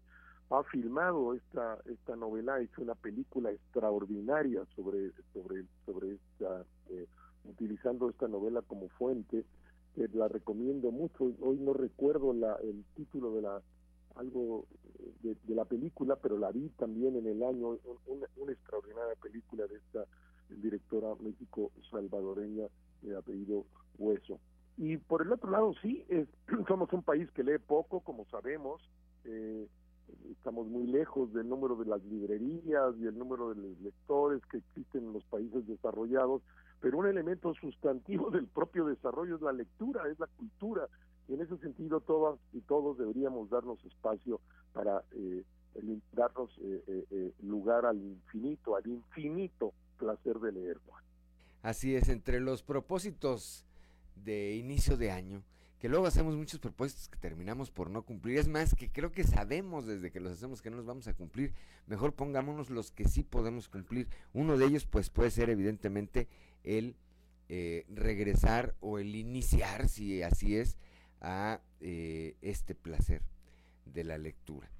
ha 0.50 0.62
filmado 0.64 1.34
esta 1.34 1.78
esta 1.86 2.16
novela, 2.16 2.60
hecho 2.60 2.82
una 2.82 2.94
película 2.94 3.50
extraordinaria 3.50 4.64
sobre 4.74 5.12
sobre 5.32 5.64
sobre 5.86 6.14
esta 6.14 6.64
eh, 6.88 7.06
utilizando 7.44 8.10
esta 8.10 8.28
novela 8.28 8.62
como 8.62 8.88
fuente, 8.90 9.44
que 9.94 10.08
la 10.08 10.28
recomiendo 10.28 10.90
mucho. 10.90 11.32
Hoy 11.40 11.58
no 11.58 11.72
recuerdo 11.72 12.32
la, 12.32 12.56
el 12.56 12.84
título 12.96 13.34
de 13.34 13.42
la 13.42 13.62
algo 14.20 14.66
de, 15.22 15.36
la 15.54 15.64
película, 15.64 16.16
pero 16.16 16.38
la 16.38 16.50
vi 16.50 16.68
también 16.70 17.16
en 17.16 17.26
el 17.26 17.42
año, 17.42 17.78
una, 18.06 18.26
una 18.36 18.52
extraordinaria 18.52 19.14
película 19.20 19.66
de 19.66 19.76
esta 19.76 20.04
directora 20.48 21.08
México 21.20 21.72
salvadoreña 21.90 22.66
de 23.02 23.16
apellido 23.16 23.64
Hueso. 23.98 24.38
Y 24.76 24.96
por 24.96 25.22
el 25.22 25.32
otro 25.32 25.50
lado, 25.50 25.74
sí, 25.82 26.04
somos 26.68 26.92
un 26.92 27.02
país 27.02 27.30
que 27.32 27.44
lee 27.44 27.58
poco, 27.58 28.00
como 28.00 28.24
sabemos, 28.26 28.80
eh, 29.24 29.66
estamos 30.30 30.66
muy 30.66 30.86
lejos 30.86 31.32
del 31.32 31.48
número 31.48 31.76
de 31.76 31.86
las 31.86 32.02
librerías 32.04 32.94
y 32.98 33.06
el 33.06 33.18
número 33.18 33.54
de 33.54 33.76
lectores 33.82 34.44
que 34.46 34.58
existen 34.58 35.04
en 35.04 35.12
los 35.12 35.24
países 35.24 35.66
desarrollados, 35.66 36.42
pero 36.80 36.98
un 36.98 37.06
elemento 37.06 37.54
sustantivo 37.54 38.30
del 38.30 38.46
propio 38.46 38.86
desarrollo 38.86 39.36
es 39.36 39.42
la 39.42 39.52
lectura, 39.52 40.08
es 40.10 40.18
la 40.18 40.26
cultura. 40.28 40.88
Y 41.30 41.34
en 41.34 41.42
ese 41.42 41.56
sentido, 41.58 42.00
todas 42.00 42.40
y 42.52 42.60
todos 42.62 42.98
deberíamos 42.98 43.48
darnos 43.50 43.78
espacio 43.84 44.40
para 44.72 45.04
eh, 45.12 45.44
darnos 46.12 46.50
eh, 46.60 47.06
eh, 47.08 47.32
lugar 47.42 47.86
al 47.86 47.98
infinito, 47.98 48.74
al 48.74 48.84
infinito 48.88 49.72
placer 49.96 50.40
de 50.40 50.50
leer, 50.50 50.78
Así 51.62 51.94
es, 51.94 52.08
entre 52.08 52.40
los 52.40 52.64
propósitos 52.64 53.64
de 54.16 54.56
inicio 54.56 54.96
de 54.96 55.12
año, 55.12 55.44
que 55.78 55.88
luego 55.88 56.06
hacemos 56.06 56.34
muchos 56.34 56.58
propósitos 56.58 57.08
que 57.08 57.18
terminamos 57.18 57.70
por 57.70 57.90
no 57.90 58.02
cumplir, 58.02 58.38
es 58.38 58.48
más 58.48 58.74
que 58.74 58.90
creo 58.90 59.12
que 59.12 59.22
sabemos 59.22 59.86
desde 59.86 60.10
que 60.10 60.18
los 60.18 60.32
hacemos 60.32 60.62
que 60.62 60.70
no 60.70 60.78
los 60.78 60.86
vamos 60.86 61.06
a 61.06 61.14
cumplir, 61.14 61.52
mejor 61.86 62.14
pongámonos 62.14 62.70
los 62.70 62.90
que 62.90 63.04
sí 63.04 63.22
podemos 63.22 63.68
cumplir. 63.68 64.08
Uno 64.32 64.56
de 64.56 64.64
ellos 64.64 64.84
pues 64.84 65.10
puede 65.10 65.30
ser 65.30 65.48
evidentemente 65.48 66.26
el 66.64 66.96
regresar 67.94 68.74
o 68.80 68.98
el 68.98 69.14
iniciar, 69.14 69.88
si 69.88 70.22
así 70.22 70.56
es, 70.56 70.78
a 71.20 71.60
eh, 71.80 72.36
este 72.40 72.74
placer 72.74 73.22
de 73.84 74.04
la 74.04 74.18
lectura. 74.18 74.70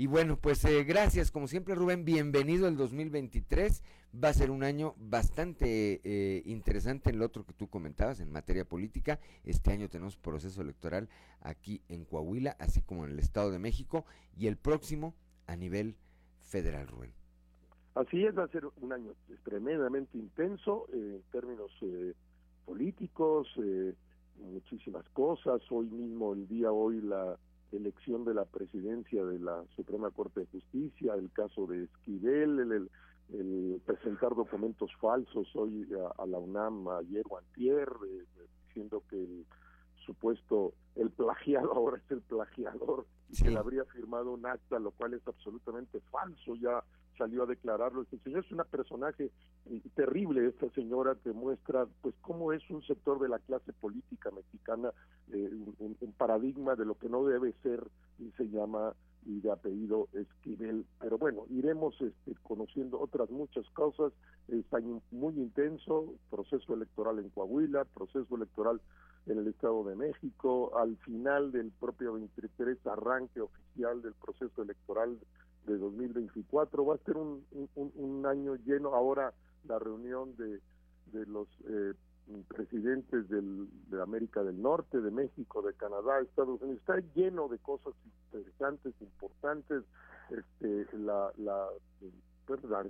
Y 0.00 0.06
bueno, 0.06 0.38
pues 0.38 0.64
eh, 0.64 0.82
gracias, 0.84 1.30
como 1.30 1.46
siempre 1.46 1.74
Rubén, 1.74 2.06
bienvenido 2.06 2.68
el 2.68 2.76
2023. 2.78 3.82
Va 4.24 4.28
a 4.28 4.32
ser 4.32 4.50
un 4.50 4.64
año 4.64 4.94
bastante 4.96 6.00
eh, 6.04 6.42
interesante 6.46 7.10
en 7.10 7.18
lo 7.18 7.26
otro 7.26 7.44
que 7.44 7.52
tú 7.52 7.68
comentabas, 7.68 8.20
en 8.20 8.32
materia 8.32 8.64
política. 8.64 9.20
Este 9.44 9.72
año 9.72 9.90
tenemos 9.90 10.16
proceso 10.16 10.62
electoral 10.62 11.10
aquí 11.42 11.82
en 11.88 12.06
Coahuila, 12.06 12.56
así 12.58 12.80
como 12.80 13.04
en 13.04 13.10
el 13.10 13.18
Estado 13.18 13.50
de 13.50 13.58
México, 13.58 14.06
y 14.38 14.46
el 14.46 14.56
próximo 14.56 15.14
a 15.46 15.54
nivel 15.54 15.96
federal, 16.38 16.88
Rubén. 16.88 17.12
Así 17.94 18.24
es, 18.24 18.38
va 18.38 18.44
a 18.44 18.48
ser 18.48 18.64
un 18.80 18.92
año 18.94 19.12
tremendamente 19.44 20.16
intenso 20.16 20.86
eh, 20.94 21.16
en 21.16 21.22
términos 21.30 21.70
políticos, 22.64 23.48
muchísimas 24.40 25.08
cosas. 25.10 25.60
Hoy 25.70 25.86
mismo, 25.86 26.34
el 26.34 26.48
día 26.48 26.72
hoy, 26.72 27.00
la 27.00 27.38
elección 27.72 28.24
de 28.24 28.34
la 28.34 28.44
presidencia 28.44 29.24
de 29.24 29.38
la 29.38 29.64
Suprema 29.76 30.10
Corte 30.10 30.40
de 30.40 30.46
Justicia, 30.46 31.14
el 31.14 31.30
caso 31.32 31.66
de 31.66 31.84
Esquivel, 31.84 32.58
el, 32.58 32.90
el, 33.32 33.80
presentar 33.86 34.34
documentos 34.34 34.90
falsos 35.00 35.48
hoy 35.54 35.86
a, 36.18 36.26
la 36.26 36.38
UNAM 36.38 36.88
ayer 36.88 37.24
o 37.28 37.38
antier, 37.38 37.88
eh, 38.08 38.24
diciendo 38.66 39.02
que 39.08 39.16
el 39.16 39.46
supuesto, 40.04 40.72
el 40.96 41.10
plagiado 41.10 41.72
ahora 41.74 41.98
es 41.98 42.10
el 42.10 42.22
plagiador, 42.22 43.06
y 43.28 43.42
que 43.42 43.50
le 43.50 43.58
habría 43.58 43.84
firmado 43.84 44.32
un 44.32 44.46
acta, 44.46 44.78
lo 44.78 44.90
cual 44.90 45.14
es 45.14 45.26
absolutamente 45.26 46.00
falso, 46.10 46.56
ya 46.56 46.82
salió 47.20 47.42
a 47.42 47.46
declararlo. 47.46 48.00
Este 48.00 48.18
señor 48.20 48.46
es 48.46 48.50
una 48.50 48.64
personaje 48.64 49.30
eh, 49.66 49.80
terrible, 49.94 50.48
esta 50.48 50.70
señora 50.70 51.16
que 51.22 51.32
muestra 51.32 51.86
pues 52.00 52.14
cómo 52.22 52.54
es 52.54 52.62
un 52.70 52.82
sector 52.82 53.20
de 53.20 53.28
la 53.28 53.38
clase 53.40 53.74
política 53.74 54.30
mexicana, 54.30 54.90
eh, 55.30 55.50
un, 55.78 56.14
paradigma 56.16 56.76
de 56.76 56.86
lo 56.86 56.94
que 56.94 57.10
no 57.10 57.24
debe 57.24 57.52
ser 57.62 57.86
y 58.18 58.30
se 58.38 58.48
llama 58.48 58.94
y 59.26 59.40
de 59.40 59.52
apellido 59.52 60.08
Esquivel. 60.14 60.86
Pero 60.98 61.18
bueno, 61.18 61.44
iremos 61.50 61.94
este, 62.00 62.34
conociendo 62.42 62.98
otras 62.98 63.28
muchas 63.28 63.68
cosas. 63.70 64.12
Está 64.48 64.78
muy 65.10 65.34
intenso, 65.34 66.14
proceso 66.30 66.72
electoral 66.72 67.18
en 67.18 67.28
Coahuila, 67.28 67.84
proceso 67.84 68.34
electoral 68.34 68.80
en 69.26 69.38
el 69.38 69.48
Estado 69.48 69.84
de 69.84 69.94
México, 69.94 70.72
al 70.78 70.96
final 70.98 71.52
del 71.52 71.70
propio 71.70 72.14
23 72.14 72.78
arranque 72.86 73.42
oficial 73.42 74.00
del 74.00 74.14
proceso 74.14 74.62
electoral 74.62 75.18
de 75.66 75.78
2024. 75.78 76.84
Va 76.84 76.94
a 76.94 76.98
ser 76.98 77.16
un, 77.16 77.44
un, 77.74 78.26
año 78.26 78.56
lleno. 78.56 78.94
Ahora 78.94 79.32
la 79.64 79.78
reunión 79.78 80.36
de, 80.36 80.60
de 81.12 81.26
los 81.26 81.48
eh, 81.68 81.94
presidentes 82.48 83.28
del, 83.28 83.68
de 83.90 84.02
América 84.02 84.42
del 84.42 84.60
Norte, 84.60 85.00
de 85.00 85.10
México, 85.10 85.62
de 85.62 85.74
Canadá, 85.74 86.20
Estados 86.20 86.60
Unidos, 86.60 86.80
está 86.80 86.98
lleno 87.14 87.48
de 87.48 87.58
cosas 87.58 87.94
interesantes, 88.26 88.94
importantes. 89.00 89.84
Este, 90.30 90.96
la, 90.96 91.32
la, 91.38 91.66
pues, 92.46 92.62
la, 92.64 92.84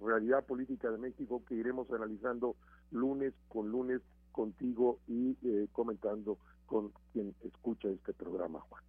realidad 0.00 0.44
política 0.46 0.90
de 0.90 0.98
México 0.98 1.42
que 1.46 1.54
iremos 1.54 1.90
analizando 1.90 2.56
lunes 2.90 3.34
con 3.48 3.70
lunes 3.70 4.00
contigo 4.32 4.98
y 5.06 5.36
eh, 5.42 5.68
comentando 5.72 6.38
con 6.66 6.92
quien 7.12 7.34
escucha 7.44 7.88
este 7.88 8.12
programa, 8.12 8.60
Juan. 8.60 8.82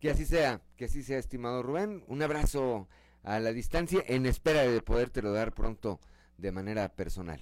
Que 0.00 0.10
así 0.10 0.24
sea, 0.24 0.60
que 0.76 0.84
así 0.84 1.02
sea, 1.02 1.18
estimado 1.18 1.62
Rubén. 1.62 2.04
Un 2.06 2.22
abrazo 2.22 2.88
a 3.24 3.40
la 3.40 3.52
distancia 3.52 4.02
en 4.06 4.26
espera 4.26 4.62
de 4.62 4.80
podértelo 4.80 5.32
dar 5.32 5.52
pronto 5.52 6.00
de 6.36 6.52
manera 6.52 6.88
personal. 6.88 7.40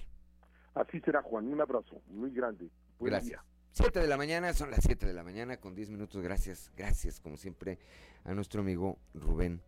Así 0.73 0.99
será, 1.01 1.21
Juan. 1.21 1.47
Un 1.47 1.61
abrazo 1.61 2.01
muy 2.07 2.31
grande. 2.31 2.69
gracias. 2.99 3.41
Siete 3.71 3.99
de 3.99 4.07
la 4.07 4.17
mañana, 4.17 4.53
son 4.53 4.71
las 4.71 4.83
siete 4.83 5.05
de 5.05 5.13
la 5.13 5.23
mañana 5.23 5.57
con 5.57 5.75
diez 5.75 5.91
minutos. 5.91 6.23
Gracias, 6.23 6.71
gracias, 6.75 7.19
como 7.19 7.37
siempre, 7.37 7.77
a 8.23 8.33
nuestro 8.33 8.61
amigo 8.61 8.97
Rubén 9.13 9.61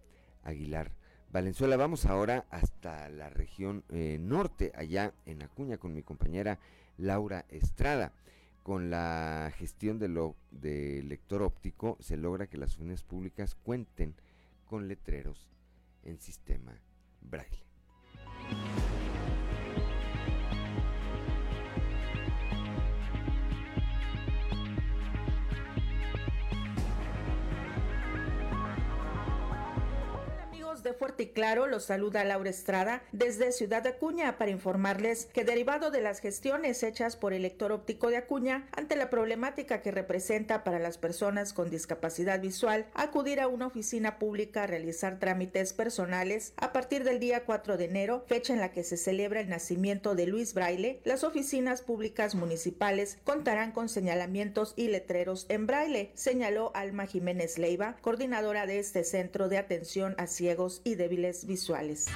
Aguilar 0.43 0.91
Valenzuela. 1.31 1.77
Vamos 1.77 2.07
ahora 2.07 2.45
hasta 2.49 3.07
la 3.09 3.29
región 3.29 3.83
eh, 3.89 4.17
norte, 4.19 4.71
allá 4.73 5.13
en 5.27 5.43
Acuña, 5.43 5.77
con 5.77 5.93
mi 5.93 6.01
compañera 6.01 6.57
Laura 6.97 7.45
Estrada 7.49 8.13
con 8.63 8.89
la 8.89 9.51
gestión 9.57 9.99
de 9.99 10.07
lo, 10.07 10.35
de 10.51 11.03
lector 11.03 11.41
óptico 11.41 11.97
se 11.99 12.17
logra 12.17 12.47
que 12.47 12.57
las 12.57 12.77
unidades 12.77 13.03
públicas 13.03 13.55
cuenten 13.55 14.15
con 14.65 14.87
letreros 14.87 15.49
en 16.03 16.19
sistema 16.19 16.79
braille. 17.21 17.65
Fuerte 30.93 31.23
y 31.23 31.27
Claro, 31.27 31.67
los 31.67 31.85
saluda 31.85 32.23
Laura 32.23 32.49
Estrada 32.49 33.03
desde 33.11 33.51
Ciudad 33.51 33.83
de 33.83 33.89
Acuña 33.89 34.37
para 34.37 34.51
informarles 34.51 35.27
que 35.33 35.43
derivado 35.43 35.91
de 35.91 36.01
las 36.01 36.19
gestiones 36.19 36.83
hechas 36.83 37.15
por 37.15 37.33
el 37.33 37.43
lector 37.43 37.71
óptico 37.71 38.09
de 38.09 38.17
Acuña 38.17 38.67
ante 38.71 38.95
la 38.95 39.09
problemática 39.09 39.81
que 39.81 39.91
representa 39.91 40.63
para 40.63 40.79
las 40.79 40.97
personas 40.97 41.53
con 41.53 41.69
discapacidad 41.69 42.39
visual 42.41 42.85
acudir 42.93 43.39
a 43.39 43.47
una 43.47 43.67
oficina 43.67 44.19
pública 44.19 44.63
a 44.63 44.67
realizar 44.67 45.19
trámites 45.19 45.73
personales 45.73 46.53
a 46.57 46.73
partir 46.73 47.03
del 47.03 47.19
día 47.19 47.45
4 47.45 47.77
de 47.77 47.85
enero, 47.85 48.23
fecha 48.27 48.53
en 48.53 48.59
la 48.59 48.71
que 48.71 48.83
se 48.83 48.97
celebra 48.97 49.39
el 49.41 49.49
nacimiento 49.49 50.15
de 50.15 50.27
Luis 50.27 50.53
Braille, 50.53 51.01
las 51.03 51.23
oficinas 51.23 51.81
públicas 51.81 52.35
municipales 52.35 53.17
contarán 53.23 53.71
con 53.71 53.89
señalamientos 53.89 54.73
y 54.75 54.87
letreros 54.87 55.45
en 55.49 55.67
braille, 55.67 56.11
señaló 56.15 56.71
Alma 56.73 57.05
Jiménez 57.05 57.57
Leiva, 57.57 57.97
coordinadora 58.01 58.65
de 58.65 58.79
este 58.79 59.03
centro 59.03 59.49
de 59.49 59.57
atención 59.57 60.15
a 60.17 60.27
ciegos 60.27 60.78
y 60.83 60.95
débiles 60.95 61.45
visuales 61.45 62.07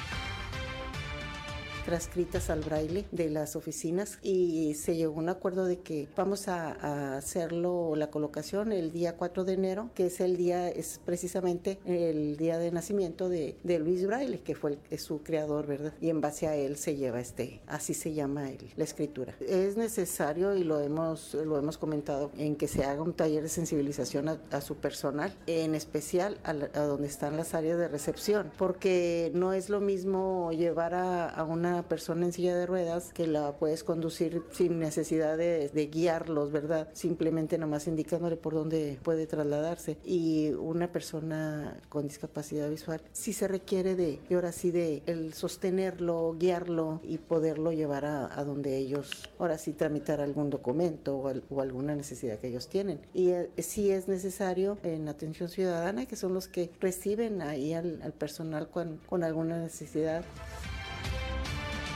transcritas 1.85 2.49
al 2.49 2.61
braille 2.61 3.05
de 3.11 3.29
las 3.29 3.55
oficinas 3.55 4.19
y 4.21 4.73
se 4.75 4.95
llegó 4.95 5.15
a 5.15 5.17
un 5.17 5.29
acuerdo 5.29 5.65
de 5.65 5.79
que 5.79 6.07
vamos 6.15 6.47
a, 6.47 7.17
hacerlo 7.17 7.95
la 7.95 8.09
colocación 8.09 8.71
el 8.71 8.91
día 8.91 9.15
4 9.17 9.43
de 9.43 9.53
enero, 9.53 9.89
que 9.93 10.07
es 10.07 10.19
el 10.19 10.37
día, 10.37 10.69
es 10.69 10.99
precisamente 11.05 11.79
el 11.85 12.37
día 12.37 12.57
de 12.57 12.71
nacimiento 12.71 13.29
de, 13.29 13.57
de 13.63 13.79
Luis 13.79 14.05
Braille, 14.05 14.39
que 14.39 14.55
fue 14.55 14.77
el, 14.89 14.99
su 14.99 15.21
creador, 15.21 15.67
¿verdad? 15.67 15.93
Y 16.01 16.09
en 16.09 16.21
base 16.21 16.47
a 16.47 16.55
él 16.55 16.77
se 16.77 16.95
lleva 16.95 17.19
este, 17.19 17.61
así 17.67 17.93
se 17.93 18.13
llama 18.13 18.49
el, 18.49 18.71
la 18.75 18.83
escritura. 18.83 19.35
Es 19.39 19.77
necesario 19.77 20.55
y 20.55 20.63
lo 20.63 20.79
hemos, 20.79 21.33
lo 21.33 21.57
hemos 21.57 21.77
comentado 21.77 22.31
en 22.37 22.55
que 22.55 22.67
se 22.67 22.83
haga 22.83 23.01
un 23.01 23.13
taller 23.13 23.43
de 23.43 23.49
sensibilización 23.49 24.29
a, 24.29 24.61
su 24.61 24.75
personal, 24.75 25.35
en 25.47 25.75
especial 25.75 26.37
a, 26.43 26.53
donde 26.53 27.07
están 27.07 27.37
las 27.37 27.53
áreas 27.53 27.77
de 27.77 27.87
recepción, 27.87 28.51
porque 28.57 29.31
no 29.33 29.53
es 29.53 29.69
lo 29.69 29.81
mismo 29.81 30.51
llevar 30.51 30.93
a, 30.93 31.29
a 31.29 31.43
una 31.43 31.72
persona 31.81 32.25
en 32.27 32.33
silla 32.33 32.55
de 32.55 32.67
ruedas 32.67 33.11
que 33.13 33.25
la 33.25 33.53
puedes 33.57 33.83
conducir 33.83 34.43
sin 34.51 34.79
necesidad 34.79 35.37
de, 35.37 35.89
guiarlos, 35.91 36.51
¿verdad? 36.51 36.87
Simplemente 36.93 37.57
nomás 37.57 37.87
indicándole 37.87 38.37
por 38.37 38.53
dónde 38.53 38.99
puede 39.01 39.25
trasladarse. 39.25 39.97
Y 40.05 40.51
una 40.51 40.91
persona 40.91 41.81
con 41.89 42.07
discapacidad 42.07 42.69
visual 42.69 43.01
sí 43.11 43.33
se 43.33 43.47
requiere 43.47 43.95
de, 43.95 44.19
y 44.29 44.33
ahora 44.35 44.51
sí, 44.51 44.71
de 44.71 45.03
el 45.07 45.33
sostenerlo, 45.33 46.35
guiarlo 46.37 47.01
y 47.03 47.17
poderlo 47.17 47.71
llevar 47.71 48.05
a, 48.05 48.43
donde 48.43 48.77
ellos, 48.77 49.29
ahora 49.39 49.57
sí, 49.57 49.73
tramitar 49.73 50.21
algún 50.21 50.49
documento 50.49 51.17
o, 51.17 51.61
alguna 51.61 51.95
necesidad 51.95 52.37
que 52.39 52.47
ellos 52.47 52.67
tienen. 52.67 52.99
Y 53.13 53.29
eh, 53.29 53.49
sí 53.57 53.91
es 53.91 54.07
necesario 54.07 54.77
en 54.83 55.07
atención 55.07 55.49
ciudadana, 55.49 56.05
que 56.05 56.15
son 56.15 56.33
los 56.33 56.47
que 56.47 56.69
reciben 56.79 57.41
ahí 57.41 57.73
al, 57.73 58.13
personal 58.17 58.69
con, 58.69 58.99
con 59.07 59.23
alguna 59.23 59.57
necesidad. 59.59 60.23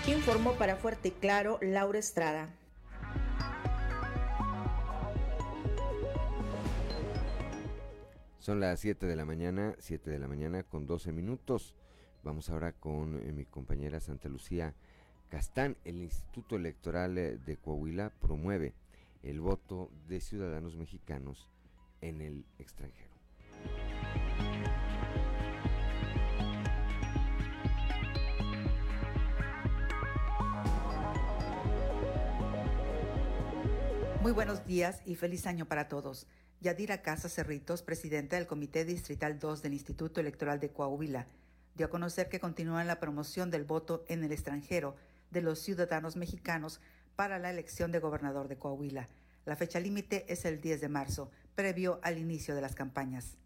Informó 0.08 0.54
para 0.54 0.78
Fuerte 0.78 1.10
y 1.10 1.12
Claro 1.12 1.60
Laura 1.62 2.00
Estrada. 2.00 2.48
Son 8.40 8.62
las 8.62 8.80
7 8.80 9.06
de 9.06 9.16
la 9.18 9.26
mañana, 9.26 9.76
7 9.80 10.10
de 10.10 10.20
la 10.20 10.30
mañana 10.30 10.64
con 10.64 10.88
12 10.88 11.12
minutos. 11.12 11.76
Vamos 12.24 12.50
ahora 12.50 12.72
con 12.72 13.18
eh, 13.18 13.34
mi 13.34 13.44
compañera 13.44 14.00
Santa 14.00 14.30
Lucía 14.30 14.74
Castán. 15.28 15.76
El 15.84 15.98
Instituto 15.98 16.56
Electoral 16.56 17.18
eh, 17.18 17.38
de 17.38 17.58
Coahuila 17.58 18.14
promueve 18.22 18.74
el 19.24 19.42
voto 19.42 19.92
de 20.08 20.22
ciudadanos 20.22 20.78
mexicanos 20.78 21.50
en 22.00 22.22
el 22.22 22.46
extranjero. 22.60 23.07
Muy 34.28 34.34
buenos 34.34 34.66
días 34.66 35.02
y 35.06 35.16
feliz 35.16 35.48
año 35.48 35.70
para 35.70 35.88
todos. 35.88 36.28
Yadira 36.60 37.02
Casa 37.02 37.30
Cerritos, 37.30 37.82
presidenta 37.82 38.36
del 38.36 38.46
Comité 38.46 38.84
Distrital 38.84 39.40
2 39.40 39.62
del 39.62 39.72
Instituto 39.72 40.20
Electoral 40.20 40.60
de 40.60 40.70
Coahuila, 40.70 41.28
dio 41.76 41.86
a 41.86 41.90
conocer 41.90 42.28
que 42.28 42.42
continúan 42.42 42.88
la 42.88 43.00
promoción 43.00 43.52
del 43.52 43.64
voto 43.64 44.04
en 44.10 44.26
el 44.26 44.34
extranjero 44.34 44.98
de 45.32 45.42
los 45.42 45.60
ciudadanos 45.60 46.18
mexicanos 46.18 46.82
para 47.16 47.40
la 47.40 47.52
elección 47.52 47.94
de 47.94 48.00
gobernador 48.00 48.50
de 48.50 48.58
Coahuila. 48.58 49.08
La 49.46 49.56
fecha 49.56 49.80
límite 49.80 50.26
es 50.28 50.44
el 50.44 50.60
10 50.60 50.82
de 50.82 50.90
marzo, 50.90 51.32
previo 51.56 52.02
al 52.04 52.18
inicio 52.18 52.54
de 52.54 52.60
las 52.60 52.76
campañas. 52.76 53.38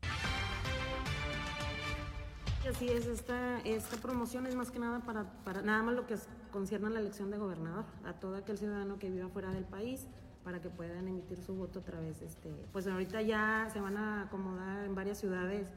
Así 2.67 2.89
es, 2.89 3.05
esta, 3.05 3.59
esta 3.59 3.97
promoción 3.97 4.47
es 4.47 4.55
más 4.55 4.71
que 4.71 4.79
nada 4.79 5.01
para, 5.01 5.31
para 5.43 5.61
nada 5.61 5.83
más 5.83 5.93
lo 5.93 6.07
que 6.07 6.15
concierne 6.51 6.87
a 6.87 6.89
la 6.89 7.01
elección 7.01 7.29
de 7.29 7.37
gobernador, 7.37 7.85
a 8.03 8.13
todo 8.13 8.35
aquel 8.37 8.57
ciudadano 8.57 8.97
que 8.97 9.11
viva 9.11 9.29
fuera 9.29 9.51
del 9.51 9.65
país, 9.65 10.07
para 10.43 10.61
que 10.61 10.69
puedan 10.69 11.07
emitir 11.07 11.39
su 11.41 11.55
voto 11.55 11.79
a 11.79 11.83
través, 11.83 12.21
este, 12.21 12.49
pues 12.71 12.87
ahorita 12.87 13.21
ya 13.21 13.69
se 13.71 13.79
van 13.79 13.97
a 13.97 14.23
acomodar 14.23 14.85
en 14.85 14.95
varias 14.95 15.19
ciudades 15.19 15.67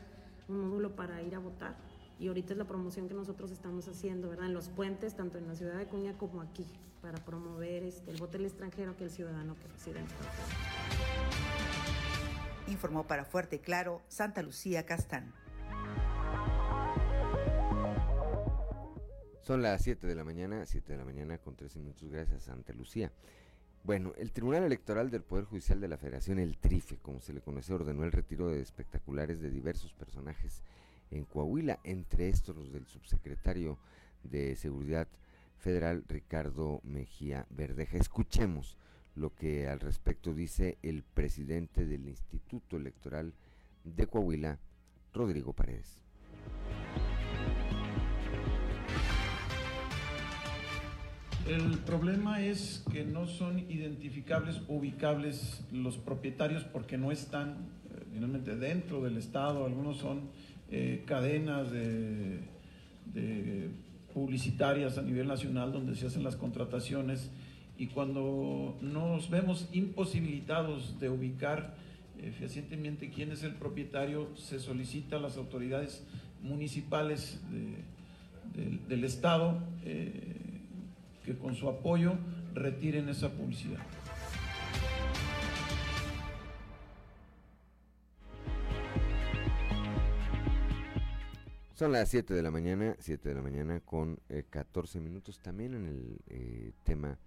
un 0.48 0.60
módulo 0.60 0.94
para 0.96 1.22
ir 1.22 1.34
a 1.34 1.38
votar 1.38 1.76
y 2.18 2.28
ahorita 2.28 2.52
es 2.52 2.58
la 2.58 2.64
promoción 2.64 3.08
que 3.08 3.14
nosotros 3.14 3.50
estamos 3.50 3.88
haciendo, 3.88 4.28
¿verdad? 4.28 4.46
En 4.46 4.54
los 4.54 4.68
puentes, 4.68 5.14
tanto 5.14 5.38
en 5.38 5.48
la 5.48 5.54
ciudad 5.54 5.76
de 5.76 5.86
Cuña 5.86 6.16
como 6.16 6.42
aquí, 6.42 6.64
para 7.02 7.18
promover 7.24 7.82
este, 7.82 8.10
el 8.10 8.16
voto 8.18 8.32
del 8.38 8.46
extranjero 8.46 8.96
que 8.96 9.04
el 9.04 9.10
ciudadano 9.10 9.56
que 9.56 9.68
reside 9.68 9.98
en 9.98 10.06
Estados 10.06 10.32
Informó 12.68 13.06
para 13.06 13.24
Fuerte 13.24 13.56
y 13.56 13.58
Claro 13.58 14.00
Santa 14.08 14.42
Lucía 14.42 14.86
Castán. 14.86 15.34
Son 19.42 19.60
las 19.60 19.82
7 19.82 20.06
de 20.06 20.14
la 20.14 20.24
mañana, 20.24 20.64
7 20.64 20.92
de 20.92 20.98
la 20.98 21.04
mañana 21.04 21.36
con 21.36 21.54
13 21.54 21.78
minutos, 21.78 22.10
gracias 22.10 22.44
Santa 22.44 22.72
Lucía. 22.72 23.12
Bueno, 23.84 24.14
el 24.16 24.32
Tribunal 24.32 24.64
Electoral 24.64 25.10
del 25.10 25.24
Poder 25.24 25.44
Judicial 25.44 25.78
de 25.78 25.88
la 25.88 25.98
Federación, 25.98 26.38
el 26.38 26.56
TRIFE, 26.56 26.96
como 27.02 27.20
se 27.20 27.34
le 27.34 27.42
conoce, 27.42 27.74
ordenó 27.74 28.02
el 28.04 28.12
retiro 28.12 28.48
de 28.48 28.62
espectaculares 28.62 29.42
de 29.42 29.50
diversos 29.50 29.92
personajes 29.92 30.62
en 31.10 31.26
Coahuila, 31.26 31.80
entre 31.84 32.30
estos 32.30 32.56
los 32.56 32.72
del 32.72 32.86
subsecretario 32.86 33.76
de 34.22 34.56
Seguridad 34.56 35.06
Federal, 35.58 36.02
Ricardo 36.08 36.80
Mejía 36.82 37.46
Verdeja. 37.50 37.98
Escuchemos 37.98 38.78
lo 39.16 39.34
que 39.34 39.68
al 39.68 39.80
respecto 39.80 40.32
dice 40.32 40.78
el 40.82 41.02
presidente 41.02 41.84
del 41.84 42.08
Instituto 42.08 42.78
Electoral 42.78 43.34
de 43.84 44.06
Coahuila, 44.06 44.58
Rodrigo 45.12 45.52
Paredes. 45.52 46.00
El 51.46 51.76
problema 51.80 52.40
es 52.40 52.82
que 52.90 53.04
no 53.04 53.26
son 53.26 53.58
identificables, 53.70 54.62
ubicables 54.66 55.62
los 55.70 55.98
propietarios 55.98 56.64
porque 56.64 56.96
no 56.96 57.12
están 57.12 57.50
eh, 57.50 58.02
finalmente 58.14 58.56
dentro 58.56 59.02
del 59.02 59.18
Estado. 59.18 59.66
Algunos 59.66 59.98
son 59.98 60.30
eh, 60.70 61.02
cadenas 61.04 61.70
de, 61.70 62.40
publicitarias 64.14 64.96
a 64.96 65.02
nivel 65.02 65.26
nacional 65.26 65.70
donde 65.70 65.96
se 65.96 66.06
hacen 66.06 66.24
las 66.24 66.36
contrataciones 66.36 67.30
y 67.76 67.88
cuando 67.88 68.78
nos 68.80 69.28
vemos 69.28 69.68
imposibilitados 69.72 70.98
de 70.98 71.10
ubicar 71.10 71.74
eh, 72.18 72.32
fehacientemente 72.38 73.10
quién 73.10 73.32
es 73.32 73.42
el 73.42 73.54
propietario, 73.54 74.34
se 74.34 74.60
solicita 74.60 75.16
a 75.16 75.20
las 75.20 75.36
autoridades 75.36 76.06
municipales 76.42 77.40
del 78.88 79.04
Estado 79.04 79.58
que 81.24 81.36
con 81.36 81.54
su 81.54 81.68
apoyo 81.68 82.18
retiren 82.54 83.08
esa 83.08 83.32
publicidad. 83.32 83.80
Son 91.74 91.90
las 91.90 92.08
7 92.08 92.34
de 92.34 92.42
la 92.42 92.52
mañana, 92.52 92.94
7 93.00 93.28
de 93.28 93.34
la 93.34 93.42
mañana 93.42 93.80
con 93.80 94.20
14 94.50 94.98
eh, 94.98 95.00
minutos 95.00 95.40
también 95.40 95.74
en 95.74 95.86
el 95.86 96.20
eh, 96.28 96.72
tema 96.84 97.18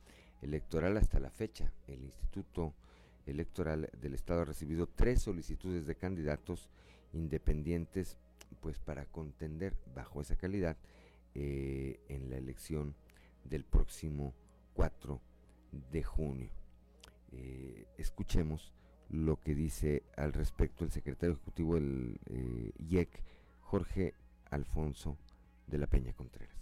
electoral 0.41 0.95
hasta 0.95 1.19
la 1.19 1.29
fecha. 1.29 1.73
El 1.85 2.01
Instituto 2.03 2.73
Electoral 3.25 3.89
del 3.99 4.13
Estado 4.13 4.43
ha 4.43 4.45
recibido 4.45 4.87
tres 4.87 5.21
solicitudes 5.21 5.85
de 5.85 5.95
candidatos 5.95 6.69
independientes 7.11 8.15
pues 8.61 8.79
para 8.79 9.05
contender 9.05 9.75
bajo 9.93 10.21
esa 10.21 10.37
calidad 10.37 10.77
eh, 11.35 11.99
en 12.07 12.29
la 12.29 12.37
elección 12.37 12.95
del 13.49 13.63
próximo 13.63 14.33
4 14.73 15.21
de 15.91 16.03
junio. 16.03 16.51
Eh, 17.31 17.87
escuchemos 17.97 18.73
lo 19.09 19.39
que 19.39 19.55
dice 19.55 20.03
al 20.15 20.33
respecto 20.33 20.83
el 20.83 20.91
secretario 20.91 21.35
ejecutivo 21.35 21.75
del 21.75 22.19
eh, 22.25 22.71
IEC, 22.79 23.23
Jorge 23.61 24.13
Alfonso 24.49 25.17
de 25.67 25.77
la 25.77 25.87
Peña 25.87 26.13
Contreras. 26.13 26.57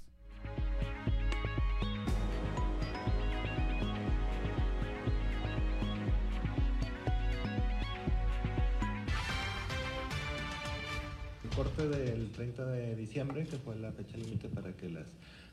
corte 11.55 11.87
del 11.87 12.31
30 12.31 12.65
de 12.65 12.95
diciembre, 12.97 13.45
que 13.45 13.57
fue 13.57 13.77
la 13.77 13.91
fecha 13.93 14.17
límite 14.17 14.49
para 14.49 14.73
que 14.73 14.89
las 14.89 15.07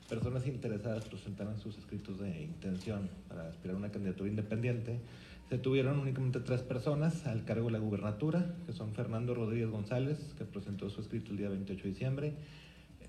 personas 0.09 0.47
interesadas 0.47 1.05
presentaran 1.07 1.59
sus 1.59 1.79
escritos 1.79 2.21
de 2.21 2.43
intención 2.43 3.09
para 3.29 3.49
aspirar 3.49 3.77
a 3.77 3.79
una 3.79 3.91
candidatura 3.91 4.29
independiente, 4.29 5.01
se 5.49 5.59
tuvieron 5.59 5.99
únicamente 5.99 6.41
tres 6.41 6.63
personas 6.63 7.27
al 7.27 7.45
cargo 7.45 7.67
de 7.67 7.73
la 7.73 7.79
gubernatura, 7.79 8.55
que 8.65 8.73
son 8.73 8.95
Fernando 8.95 9.35
Rodríguez 9.35 9.69
González, 9.69 10.19
que 10.39 10.45
presentó 10.45 10.89
su 10.89 11.01
escrito 11.03 11.33
el 11.33 11.39
día 11.39 11.49
28 11.51 11.83
de 11.83 11.89
diciembre, 11.91 12.35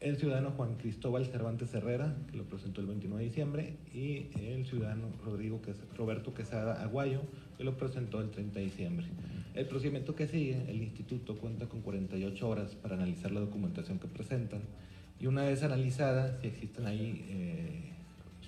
el 0.01 0.17
ciudadano 0.17 0.51
Juan 0.51 0.75
Cristóbal 0.75 1.25
Cervantes 1.25 1.73
Herrera, 1.73 2.13
que 2.29 2.35
lo 2.35 2.43
presentó 2.43 2.81
el 2.81 2.87
29 2.87 3.23
de 3.23 3.29
diciembre, 3.29 3.77
y 3.93 4.27
el 4.37 4.65
ciudadano 4.65 5.07
Rodrigo 5.23 5.61
Roberto 5.95 6.33
Quesada 6.33 6.83
Aguayo, 6.83 7.21
que 7.57 7.63
lo 7.63 7.77
presentó 7.77 8.19
el 8.19 8.29
30 8.29 8.59
de 8.59 8.65
diciembre. 8.65 9.05
El 9.53 9.65
procedimiento 9.67 10.13
que 10.13 10.27
sigue, 10.27 10.69
el 10.69 10.83
instituto 10.83 11.37
cuenta 11.37 11.67
con 11.67 11.81
48 11.81 12.49
horas 12.49 12.75
para 12.75 12.95
analizar 12.95 13.31
la 13.31 13.39
documentación 13.39 13.99
que 13.99 14.07
presentan 14.07 14.63
y 15.23 15.27
una 15.27 15.43
vez 15.43 15.63
analizada, 15.63 16.37
si 16.41 16.47
existen 16.47 16.85
ahí 16.85 17.25
eh, 17.29 17.93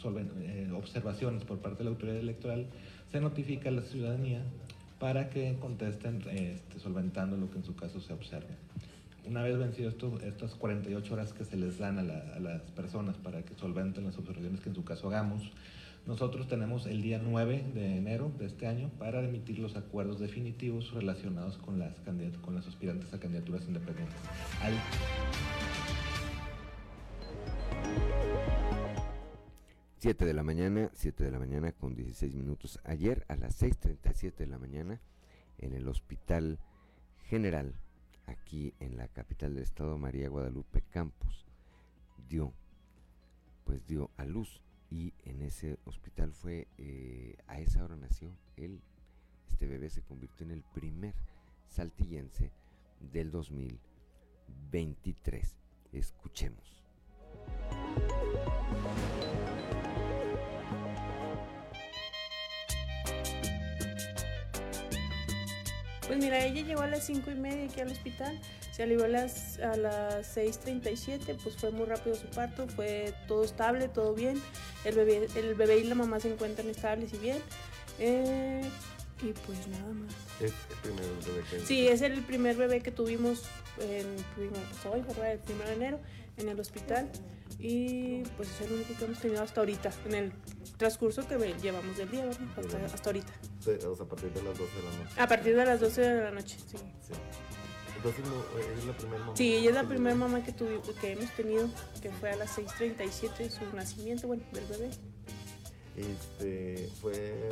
eh, 0.04 0.72
observaciones 0.76 1.46
por 1.46 1.60
parte 1.60 1.78
de 1.78 1.84
la 1.86 1.92
autoridad 1.92 2.18
electoral, 2.18 2.66
se 3.14 3.22
notifica 3.22 3.70
a 3.70 3.72
la 3.72 3.82
ciudadanía 3.82 4.42
para 5.00 5.30
que 5.30 5.56
contesten 5.62 6.22
este, 6.30 6.80
solventando 6.80 7.38
lo 7.38 7.50
que 7.50 7.60
en 7.60 7.64
su 7.64 7.78
caso 7.78 8.02
se 8.02 8.12
observe. 8.12 8.58
Una 9.26 9.42
vez 9.42 9.58
vencido 9.58 9.88
esto, 9.88 10.20
estas 10.20 10.54
48 10.56 11.14
horas 11.14 11.32
que 11.32 11.46
se 11.46 11.56
les 11.56 11.78
dan 11.78 11.98
a, 11.98 12.04
las 12.40 12.62
personas 12.72 13.16
para 13.16 13.44
que 13.44 13.56
solventen 13.56 14.04
las 14.04 14.18
observaciones 14.18 14.60
que 14.60 14.68
en 14.68 14.76
su 14.76 14.84
caso 14.84 15.08
hagamos, 15.08 15.44
nosotros 16.06 16.50
tenemos 16.50 16.88
el 16.88 17.02
día 17.02 17.22
9 17.24 17.68
de 17.74 17.98
enero 17.98 18.34
de 18.38 18.48
este 18.48 18.68
año 18.68 18.90
para 19.00 19.24
emitir 19.24 19.60
los 19.60 19.78
acuerdos 19.78 20.20
definitivos 20.20 20.94
relacionados 20.94 21.58
con 21.58 21.80
las, 21.80 21.94
con 22.42 22.54
las 22.54 22.68
aspirantes 22.68 23.14
a 23.14 23.20
candidaturas 23.22 23.64
independientes. 23.66 24.18
7 30.00 30.26
de 30.26 30.34
la 30.34 30.44
mañana, 30.44 30.92
7 30.94 31.24
de 31.24 31.32
la 31.32 31.40
mañana 31.40 31.72
con 31.72 31.96
16 31.96 32.36
minutos. 32.36 32.80
Ayer 32.84 33.26
a 33.28 33.36
las 33.36 33.60
6.37 33.62 34.36
de 34.36 34.48
la 34.48 34.60
mañana 34.60 35.02
en 35.58 35.74
el 35.74 35.88
Hospital 35.88 36.60
General, 37.30 37.80
aquí 38.28 38.76
en 38.80 38.98
la 38.98 39.08
capital 39.08 39.56
del 39.56 39.64
estado, 39.64 39.98
María 39.98 40.30
Guadalupe 40.30 40.84
Campos, 40.90 41.48
dio, 42.28 42.54
pues 43.64 43.88
dio 43.88 44.12
a 44.18 44.26
luz 44.26 44.62
y 44.92 45.14
en 45.24 45.42
ese 45.42 45.80
hospital 45.86 46.34
fue, 46.34 46.68
eh, 46.78 47.38
a 47.48 47.60
esa 47.60 47.84
hora 47.84 47.96
nació 47.96 48.38
él, 48.58 48.84
este 49.50 49.66
bebé 49.66 49.90
se 49.90 50.04
convirtió 50.04 50.46
en 50.46 50.52
el 50.52 50.64
primer 50.64 51.16
saltillense 51.68 52.52
del 53.00 53.32
2023. 53.32 55.58
Escuchemos. 55.94 56.84
Pues 66.08 66.20
mira, 66.20 66.46
ella 66.46 66.62
llegó 66.62 66.82
a 66.82 66.88
las 66.88 67.06
5 67.06 67.32
y 67.32 67.36
media 67.36 67.66
aquí 67.66 67.82
al 67.82 67.92
hospital, 67.92 68.40
se 68.72 68.84
alivió 68.84 69.06
a 69.06 69.08
las, 69.08 69.60
a 69.60 69.76
las 69.76 70.38
6.37, 70.38 71.38
pues 71.42 71.56
fue 71.58 71.72
muy 71.72 71.86
rápido 71.86 72.16
su 72.16 72.28
parto, 72.28 72.68
fue 72.68 73.14
todo 73.28 73.44
estable, 73.44 73.88
todo 73.88 74.14
bien, 74.14 74.40
el 74.84 74.96
bebé, 74.96 75.28
el 75.36 75.56
bebé 75.56 75.80
y 75.80 75.84
la 75.86 75.96
mamá 75.96 76.20
se 76.20 76.32
encuentran 76.32 76.70
estables 76.70 77.14
y 77.14 77.18
bien. 77.18 77.38
Eh, 78.00 78.62
y 79.22 79.32
pues 79.32 79.68
nada 79.68 79.94
más. 79.94 80.14
¿Es 80.42 80.52
el 80.52 80.78
primer 80.82 81.06
bebé 81.26 81.44
que 81.50 81.60
Sí, 81.62 81.88
es 81.88 82.02
el 82.02 82.22
primer 82.22 82.56
bebé 82.58 82.82
que 82.82 82.92
tuvimos 82.92 83.44
en, 83.80 84.06
hoy, 84.92 85.02
¿verdad? 85.02 85.32
El 85.32 85.40
1 85.56 85.64
de 85.64 85.74
enero 85.74 86.00
en 86.38 86.50
el 86.50 86.60
hospital 86.60 87.10
y 87.60 88.24
pues 88.36 88.50
es 88.50 88.68
el 88.68 88.74
único 88.74 88.94
que 88.98 89.06
hemos 89.06 89.20
tenido 89.20 89.42
hasta 89.42 89.62
ahorita, 89.62 89.90
en 90.08 90.16
el 90.16 90.34
transcurso 90.78 91.26
que 91.28 91.38
llevamos 91.62 91.98
del 91.98 92.12
día, 92.12 92.30
Hasta, 92.30 92.86
hasta 92.86 93.10
ahorita. 93.10 93.34
O 93.68 93.96
sea, 93.96 94.06
a 94.06 94.10
partir 94.10 94.32
de 94.32 94.44
las 94.44 94.58
12 94.58 94.76
de 94.76 94.84
la 94.84 95.04
noche. 95.04 95.22
A 95.22 95.28
partir 95.28 95.56
de 95.56 95.66
las 95.66 95.80
12 95.80 96.02
de 96.02 96.24
la 96.24 96.32
noche, 96.32 96.58
sí. 96.68 96.78
sí. 96.78 97.14
Entonces, 97.98 98.24
¿ella 98.26 98.78
es 98.78 98.86
la 98.86 98.98
primera 98.98 99.20
mamá? 99.20 99.36
Sí, 99.36 99.56
ella 99.56 99.70
es 99.70 99.76
la 99.76 99.84
primera 99.84 100.16
mamá 100.16 100.44
que, 100.44 100.52
tuvimos, 100.52 100.90
que 101.02 101.12
hemos 101.14 101.32
tenido, 101.32 101.70
que 102.02 102.12
fue 102.12 102.32
a 102.32 102.36
las 102.36 102.58
6.37 102.58 103.50
su 103.50 103.76
nacimiento, 103.76 104.28
bueno, 104.28 104.44
del 104.52 104.66
bebé. 104.66 104.90
Este, 105.98 106.90
fue 107.02 107.50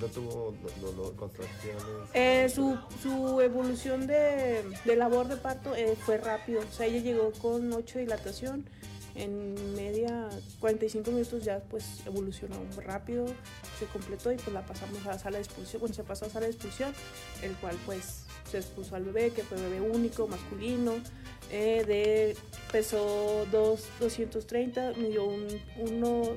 ¿No 0.00 0.06
tuvo 0.08 0.54
dolor, 0.80 1.14
contracciones? 1.14 1.82
Eh, 2.14 2.48
su, 2.52 2.76
su 3.02 3.40
evolución 3.40 4.06
de, 4.06 4.64
de, 4.84 4.96
labor 4.96 5.28
de 5.28 5.36
parto 5.36 5.74
eh, 5.76 5.96
fue 6.04 6.18
rápido. 6.18 6.60
O 6.60 6.72
sea, 6.72 6.86
ella 6.86 7.00
llegó 7.00 7.32
con 7.32 7.72
8 7.72 8.00
dilatación. 8.00 8.68
En 9.14 9.76
media, 9.76 10.28
45 10.58 11.10
minutos 11.12 11.44
ya 11.44 11.60
pues 11.60 12.04
evolucionó 12.04 12.56
rápido, 12.84 13.26
se 13.78 13.86
completó 13.86 14.32
y 14.32 14.36
pues 14.36 14.52
la 14.52 14.66
pasamos 14.66 15.06
a 15.06 15.10
la 15.10 15.18
sala 15.18 15.38
de 15.38 15.44
expulsión. 15.44 15.80
Bueno, 15.80 15.94
se 15.94 16.02
pasó 16.02 16.24
a 16.24 16.28
la 16.28 16.34
sala 16.34 16.46
de 16.46 16.52
expulsión, 16.52 16.92
el 17.42 17.52
cual 17.56 17.76
pues 17.86 18.24
se 18.50 18.58
expuso 18.58 18.96
al 18.96 19.04
bebé, 19.04 19.30
que 19.30 19.42
fue 19.42 19.60
bebé 19.60 19.80
único, 19.80 20.26
masculino. 20.26 20.94
Eh, 21.50 21.84
de, 21.86 22.36
pesó 22.72 23.46
2, 23.52 23.84
230, 24.00 24.94
midió 24.94 25.24
un, 25.24 25.46
uno 25.78 26.36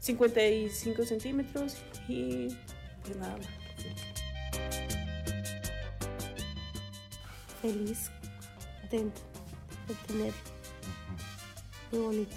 55 0.00 1.04
centímetros 1.04 1.76
y 2.08 2.48
pues 3.02 3.16
nada 3.16 3.36
más. 3.36 3.46
Feliz, 7.62 8.10
atenta 8.84 9.20
de 9.88 9.94
tener. 10.06 10.57
Muy 11.92 12.00
bonito. 12.00 12.36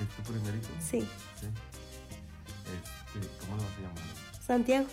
¿Es 0.00 0.08
tu 0.16 0.32
primerito? 0.32 0.68
Sí. 0.80 1.00
sí. 1.40 1.46
Este, 3.14 3.28
¿Cómo 3.40 3.56
lo 3.56 3.62
vas 3.62 3.72
a 3.72 3.80
llamar? 3.80 4.42
Santiago. 4.46 4.86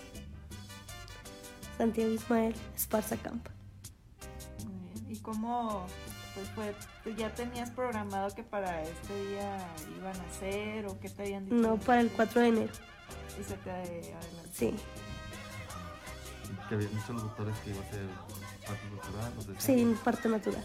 Santiago 1.78 2.12
Ismael 2.12 2.56
Esparza 2.76 3.18
Campa. 3.18 3.52
Muy 4.66 5.02
bien. 5.02 5.12
¿Y 5.12 5.20
cómo 5.20 5.88
pues 6.56 7.18
¿ya 7.18 7.34
tenías 7.34 7.70
programado 7.72 8.34
que 8.34 8.44
para 8.44 8.84
este 8.84 9.26
día 9.28 9.58
iban 9.98 10.16
a 10.16 10.24
hacer 10.30 10.86
o 10.86 11.00
qué 11.00 11.10
te 11.10 11.24
habían 11.24 11.46
dicho? 11.46 11.56
No, 11.56 11.78
para 11.78 12.02
el 12.02 12.10
4 12.10 12.42
de 12.42 12.48
enero. 12.48 12.74
¿Y 13.40 13.44
se 13.44 13.56
te 13.56 13.72
adelantó? 13.72 14.50
Sí. 14.54 14.74
¿Que 16.68 16.76
habían 16.76 16.96
dicho 16.96 17.14
los 17.14 17.24
doctores 17.24 17.56
que 17.60 17.70
iba 17.72 17.82
a 17.82 17.90
ser 17.90 18.06
parte 18.66 18.90
natural? 18.90 19.56
Sí, 19.58 19.98
parte 20.04 20.30
natural. 20.30 20.64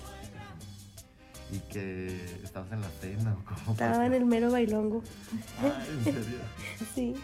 ¿Y 1.52 1.58
que 1.70 2.40
estabas 2.42 2.72
en 2.72 2.80
la 2.80 2.88
cena 3.00 3.34
o 3.34 3.44
cómo? 3.44 3.72
Estaba 3.72 4.06
en 4.06 4.14
el 4.14 4.24
mero 4.24 4.50
bailongo. 4.50 5.02
Ah, 5.60 5.84
¿en 5.88 6.04
serio? 6.04 6.38
sí. 6.94 7.14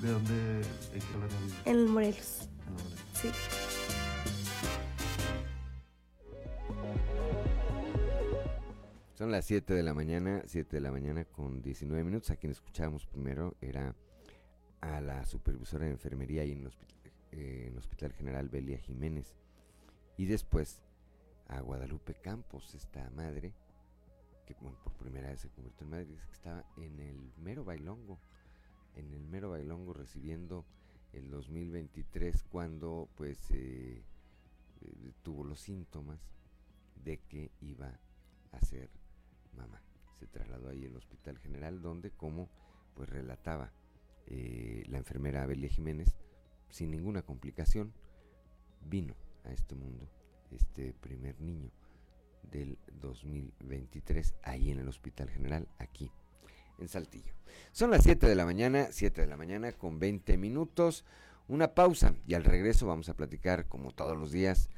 ¿De 0.00 0.10
dónde? 0.10 0.60
¿En 0.92 1.00
qué 1.00 1.12
lugar 1.14 1.30
En 1.64 1.76
el 1.76 1.86
Morelos. 1.88 2.48
En 2.66 2.72
Morelos. 2.72 2.98
Sí. 3.14 3.30
Son 9.16 9.30
las 9.30 9.46
7 9.46 9.72
de 9.72 9.82
la 9.82 9.94
mañana, 9.94 10.42
7 10.44 10.76
de 10.76 10.80
la 10.82 10.92
mañana 10.92 11.24
con 11.24 11.62
19 11.62 12.04
minutos. 12.04 12.30
A 12.30 12.36
quien 12.36 12.52
escuchábamos 12.52 13.06
primero 13.06 13.56
era 13.62 13.94
a 14.82 15.00
la 15.00 15.24
supervisora 15.24 15.86
de 15.86 15.92
enfermería 15.92 16.44
y 16.44 16.52
en 16.52 16.60
el 16.60 16.66
hospital, 16.66 17.12
eh, 17.32 17.64
en 17.66 17.72
el 17.72 17.78
hospital 17.78 18.12
General 18.12 18.48
Belia 18.50 18.78
Jiménez. 18.78 19.34
Y 20.18 20.26
después 20.26 20.82
a 21.48 21.60
Guadalupe 21.60 22.14
Campos, 22.14 22.74
esta 22.74 23.08
madre, 23.10 23.52
que 24.46 24.54
por 24.54 24.92
primera 24.94 25.28
vez 25.28 25.40
se 25.40 25.50
convirtió 25.50 25.84
en 25.84 25.90
madre, 25.90 26.06
que 26.06 26.32
estaba 26.32 26.64
en 26.76 27.00
el 27.00 27.32
mero 27.38 27.64
bailongo, 27.64 28.18
en 28.94 29.12
el 29.12 29.26
mero 29.26 29.50
bailongo 29.50 29.92
recibiendo 29.92 30.64
el 31.12 31.30
2023 31.30 32.42
cuando 32.44 33.08
pues 33.16 33.50
eh, 33.50 34.02
eh, 34.80 35.12
tuvo 35.22 35.44
los 35.44 35.60
síntomas 35.60 36.20
de 37.04 37.18
que 37.18 37.50
iba 37.60 37.98
a 38.52 38.60
ser 38.60 38.90
mamá. 39.56 39.82
Se 40.18 40.26
trasladó 40.26 40.68
ahí 40.68 40.86
al 40.86 40.96
Hospital 40.96 41.38
General 41.38 41.80
donde, 41.82 42.10
como 42.10 42.48
pues 42.94 43.08
relataba 43.08 43.72
eh, 44.26 44.84
la 44.88 44.98
enfermera 44.98 45.42
Abelia 45.42 45.68
Jiménez, 45.68 46.16
sin 46.70 46.90
ninguna 46.90 47.22
complicación, 47.22 47.92
vino 48.80 49.14
a 49.44 49.52
este 49.52 49.74
mundo 49.74 50.08
este 50.52 50.92
primer 50.94 51.40
niño 51.40 51.70
del 52.42 52.78
2023 53.00 54.34
ahí 54.42 54.70
en 54.70 54.78
el 54.78 54.88
Hospital 54.88 55.30
General, 55.30 55.68
aquí 55.78 56.10
en 56.78 56.88
Saltillo. 56.88 57.32
Son 57.72 57.90
las 57.90 58.02
7 58.02 58.26
de 58.28 58.34
la 58.34 58.44
mañana, 58.44 58.88
7 58.90 59.22
de 59.22 59.26
la 59.26 59.36
mañana 59.36 59.72
con 59.72 59.98
20 59.98 60.36
minutos. 60.36 61.04
Una 61.48 61.74
pausa 61.74 62.14
y 62.26 62.34
al 62.34 62.44
regreso 62.44 62.86
vamos 62.86 63.08
a 63.08 63.14
platicar 63.14 63.66
como 63.66 63.92
todos 63.92 64.16
los 64.16 64.32
días 64.32 64.68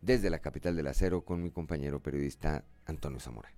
desde 0.00 0.30
la 0.30 0.38
capital 0.38 0.76
del 0.76 0.86
acero 0.86 1.24
con 1.24 1.42
mi 1.42 1.50
compañero 1.50 2.00
periodista 2.00 2.64
Antonio 2.86 3.20
Zamora. 3.20 3.52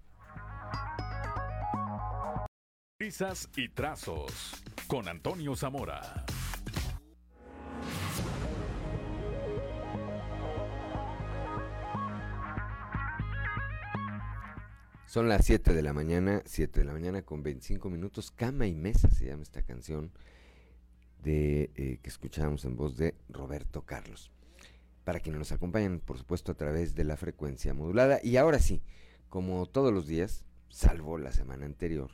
Risas 2.99 3.49
y 3.57 3.69
trazos 3.71 4.63
con 4.87 5.09
Antonio 5.09 5.57
Zamora. 5.57 6.27
Son 15.11 15.29
las 15.29 15.45
7 15.45 15.75
de 15.75 15.83
la 15.83 15.93
mañana, 15.93 16.41
7 16.45 16.79
de 16.79 16.87
la 16.87 16.93
mañana 16.93 17.23
con 17.23 17.43
25 17.43 17.91
minutos. 17.91 18.31
Cama 18.31 18.69
y 18.69 18.77
mesa 18.77 19.11
se 19.11 19.27
llama 19.27 19.43
esta 19.43 19.61
canción 19.63 20.13
de 21.21 21.73
eh, 21.75 21.99
que 22.01 22.09
escuchábamos 22.09 22.65
en 22.65 22.77
voz 22.77 22.97
de 22.97 23.17
Roberto 23.29 23.83
Carlos. 23.83 24.31
Para 25.03 25.19
quienes 25.19 25.41
nos 25.41 25.51
acompañan, 25.51 25.99
por 25.99 26.17
supuesto, 26.17 26.53
a 26.53 26.55
través 26.55 26.95
de 26.95 27.03
la 27.03 27.17
frecuencia 27.17 27.75
modulada. 27.75 28.21
Y 28.23 28.37
ahora 28.37 28.61
sí, 28.61 28.83
como 29.29 29.67
todos 29.67 29.93
los 29.93 30.07
días, 30.07 30.45
salvo 30.69 31.19
la 31.19 31.33
semana 31.33 31.67
anterior, 31.67 32.13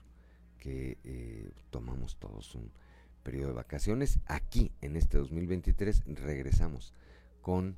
que 0.58 0.96
eh, 1.04 1.50
tomamos 1.68 2.16
todos 2.16 2.54
un 2.54 2.72
periodo 3.22 3.48
de 3.48 3.56
vacaciones, 3.56 4.20
aquí 4.24 4.72
en 4.80 4.96
este 4.96 5.18
2023 5.18 6.02
regresamos 6.06 6.94
con 7.42 7.76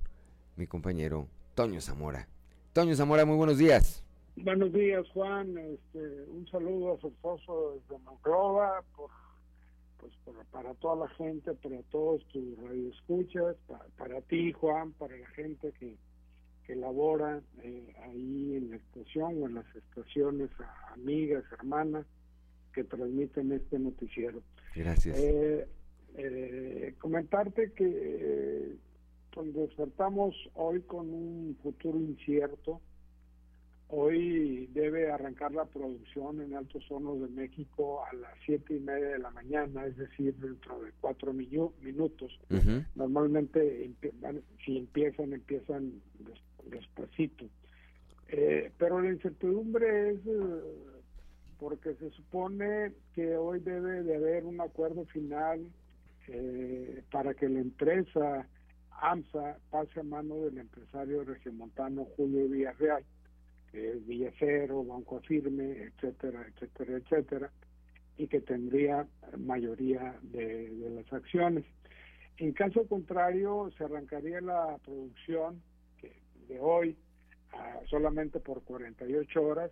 mi 0.55 0.69
compañero 0.69 1.27
Toño 1.57 1.81
Zamora. 1.81 2.29
Toño 2.73 2.95
Zamora, 2.95 3.25
muy 3.25 3.35
buenos 3.35 3.59
días. 3.59 4.05
Buenos 4.45 4.73
días, 4.73 5.05
Juan. 5.15 5.59
Este, 5.59 6.25
un 6.31 6.47
saludo 6.47 6.95
afectuoso 6.95 7.75
desde 7.75 8.03
Monclova 8.05 8.85
por, 8.95 9.11
pues, 9.99 10.13
para 10.53 10.75
toda 10.75 11.07
la 11.07 11.09
gente, 11.15 11.55
para 11.55 11.83
todos 11.91 12.25
tus 12.29 12.57
radioescuchas, 12.59 13.57
para, 13.67 13.85
para 13.97 14.21
ti, 14.23 14.53
Juan, 14.53 14.93
para 14.93 15.17
la 15.17 15.27
gente 15.31 15.73
que, 15.73 15.97
que 16.65 16.77
labora 16.77 17.43
eh, 17.63 17.93
ahí 18.05 18.55
en 18.57 18.71
la 18.71 18.77
estación 18.77 19.43
o 19.43 19.47
en 19.49 19.55
las 19.55 19.75
estaciones, 19.75 20.51
amigas, 20.93 21.45
hermanas 21.53 22.07
que 22.73 22.85
transmiten 22.85 23.51
este 23.53 23.79
noticiero. 23.79 24.41
Gracias. 24.75 25.19
Eh, 25.19 25.67
eh, 26.15 26.95
comentarte 27.01 27.73
que 27.73 28.77
pues, 29.33 29.53
despertamos 29.53 30.37
hoy 30.55 30.81
con 30.83 31.13
un 31.13 31.59
futuro 31.61 31.99
incierto 31.99 32.81
Hoy 33.91 34.69
debe 34.75 35.11
arrancar 35.11 35.53
la 35.53 35.65
producción 35.65 36.43
en 36.43 36.55
Altos 36.55 36.85
Hornos 36.91 37.23
de 37.23 37.29
México 37.29 38.05
a 38.05 38.15
las 38.15 38.35
siete 38.45 38.77
y 38.77 38.81
media 38.81 39.09
de 39.09 39.19
la 39.19 39.31
mañana, 39.31 39.87
es 39.87 39.97
decir, 39.97 40.35
dentro 40.37 40.83
de 40.83 40.93
cuatro 41.01 41.33
minutos. 41.33 42.39
Normalmente, 42.95 43.91
si 44.65 44.77
empiezan, 44.77 45.33
empiezan 45.33 46.03
despacito. 46.67 47.47
Eh, 48.29 48.71
pero 48.77 49.01
la 49.01 49.11
incertidumbre 49.11 50.11
es 50.11 50.19
eh, 50.27 50.61
porque 51.59 51.95
se 51.95 52.11
supone 52.11 52.93
que 53.15 53.37
hoy 53.37 53.61
debe 53.61 54.03
de 54.03 54.17
haber 54.17 54.45
un 54.45 54.61
acuerdo 54.61 55.07
final 55.07 55.67
eh, 56.27 57.03
para 57.11 57.33
que 57.33 57.49
la 57.49 57.61
empresa 57.61 58.47
AMSA 59.01 59.57
pase 59.71 60.01
a 60.01 60.03
mano 60.03 60.37
del 60.37 60.59
empresario 60.59 61.25
regiomontano 61.25 62.07
Julio 62.17 62.49
Villarreal 62.49 63.03
que 63.71 63.91
es 63.91 64.07
Villacero, 64.07 64.85
Banco 64.85 65.19
Afirme, 65.19 65.85
etcétera, 65.85 66.47
etcétera, 66.49 66.99
etcétera, 66.99 67.53
y 68.17 68.27
que 68.27 68.41
tendría 68.41 69.07
mayoría 69.39 70.19
de, 70.23 70.91
las 70.95 71.13
acciones. 71.13 71.65
En 72.39 72.53
caso 72.53 72.87
contrario, 72.87 73.71
se 73.77 73.85
arrancaría 73.85 74.41
la 74.41 74.79
producción 74.85 75.63
de 76.49 76.59
hoy 76.61 76.97
solamente 77.89 78.41
por 78.41 78.63
48 78.63 79.43
horas 79.43 79.71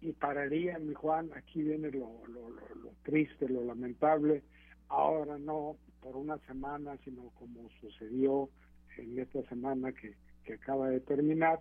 y 0.00 0.12
pararía, 0.12 0.78
mi 0.78 0.94
Juan, 0.94 1.30
aquí 1.34 1.62
viene 1.62 1.90
lo, 1.90 2.22
lo, 2.28 2.50
lo, 2.50 2.92
triste, 3.02 3.48
lo 3.48 3.64
lamentable, 3.64 4.42
ahora 4.88 5.38
no 5.38 5.76
por 6.00 6.16
una 6.16 6.38
semana, 6.46 6.96
sino 7.04 7.30
como 7.30 7.68
sucedió 7.80 8.48
en 8.96 9.18
esta 9.18 9.42
semana 9.48 9.92
que, 9.92 10.14
que 10.44 10.54
acaba 10.54 10.88
de 10.88 11.00
terminar, 11.00 11.60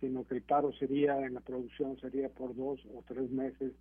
sino 0.00 0.26
que 0.26 0.36
el 0.36 0.42
paro 0.42 0.72
sería 0.72 1.18
en 1.26 1.34
la 1.34 1.40
producción 1.40 1.98
sería 2.00 2.28
por 2.28 2.54
dos 2.54 2.80
o 2.94 3.02
tres 3.06 3.30
meses 3.30 3.72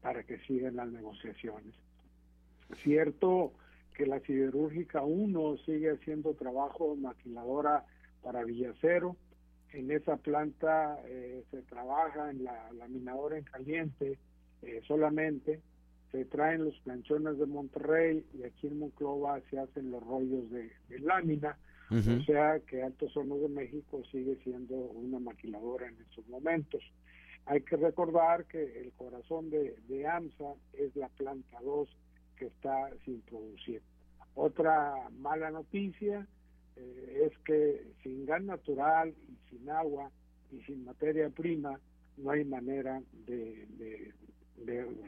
para 0.00 0.22
que 0.22 0.38
sigan 0.40 0.76
las 0.76 0.88
negociaciones. 0.88 1.74
Cierto 2.82 3.52
que 3.94 4.06
la 4.06 4.20
siderúrgica 4.20 5.02
1 5.02 5.56
sigue 5.64 5.90
haciendo 5.90 6.34
trabajo 6.34 6.96
maquiladora 6.96 7.84
para 8.22 8.44
Villacero. 8.44 9.16
En 9.72 9.90
esa 9.90 10.16
planta 10.16 10.98
eh, 11.06 11.44
se 11.50 11.62
trabaja 11.62 12.30
en 12.30 12.44
la 12.44 12.70
laminadora 12.72 13.38
en 13.38 13.44
caliente 13.44 14.18
eh, 14.62 14.80
solamente. 14.86 15.60
Se 16.12 16.24
traen 16.24 16.64
los 16.64 16.78
planchones 16.80 17.38
de 17.38 17.46
Monterrey 17.46 18.24
y 18.34 18.44
aquí 18.44 18.68
en 18.68 18.78
Monclova 18.78 19.40
se 19.50 19.58
hacen 19.58 19.90
los 19.90 20.02
rollos 20.02 20.50
de 20.50 20.70
lámina 21.00 21.58
o 21.90 22.22
sea 22.24 22.58
que 22.60 22.82
Altos 22.82 23.16
Hornos 23.16 23.40
de 23.40 23.48
México 23.48 24.02
sigue 24.10 24.36
siendo 24.42 24.74
una 24.74 25.20
maquiladora 25.20 25.86
en 25.88 25.96
estos 26.00 26.26
momentos. 26.28 26.82
Hay 27.46 27.60
que 27.60 27.76
recordar 27.76 28.44
que 28.46 28.80
el 28.80 28.92
corazón 28.92 29.50
de, 29.50 30.06
AMSA 30.06 30.54
es 30.72 30.94
la 30.96 31.08
planta 31.10 31.58
2 31.62 31.88
que 32.36 32.46
está 32.46 32.90
sin 33.04 33.20
producir. 33.22 33.82
Otra 34.34 34.94
mala 35.18 35.50
noticia 35.50 36.26
eh, 36.74 37.28
es 37.30 37.38
que 37.44 37.92
sin 38.02 38.26
gas 38.26 38.42
natural 38.42 39.14
y 39.28 39.48
sin 39.48 39.70
agua 39.70 40.10
y 40.50 40.60
sin 40.62 40.84
materia 40.84 41.30
prima 41.30 41.80
no 42.16 42.30
hay 42.30 42.44
manera 42.44 43.00
de, 43.26 44.12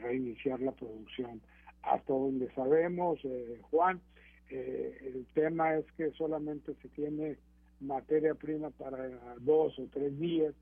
reiniciar 0.01 0.61
la 0.61 0.71
producción. 0.71 1.41
Hasta 1.81 2.13
donde 2.13 2.51
sabemos, 2.53 3.19
eh, 3.23 3.59
Juan, 3.69 4.01
eh, 4.49 4.97
el 5.01 5.25
tema 5.33 5.75
es 5.75 5.85
que 5.93 6.11
solamente 6.11 6.73
se 6.81 6.89
tiene 6.89 7.37
materia 7.79 8.33
prima 8.33 8.71
para 8.71 9.07
dos 9.39 9.77
o 9.79 9.87
tres 9.91 10.17
días 10.19 10.53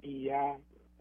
y 0.00 0.24
ya, 0.24 0.56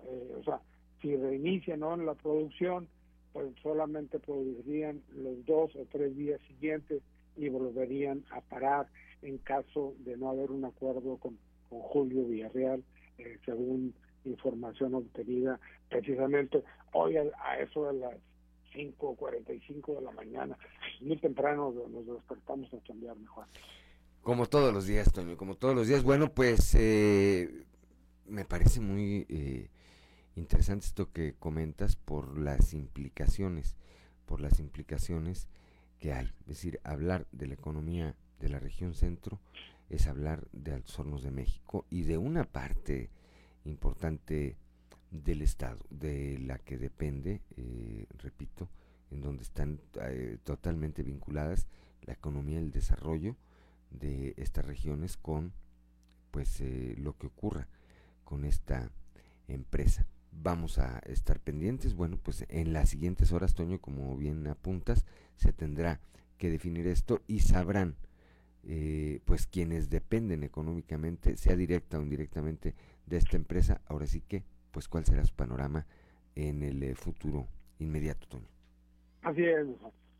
eh, 0.05 0.35
o 0.39 0.43
sea, 0.43 0.59
si 1.01 1.15
reinician 1.15 1.79
¿no? 1.79 1.95
la 1.97 2.15
producción, 2.15 2.87
pues 3.33 3.47
solamente 3.61 4.19
producirían 4.19 5.01
los 5.15 5.45
dos 5.45 5.75
o 5.75 5.85
tres 5.91 6.15
días 6.15 6.41
siguientes 6.47 7.01
y 7.37 7.49
volverían 7.49 8.23
a 8.31 8.41
parar 8.41 8.87
en 9.21 9.37
caso 9.37 9.93
de 9.99 10.17
no 10.17 10.29
haber 10.29 10.51
un 10.51 10.65
acuerdo 10.65 11.17
con, 11.17 11.37
con 11.69 11.79
Julio 11.79 12.25
Villarreal, 12.25 12.83
eh, 13.17 13.37
según 13.45 13.93
información 14.25 14.95
obtenida 14.95 15.59
precisamente 15.89 16.63
hoy 16.93 17.17
a, 17.17 17.23
a 17.43 17.59
eso 17.59 17.91
de 17.91 17.99
las 17.99 18.15
5.45 18.73 19.95
de 19.95 20.01
la 20.01 20.11
mañana. 20.11 20.57
Muy 21.01 21.17
temprano 21.17 21.73
nos 21.89 22.05
despertamos 22.07 22.73
a 22.73 22.79
cambiar 22.79 23.15
mejor. 23.17 23.45
Como 24.21 24.45
todos 24.45 24.73
los 24.73 24.85
días, 24.85 25.11
Toño, 25.11 25.35
como 25.35 25.55
todos 25.55 25.75
los 25.75 25.87
días. 25.87 26.03
Bueno, 26.03 26.31
pues 26.31 26.75
eh, 26.75 27.65
me 28.27 28.45
parece 28.45 28.79
muy 28.79 29.25
eh, 29.29 29.69
interesante 30.35 30.85
esto 30.85 31.11
que 31.11 31.33
comentas 31.33 31.95
por 31.95 32.37
las 32.37 32.73
implicaciones, 32.73 33.75
por 34.25 34.39
las 34.41 34.59
implicaciones 34.59 35.47
que 35.99 36.13
hay. 36.13 36.27
Es 36.41 36.47
decir, 36.47 36.79
hablar 36.83 37.27
de 37.31 37.47
la 37.47 37.55
economía 37.55 38.15
de 38.39 38.49
la 38.49 38.59
región 38.59 38.93
centro 38.93 39.39
es 39.89 40.07
hablar 40.07 40.47
de 40.51 40.73
Altos 40.73 40.97
Hornos 40.97 41.23
de 41.23 41.31
México 41.31 41.85
y 41.89 42.03
de 42.03 42.17
una 42.17 42.45
parte 42.45 43.09
importante 43.65 44.57
del 45.11 45.41
Estado, 45.41 45.85
de 45.89 46.39
la 46.39 46.57
que 46.57 46.77
depende, 46.77 47.41
eh, 47.57 48.07
repito, 48.17 48.69
en 49.11 49.21
donde 49.21 49.43
están 49.43 49.79
eh, 50.01 50.37
totalmente 50.43 51.03
vinculadas 51.03 51.67
la 52.03 52.13
economía 52.13 52.59
y 52.59 52.63
el 52.63 52.71
desarrollo 52.71 53.35
de 53.91 54.33
estas 54.37 54.65
regiones 54.65 55.17
con 55.17 55.53
pues 56.31 56.61
eh, 56.61 56.95
lo 56.97 57.17
que 57.17 57.27
ocurra 57.27 57.67
con 58.23 58.45
esta 58.45 58.89
empresa. 59.49 60.07
Vamos 60.31 60.79
a 60.79 60.99
estar 60.99 61.41
pendientes, 61.41 61.93
bueno, 61.93 62.17
pues 62.17 62.45
en 62.47 62.71
las 62.71 62.89
siguientes 62.89 63.33
horas, 63.33 63.53
Toño, 63.53 63.81
como 63.81 64.15
bien 64.15 64.47
apuntas, 64.47 65.05
se 65.35 65.51
tendrá 65.51 65.99
que 66.37 66.49
definir 66.49 66.87
esto 66.87 67.21
y 67.27 67.39
sabrán 67.39 67.95
pues 69.25 69.47
quienes 69.47 69.89
dependen 69.89 70.43
económicamente, 70.43 71.35
sea 71.35 71.55
directa 71.55 71.97
o 71.97 72.03
indirectamente, 72.03 72.75
de 73.07 73.17
esta 73.17 73.35
empresa, 73.35 73.81
ahora 73.87 74.05
sí 74.05 74.21
que 74.21 74.43
pues 74.71 74.87
cuál 74.87 75.05
será 75.05 75.23
su 75.25 75.35
panorama 75.35 75.85
en 76.35 76.63
el 76.63 76.81
eh, 76.83 76.95
futuro 76.95 77.47
inmediato, 77.79 78.27
Toño. 78.27 78.47
Así 79.21 79.43
es, 79.43 79.67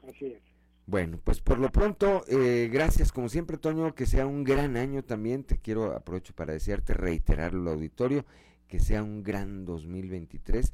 así 0.08 0.26
es. 0.28 0.42
Bueno, 0.86 1.20
pues 1.24 1.40
por 1.40 1.60
lo 1.60 1.72
pronto, 1.72 2.24
eh, 2.28 2.70
gracias 2.72 3.12
como 3.12 3.30
siempre, 3.30 3.58
Toño, 3.58 3.96
que 3.96 4.06
sea 4.06 4.26
un 4.26 4.44
gran 4.44 4.78
año 4.78 5.04
también. 5.04 5.44
Te 5.44 5.58
quiero 5.58 5.96
aprovecho 5.96 6.34
para 6.34 6.54
desearte, 6.54 6.94
reiterarlo 6.94 7.70
al 7.70 7.78
auditorio, 7.78 8.26
que 8.68 8.80
sea 8.80 9.04
un 9.04 9.24
gran 9.24 9.66
2023. 9.66 10.74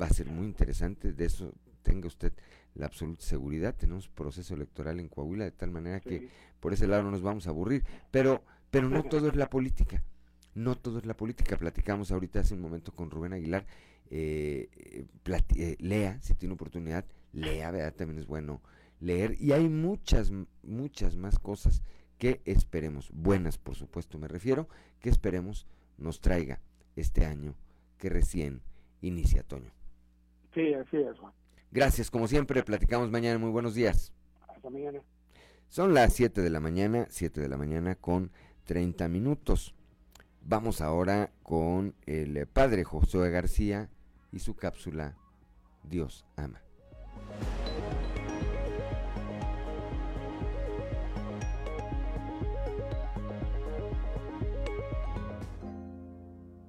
Va 0.00 0.06
a 0.06 0.10
ser 0.10 0.26
muy 0.26 0.46
interesante, 0.46 1.12
de 1.12 1.24
eso 1.24 1.52
tenga 1.82 2.06
usted 2.06 2.32
la 2.74 2.86
absoluta 2.86 3.24
seguridad. 3.24 3.74
Tenemos 3.74 4.08
proceso 4.08 4.54
electoral 4.54 5.00
en 5.00 5.08
Coahuila, 5.08 5.44
de 5.44 5.52
tal 5.52 5.70
manera 5.70 6.00
que 6.00 6.28
por 6.60 6.72
ese 6.72 6.86
lado 6.86 7.02
no 7.02 7.10
nos 7.10 7.22
vamos 7.22 7.46
a 7.46 7.50
aburrir. 7.50 7.84
Pero, 8.10 8.44
pero 8.70 8.88
no 8.88 9.02
todo 9.02 9.28
es 9.28 9.34
la 9.34 9.50
política 9.50 10.04
no 10.58 10.76
todo 10.76 10.98
es 10.98 11.06
la 11.06 11.16
política. 11.16 11.56
Platicamos 11.56 12.10
ahorita 12.10 12.40
hace 12.40 12.54
un 12.54 12.60
momento 12.60 12.92
con 12.92 13.10
Rubén 13.10 13.32
Aguilar. 13.32 13.64
Eh, 14.10 14.68
eh, 15.54 15.76
lea, 15.78 16.20
si 16.20 16.34
tiene 16.34 16.54
oportunidad, 16.54 17.04
lea, 17.32 17.70
¿verdad? 17.70 17.94
También 17.94 18.18
es 18.18 18.26
bueno 18.26 18.60
leer. 19.00 19.36
Y 19.40 19.52
hay 19.52 19.68
muchas, 19.68 20.32
muchas 20.62 21.16
más 21.16 21.38
cosas 21.38 21.82
que 22.18 22.40
esperemos, 22.44 23.10
buenas 23.12 23.58
por 23.58 23.76
supuesto 23.76 24.18
me 24.18 24.26
refiero, 24.26 24.68
que 24.98 25.08
esperemos 25.08 25.68
nos 25.98 26.20
traiga 26.20 26.60
este 26.96 27.24
año 27.24 27.54
que 27.96 28.08
recién 28.08 28.60
inicia, 29.00 29.44
Toño. 29.44 29.70
Sí, 30.52 30.74
así 30.74 30.96
es, 30.96 31.16
Juan. 31.18 31.32
Gracias, 31.70 32.10
como 32.10 32.26
siempre, 32.26 32.64
platicamos 32.64 33.10
mañana. 33.10 33.38
Muy 33.38 33.50
buenos 33.50 33.74
días. 33.74 34.12
Hasta 34.48 34.70
mañana. 34.70 35.00
Son 35.68 35.94
las 35.94 36.14
7 36.14 36.40
de 36.40 36.50
la 36.50 36.60
mañana, 36.60 37.06
7 37.10 37.40
de 37.40 37.48
la 37.48 37.58
mañana 37.58 37.94
con 37.94 38.32
30 38.64 39.06
minutos. 39.08 39.74
Vamos 40.42 40.80
ahora 40.80 41.30
con 41.42 41.94
el 42.06 42.46
padre 42.46 42.84
Josué 42.84 43.30
García 43.30 43.90
y 44.32 44.38
su 44.38 44.56
cápsula 44.56 45.16
Dios 45.82 46.24
ama. 46.36 46.60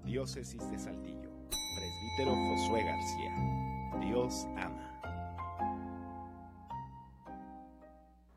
Diócesis 0.03 0.69
de 0.71 0.77
Saltillo. 0.77 1.29
Presbítero 1.49 2.35
Josué 2.35 2.83
García. 2.83 3.99
Dios 4.01 4.47
ama. 4.57 4.68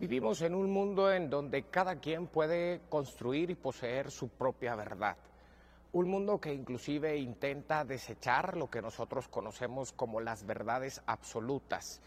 Vivimos 0.03 0.43
en 0.43 0.57
un 0.57 0.69
mundo 0.69 1.13
en 1.13 1.31
donde 1.31 1.63
cada 1.71 2.01
quien 2.01 2.27
puede 2.27 2.81
construir 2.89 3.51
y 3.51 3.55
poseer 3.55 4.11
su 4.11 4.31
propia 4.31 4.75
verdad. 4.75 5.17
Un 5.93 6.09
mundo 6.09 6.41
que 6.41 6.53
inclusive 6.53 7.17
intenta 7.19 7.85
desechar 7.85 8.57
lo 8.57 8.69
que 8.69 8.83
nosotros 8.83 9.29
conocemos 9.29 9.93
como 9.93 10.21
las 10.21 10.45
verdades 10.45 11.01
absolutas. 11.07 12.01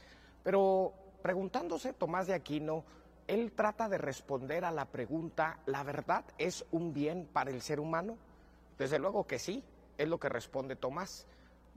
Pero 0.44 0.92
preguntándose 1.22 1.94
Tomás 1.94 2.28
de 2.28 2.34
Aquino, 2.34 2.84
él 3.28 3.54
trata 3.54 3.88
de 3.88 3.98
responder 3.98 4.66
a 4.66 4.72
la 4.72 4.84
pregunta, 4.84 5.60
¿la 5.66 5.82
verdad 5.84 6.26
es 6.38 6.66
un 6.72 6.94
bien 6.94 7.30
para 7.32 7.50
el 7.50 7.62
ser 7.62 7.80
humano? 7.80 8.18
Desde 8.78 9.00
luego 9.00 9.26
que 9.26 9.40
sí, 9.40 9.64
es 9.98 10.10
lo 10.10 10.20
que 10.20 10.28
responde 10.28 10.76
Tomás, 10.76 11.28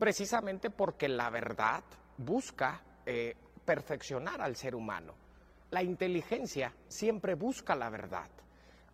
precisamente 0.00 0.68
porque 0.68 1.06
la 1.06 1.30
verdad 1.30 1.84
busca 2.16 2.82
eh, 3.06 3.36
perfeccionar 3.64 4.40
al 4.40 4.56
ser 4.56 4.74
humano. 4.74 5.27
La 5.70 5.82
inteligencia 5.82 6.72
siempre 6.88 7.34
busca 7.34 7.74
la 7.74 7.90
verdad. 7.90 8.28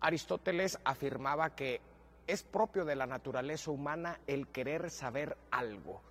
Aristóteles 0.01 0.77
afirmaba 0.83 1.55
que 1.55 1.79
es 2.27 2.43
propio 2.43 2.83
de 2.83 2.95
la 2.95 3.05
naturaleza 3.05 3.71
humana 3.71 4.19
el 4.27 4.47
querer 4.47 4.89
saber 4.89 5.37
algo. 5.51 6.01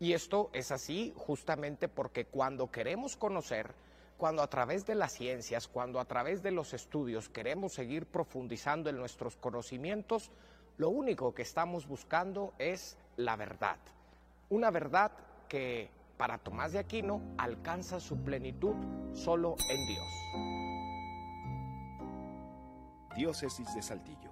Y 0.00 0.12
esto 0.12 0.50
es 0.52 0.72
así 0.72 1.12
justamente 1.16 1.88
porque 1.88 2.24
cuando 2.24 2.70
queremos 2.70 3.16
conocer, 3.16 3.74
cuando 4.16 4.42
a 4.42 4.48
través 4.48 4.86
de 4.86 4.94
las 4.94 5.12
ciencias, 5.12 5.68
cuando 5.68 6.00
a 6.00 6.04
través 6.04 6.42
de 6.42 6.52
los 6.52 6.72
estudios 6.72 7.28
queremos 7.28 7.74
seguir 7.74 8.06
profundizando 8.06 8.88
en 8.88 8.96
nuestros 8.96 9.36
conocimientos, 9.36 10.30
lo 10.78 10.88
único 10.88 11.34
que 11.34 11.42
estamos 11.42 11.86
buscando 11.86 12.54
es 12.58 12.96
la 13.16 13.36
verdad. 13.36 13.76
Una 14.48 14.70
verdad 14.70 15.12
que 15.48 15.90
para 16.16 16.38
Tomás 16.38 16.72
de 16.72 16.78
Aquino 16.78 17.20
alcanza 17.38 18.00
su 18.00 18.16
plenitud 18.22 18.74
solo 19.12 19.56
en 19.70 19.86
Dios. 19.86 20.06
Diócesis 23.16 23.74
de 23.74 23.82
Saltillo. 23.82 24.30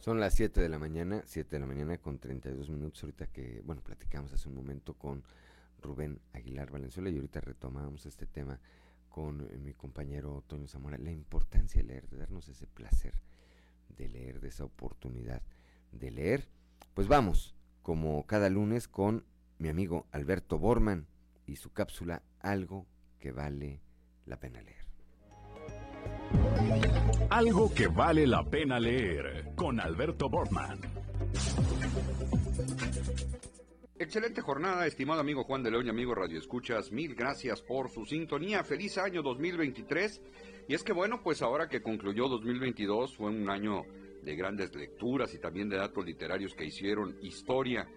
Son 0.00 0.20
las 0.20 0.34
7 0.34 0.60
de 0.60 0.68
la 0.70 0.78
mañana, 0.78 1.22
7 1.26 1.56
de 1.56 1.60
la 1.60 1.66
mañana 1.66 1.98
con 1.98 2.18
32 2.18 2.70
minutos. 2.70 3.02
Ahorita 3.02 3.26
que, 3.26 3.60
bueno, 3.64 3.82
platicamos 3.82 4.32
hace 4.32 4.48
un 4.48 4.54
momento 4.54 4.94
con 4.94 5.22
Rubén 5.82 6.18
Aguilar 6.32 6.70
Valenzuela 6.70 7.10
y 7.10 7.16
ahorita 7.16 7.40
retomamos 7.42 8.06
este 8.06 8.26
tema 8.26 8.58
con 9.18 9.40
eh, 9.40 9.58
mi 9.58 9.72
compañero 9.72 10.44
Toño 10.46 10.68
Zamora. 10.68 10.96
La 10.96 11.10
importancia 11.10 11.82
de 11.82 11.88
leer, 11.88 12.08
de 12.08 12.18
darnos 12.18 12.48
ese 12.48 12.68
placer 12.68 13.14
de 13.88 14.08
leer, 14.08 14.40
de 14.40 14.46
esa 14.46 14.64
oportunidad 14.64 15.42
de 15.90 16.12
leer. 16.12 16.48
Pues 16.94 17.08
vamos, 17.08 17.56
como 17.82 18.24
cada 18.26 18.48
lunes, 18.48 18.86
con 18.86 19.24
mi 19.58 19.70
amigo 19.70 20.06
Alberto 20.12 20.60
Borman 20.60 21.08
y 21.46 21.56
su 21.56 21.72
cápsula 21.72 22.22
Algo 22.38 22.86
que 23.18 23.32
vale 23.32 23.80
la 24.24 24.38
pena 24.38 24.62
leer. 24.62 24.86
Algo 27.28 27.74
que 27.74 27.88
vale 27.88 28.24
la 28.24 28.44
pena 28.44 28.78
leer 28.78 29.52
con 29.56 29.80
Alberto 29.80 30.28
Borman. 30.28 30.80
Excelente 34.00 34.42
jornada, 34.42 34.86
estimado 34.86 35.20
amigo 35.20 35.42
Juan 35.42 35.64
de 35.64 35.72
León 35.72 35.86
y 35.86 35.90
amigo 35.90 36.14
Radio 36.14 36.38
Escuchas. 36.38 36.92
Mil 36.92 37.16
gracias 37.16 37.60
por 37.62 37.90
su 37.90 38.06
sintonía. 38.06 38.62
Feliz 38.62 38.96
año 38.96 39.22
2023. 39.22 40.22
Y 40.68 40.74
es 40.74 40.84
que 40.84 40.92
bueno, 40.92 41.20
pues 41.20 41.42
ahora 41.42 41.68
que 41.68 41.82
concluyó 41.82 42.28
2022 42.28 43.16
fue 43.16 43.30
un 43.30 43.50
año 43.50 43.82
de 44.22 44.36
grandes 44.36 44.72
lecturas 44.72 45.34
y 45.34 45.40
también 45.40 45.68
de 45.68 45.78
datos 45.78 46.06
literarios 46.06 46.54
que 46.54 46.64
hicieron 46.64 47.16
historia. 47.22 47.88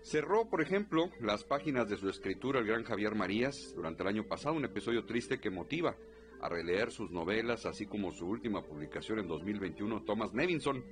Cerró, 0.00 0.48
por 0.48 0.62
ejemplo, 0.62 1.10
las 1.20 1.44
páginas 1.44 1.86
de 1.86 1.98
su 1.98 2.08
escritura 2.08 2.60
el 2.60 2.66
gran 2.66 2.84
Javier 2.84 3.14
Marías 3.14 3.74
durante 3.76 4.04
el 4.04 4.08
año 4.08 4.26
pasado, 4.26 4.54
un 4.54 4.64
episodio 4.64 5.04
triste 5.04 5.38
que 5.38 5.50
motiva 5.50 5.94
a 6.40 6.48
releer 6.48 6.90
sus 6.90 7.10
novelas, 7.10 7.66
así 7.66 7.84
como 7.84 8.10
su 8.10 8.26
última 8.26 8.62
publicación 8.62 9.18
en 9.18 9.28
2021, 9.28 10.02
Thomas 10.04 10.32
Nevinson. 10.32 10.82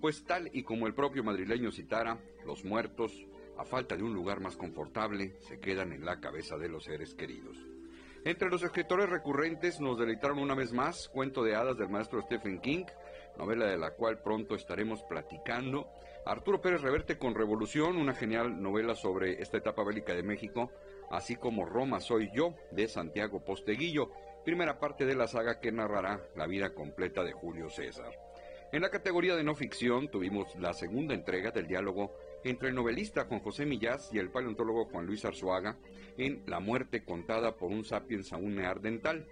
Pues 0.00 0.24
tal 0.24 0.48
y 0.54 0.62
como 0.62 0.86
el 0.86 0.94
propio 0.94 1.22
madrileño 1.22 1.70
citara, 1.72 2.18
los 2.46 2.64
muertos, 2.64 3.12
a 3.58 3.64
falta 3.64 3.96
de 3.96 4.04
un 4.04 4.14
lugar 4.14 4.40
más 4.40 4.56
confortable, 4.56 5.34
se 5.40 5.58
quedan 5.58 5.92
en 5.92 6.04
la 6.04 6.20
cabeza 6.20 6.56
de 6.56 6.68
los 6.68 6.84
seres 6.84 7.14
queridos. 7.14 7.58
Entre 8.24 8.48
los 8.48 8.62
escritores 8.62 9.08
recurrentes 9.08 9.80
nos 9.80 9.98
deleitaron 9.98 10.38
una 10.38 10.54
vez 10.54 10.72
más 10.72 11.08
Cuento 11.08 11.42
de 11.42 11.54
Hadas 11.54 11.76
del 11.76 11.88
maestro 11.88 12.22
Stephen 12.22 12.60
King, 12.60 12.84
novela 13.36 13.66
de 13.66 13.76
la 13.76 13.92
cual 13.92 14.20
pronto 14.22 14.54
estaremos 14.54 15.02
platicando. 15.04 15.88
Arturo 16.24 16.60
Pérez 16.60 16.82
Reverte 16.82 17.18
con 17.18 17.34
Revolución, 17.34 17.96
una 17.96 18.14
genial 18.14 18.60
novela 18.60 18.94
sobre 18.94 19.40
esta 19.40 19.58
etapa 19.58 19.82
bélica 19.84 20.14
de 20.14 20.22
México, 20.22 20.70
así 21.10 21.36
como 21.36 21.64
Roma 21.64 22.00
Soy 22.00 22.30
Yo, 22.34 22.54
de 22.70 22.86
Santiago 22.86 23.44
Posteguillo, 23.44 24.10
primera 24.44 24.78
parte 24.78 25.04
de 25.04 25.14
la 25.14 25.26
saga 25.26 25.58
que 25.58 25.72
narrará 25.72 26.20
la 26.36 26.46
vida 26.46 26.74
completa 26.74 27.24
de 27.24 27.32
Julio 27.32 27.70
César. 27.70 28.12
En 28.70 28.82
la 28.82 28.90
categoría 28.90 29.34
de 29.34 29.44
no 29.44 29.54
ficción 29.54 30.08
tuvimos 30.10 30.54
la 30.56 30.74
segunda 30.74 31.14
entrega 31.14 31.50
del 31.50 31.66
diálogo 31.66 32.14
entre 32.44 32.68
el 32.68 32.74
novelista 32.74 33.24
Juan 33.24 33.40
José 33.40 33.66
Millás 33.66 34.10
y 34.12 34.18
el 34.18 34.30
paleontólogo 34.30 34.86
Juan 34.86 35.06
Luis 35.06 35.24
Arzuaga 35.24 35.78
en 36.16 36.42
La 36.46 36.60
muerte 36.60 37.04
contada 37.04 37.56
por 37.56 37.70
un 37.70 37.84
sapiens 37.84 38.32
aún 38.32 38.56
neardental. 38.56 39.26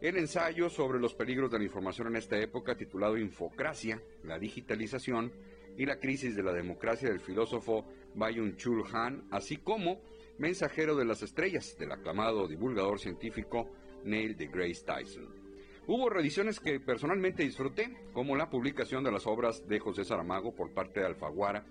El 0.00 0.16
ensayo 0.16 0.68
sobre 0.68 1.00
los 1.00 1.14
peligros 1.14 1.50
de 1.50 1.58
la 1.58 1.64
información 1.64 2.08
en 2.08 2.16
esta 2.16 2.38
época, 2.38 2.76
titulado 2.76 3.16
Infocracia, 3.16 4.02
la 4.24 4.38
digitalización 4.38 5.32
y 5.76 5.86
la 5.86 5.98
crisis 5.98 6.36
de 6.36 6.42
la 6.42 6.52
democracia 6.52 7.08
del 7.08 7.20
filósofo 7.20 7.86
Byung 8.14 8.56
Chul 8.56 8.84
Han, 8.92 9.26
así 9.30 9.56
como 9.56 10.00
Mensajero 10.38 10.96
de 10.96 11.06
las 11.06 11.22
Estrellas, 11.22 11.76
del 11.78 11.92
aclamado 11.92 12.46
divulgador 12.46 12.98
científico 12.98 13.70
Neil 14.04 14.36
deGrasse 14.36 14.84
Tyson. 14.84 15.46
Hubo 15.86 16.10
reediciones 16.10 16.60
que 16.60 16.80
personalmente 16.80 17.44
disfruté, 17.44 17.96
como 18.12 18.36
la 18.36 18.50
publicación 18.50 19.04
de 19.04 19.12
las 19.12 19.26
obras 19.26 19.66
de 19.66 19.78
José 19.78 20.04
Saramago 20.04 20.54
por 20.54 20.72
parte 20.72 21.00
de 21.00 21.06
Alfaguara, 21.06 21.64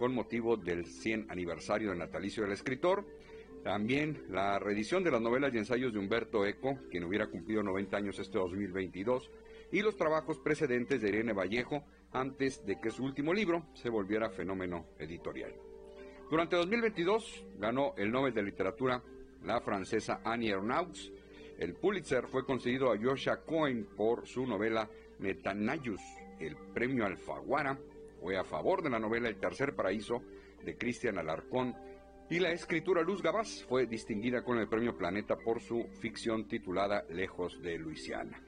con 0.00 0.14
motivo 0.14 0.56
del 0.56 0.86
100 0.86 1.30
aniversario 1.30 1.90
del 1.90 1.98
natalicio 1.98 2.42
del 2.42 2.52
escritor, 2.52 3.04
también 3.62 4.24
la 4.30 4.58
reedición 4.58 5.04
de 5.04 5.10
las 5.10 5.20
novelas 5.20 5.52
y 5.52 5.58
ensayos 5.58 5.92
de 5.92 5.98
Humberto 5.98 6.46
Eco, 6.46 6.78
quien 6.90 7.04
hubiera 7.04 7.26
cumplido 7.26 7.62
90 7.62 7.98
años 7.98 8.18
este 8.18 8.38
2022, 8.38 9.30
y 9.72 9.82
los 9.82 9.98
trabajos 9.98 10.38
precedentes 10.38 11.02
de 11.02 11.08
Irene 11.10 11.34
Vallejo 11.34 11.84
antes 12.12 12.64
de 12.64 12.80
que 12.80 12.90
su 12.90 13.04
último 13.04 13.34
libro 13.34 13.66
se 13.74 13.90
volviera 13.90 14.30
fenómeno 14.30 14.86
editorial. 14.98 15.52
Durante 16.30 16.56
2022 16.56 17.44
ganó 17.58 17.92
el 17.98 18.10
Nobel 18.10 18.32
de 18.32 18.42
Literatura 18.42 19.02
la 19.44 19.60
francesa 19.60 20.22
Annie 20.24 20.50
Ernaux, 20.50 21.12
el 21.58 21.74
Pulitzer 21.74 22.26
fue 22.26 22.46
concedido 22.46 22.90
a 22.90 22.96
Joshua 22.96 23.44
Cohen 23.44 23.86
por 23.94 24.26
su 24.26 24.46
novela 24.46 24.88
Metanayus. 25.18 26.00
El 26.38 26.56
premio 26.72 27.04
Alfaguara 27.04 27.78
fue 28.20 28.36
a 28.36 28.44
favor 28.44 28.82
de 28.82 28.90
la 28.90 28.98
novela 28.98 29.28
El 29.28 29.38
Tercer 29.38 29.74
Paraíso 29.74 30.22
de 30.62 30.76
Cristian 30.76 31.18
Alarcón 31.18 31.74
y 32.28 32.38
la 32.38 32.52
escritura 32.52 33.02
Luz 33.02 33.22
Gabás 33.22 33.64
fue 33.68 33.86
distinguida 33.86 34.44
con 34.44 34.58
el 34.58 34.68
premio 34.68 34.96
Planeta 34.96 35.36
por 35.36 35.60
su 35.60 35.88
ficción 36.00 36.46
titulada 36.46 37.04
Lejos 37.08 37.60
de 37.60 37.78
Luisiana. 37.78 38.44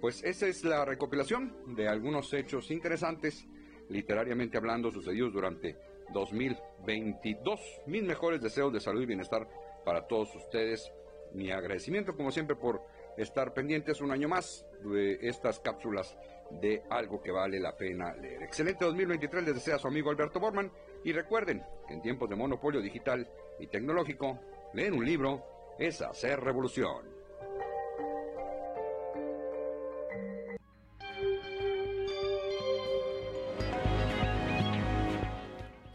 Pues 0.00 0.22
esa 0.24 0.46
es 0.46 0.64
la 0.64 0.84
recopilación 0.84 1.74
de 1.74 1.88
algunos 1.88 2.32
hechos 2.34 2.70
interesantes, 2.70 3.46
literariamente 3.88 4.58
hablando, 4.58 4.90
sucedidos 4.90 5.32
durante 5.32 5.76
2022. 6.12 7.60
Mis 7.86 8.02
mejores 8.02 8.42
deseos 8.42 8.72
de 8.72 8.80
salud 8.80 9.02
y 9.02 9.06
bienestar 9.06 9.48
para 9.84 10.06
todos 10.06 10.34
ustedes 10.34 10.92
mi 11.32 11.50
agradecimiento 11.50 12.16
como 12.16 12.30
siempre 12.30 12.56
por 12.56 12.82
estar 13.16 13.54
pendientes 13.54 14.00
un 14.00 14.10
año 14.10 14.28
más 14.28 14.66
de 14.84 15.18
estas 15.22 15.60
cápsulas 15.60 16.16
de 16.50 16.82
algo 16.90 17.20
que 17.20 17.30
vale 17.30 17.60
la 17.60 17.76
pena 17.76 18.14
leer. 18.14 18.42
Excelente 18.42 18.84
2023 18.84 19.44
les 19.44 19.54
desea 19.54 19.78
su 19.78 19.88
amigo 19.88 20.10
Alberto 20.10 20.40
Borman 20.40 20.70
y 21.04 21.12
recuerden 21.12 21.62
que 21.86 21.94
en 21.94 22.02
tiempos 22.02 22.28
de 22.28 22.36
monopolio 22.36 22.80
digital 22.80 23.28
y 23.58 23.66
tecnológico, 23.66 24.40
leer 24.74 24.92
un 24.92 25.04
libro 25.04 25.44
es 25.78 26.00
hacer 26.02 26.40
revolución. 26.40 27.16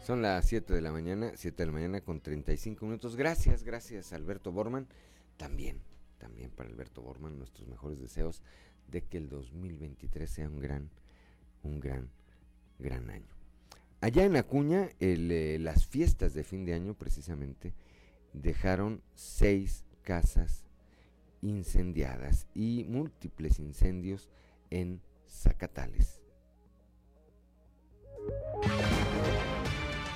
Son 0.02 0.20
las 0.20 0.46
7 0.46 0.74
de 0.74 0.80
la 0.80 0.90
mañana, 0.90 1.30
7 1.36 1.56
de 1.62 1.66
la 1.66 1.72
mañana 1.72 2.00
con 2.00 2.20
35 2.20 2.84
minutos. 2.86 3.14
Gracias, 3.14 3.62
gracias 3.62 4.12
Alberto 4.12 4.50
Borman. 4.50 4.88
También, 5.36 5.80
también 6.18 6.50
para 6.50 6.68
Alberto 6.68 7.02
Borman, 7.02 7.38
nuestros 7.38 7.68
mejores 7.68 8.00
deseos 8.00 8.42
de 8.92 9.02
que 9.02 9.18
el 9.18 9.28
2023 9.28 10.30
sea 10.30 10.48
un 10.48 10.60
gran, 10.60 10.90
un 11.64 11.80
gran, 11.80 12.08
gran 12.78 13.10
año. 13.10 13.34
Allá 14.00 14.24
en 14.24 14.36
Acuña, 14.36 14.90
eh, 15.00 15.58
las 15.60 15.86
fiestas 15.86 16.34
de 16.34 16.44
fin 16.44 16.64
de 16.64 16.74
año 16.74 16.94
precisamente 16.94 17.72
dejaron 18.32 19.02
seis 19.14 19.84
casas 20.02 20.64
incendiadas 21.40 22.46
y 22.54 22.84
múltiples 22.88 23.58
incendios 23.58 24.28
en 24.70 25.00
Zacatales. 25.28 26.20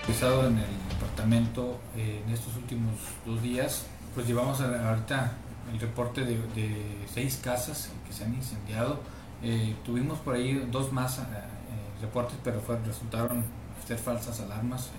Estado 0.09 0.47
en 0.47 0.59
el 0.59 0.89
departamento 0.91 1.81
eh, 1.97 2.23
en 2.25 2.33
estos 2.33 2.57
últimos 2.57 2.95
dos 3.25 3.43
días, 3.43 3.87
pues 4.15 4.27
llevamos 4.27 4.61
ahorita 4.61 5.37
el 5.73 5.81
reporte 5.81 6.25
de, 6.25 7.07
seis 7.13 7.41
casas 7.43 7.91
que 8.07 8.13
se 8.13 8.25
han 8.25 8.35
incendiado. 8.35 9.01
Eh, 9.43 9.75
tuvimos 9.85 10.19
por 10.21 10.35
ahí 10.35 10.67
dos 10.71 10.93
más 10.93 11.19
eh, 11.19 11.23
reportes, 12.01 12.39
pero 12.43 12.61
fue, 12.61 12.79
resultaron 12.85 13.45
ser 13.87 13.99
falsas 13.99 14.41
alarmas. 14.41 14.91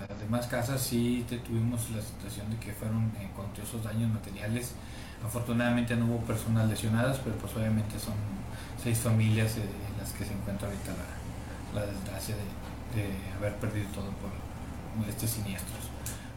En 0.00 0.08
las 0.08 0.20
demás 0.20 0.46
casas 0.46 0.80
sí 0.80 1.24
tuvimos 1.46 1.90
la 1.90 2.02
situación 2.02 2.50
de 2.50 2.56
que 2.58 2.72
fueron 2.72 3.12
esos 3.62 3.82
daños 3.82 4.12
materiales. 4.12 4.72
Afortunadamente 5.24 5.96
no 5.96 6.06
hubo 6.06 6.18
personas 6.18 6.68
lesionadas, 6.68 7.18
pero 7.18 7.36
pues 7.36 7.54
obviamente 7.56 7.98
son 7.98 8.14
seis 8.82 8.98
familias 8.98 9.56
en 9.56 9.98
las 9.98 10.12
que 10.12 10.24
se 10.24 10.34
encuentra 10.34 10.68
ahorita 10.68 10.92
la, 11.72 11.80
la 11.80 11.86
desgracia 11.86 12.34
de, 12.36 12.64
de 12.94 13.08
haber 13.38 13.54
perdido 13.56 13.88
todo 13.90 14.10
por 14.20 14.30
estos 15.08 15.30
siniestros. 15.30 15.90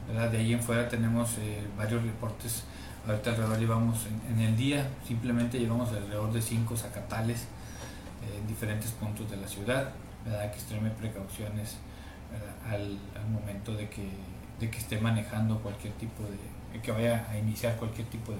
De 0.07 0.37
ahí 0.37 0.53
en 0.53 0.61
fuera 0.61 0.87
tenemos 0.87 1.37
eh, 1.37 1.67
varios 1.77 2.01
reportes, 2.01 2.63
ahorita 3.07 3.31
alrededor 3.31 3.59
llevamos 3.59 4.05
en, 4.29 4.39
el 4.39 4.55
día, 4.57 4.87
simplemente 5.07 5.59
llevamos 5.59 5.89
alrededor 5.89 6.31
de 6.33 6.41
cinco 6.41 6.75
zacatales 6.75 7.43
eh, 7.43 8.39
en 8.39 8.47
diferentes 8.47 8.91
puntos 8.91 9.29
de 9.29 9.37
la 9.37 9.47
ciudad, 9.47 9.91
¿verdad? 10.25 10.51
que 10.51 10.57
extreme 10.57 10.89
precauciones 10.91 11.77
al, 12.69 12.99
momento 13.31 13.73
de 13.73 13.89
que, 13.89 14.09
de 14.59 14.69
que 14.69 14.77
esté 14.77 14.99
manejando 14.99 15.59
cualquier 15.59 15.93
tipo 15.93 16.23
de, 16.23 16.79
que 16.79 16.91
vaya 16.91 17.27
a 17.29 17.37
iniciar 17.37 17.75
cualquier 17.77 18.07
tipo 18.07 18.31
de, 18.31 18.37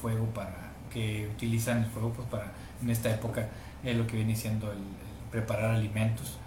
fuego 0.00 0.26
para 0.26 0.54
que 0.92 1.28
utilizan 1.34 1.78
el 1.78 1.86
fuego 1.86 2.12
pues 2.12 2.28
para 2.28 2.52
en 2.80 2.88
esta 2.88 3.10
época 3.10 3.48
es 3.82 3.96
lo 3.96 4.06
que 4.06 4.16
viene 4.16 4.36
siendo 4.36 4.70
el, 4.70 4.78
preparar 5.30 5.72
alimentos, 5.72 6.38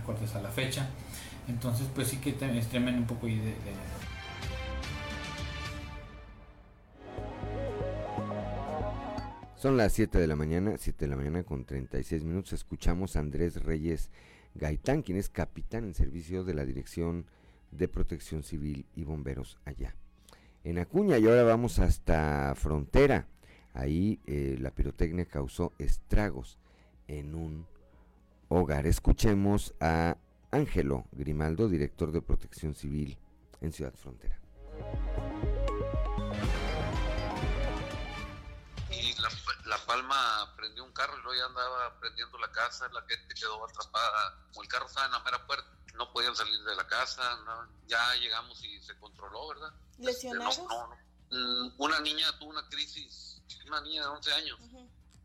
acordes 0.00 0.34
a 0.34 0.40
la 0.40 0.48
fecha. 0.48 0.86
Entonces, 1.48 1.86
pues 1.94 2.08
sí 2.08 2.18
que 2.18 2.30
extremen 2.30 2.96
un 2.96 3.04
poco 3.04 3.26
de, 3.26 3.34
de... 3.36 3.54
Son 9.64 9.78
las 9.78 9.94
7 9.94 10.18
de 10.18 10.26
la 10.26 10.36
mañana, 10.36 10.74
7 10.76 11.06
de 11.06 11.10
la 11.10 11.16
mañana 11.16 11.42
con 11.42 11.64
36 11.64 12.22
minutos. 12.22 12.52
Escuchamos 12.52 13.16
a 13.16 13.20
Andrés 13.20 13.62
Reyes 13.62 14.10
Gaitán, 14.54 15.00
quien 15.00 15.16
es 15.16 15.30
capitán 15.30 15.84
en 15.84 15.94
servicio 15.94 16.44
de 16.44 16.52
la 16.52 16.66
Dirección 16.66 17.24
de 17.70 17.88
Protección 17.88 18.42
Civil 18.42 18.84
y 18.94 19.04
Bomberos 19.04 19.56
allá. 19.64 19.96
En 20.64 20.76
Acuña 20.76 21.16
y 21.16 21.26
ahora 21.26 21.44
vamos 21.44 21.78
hasta 21.78 22.54
Frontera. 22.56 23.26
Ahí 23.72 24.20
eh, 24.26 24.58
la 24.60 24.70
pirotecnia 24.70 25.24
causó 25.24 25.72
estragos 25.78 26.58
en 27.08 27.34
un 27.34 27.64
hogar. 28.48 28.86
Escuchemos 28.86 29.74
a 29.80 30.18
Ángelo 30.50 31.06
Grimaldo, 31.12 31.70
director 31.70 32.12
de 32.12 32.20
Protección 32.20 32.74
Civil 32.74 33.16
en 33.62 33.72
Ciudad 33.72 33.94
Frontera. 33.94 34.38
La, 39.78 39.86
Palma 39.86 40.54
prendió 40.56 40.84
un 40.84 40.92
carro 40.92 41.18
y 41.18 41.22
luego 41.22 41.38
ya 41.38 41.46
andaba 41.46 41.98
prendiendo 42.00 42.38
la 42.38 42.50
casa, 42.50 42.88
la 42.92 43.02
gente 43.02 43.34
quedó 43.34 43.64
atrapada, 43.64 44.38
como 44.48 44.62
el 44.62 44.68
carro 44.68 44.86
estaba 44.86 45.06
en 45.06 45.12
la 45.12 45.20
mera 45.20 45.46
puerta, 45.46 45.68
no 45.94 46.12
podían 46.12 46.34
salir 46.34 46.62
de 46.62 46.74
la 46.74 46.86
casa, 46.86 47.22
ya 47.86 48.14
llegamos 48.16 48.62
y 48.64 48.80
se 48.82 48.96
controló, 48.98 49.48
¿verdad? 49.48 49.72
Este, 49.92 50.04
¿Lesionados? 50.06 50.60
Mm, 51.30 51.68
una 51.78 52.00
niña 52.00 52.38
tuvo 52.38 52.50
una 52.50 52.68
crisis, 52.68 53.42
una 53.66 53.80
niña 53.80 54.02
de 54.02 54.08
11 54.08 54.32
años, 54.32 54.58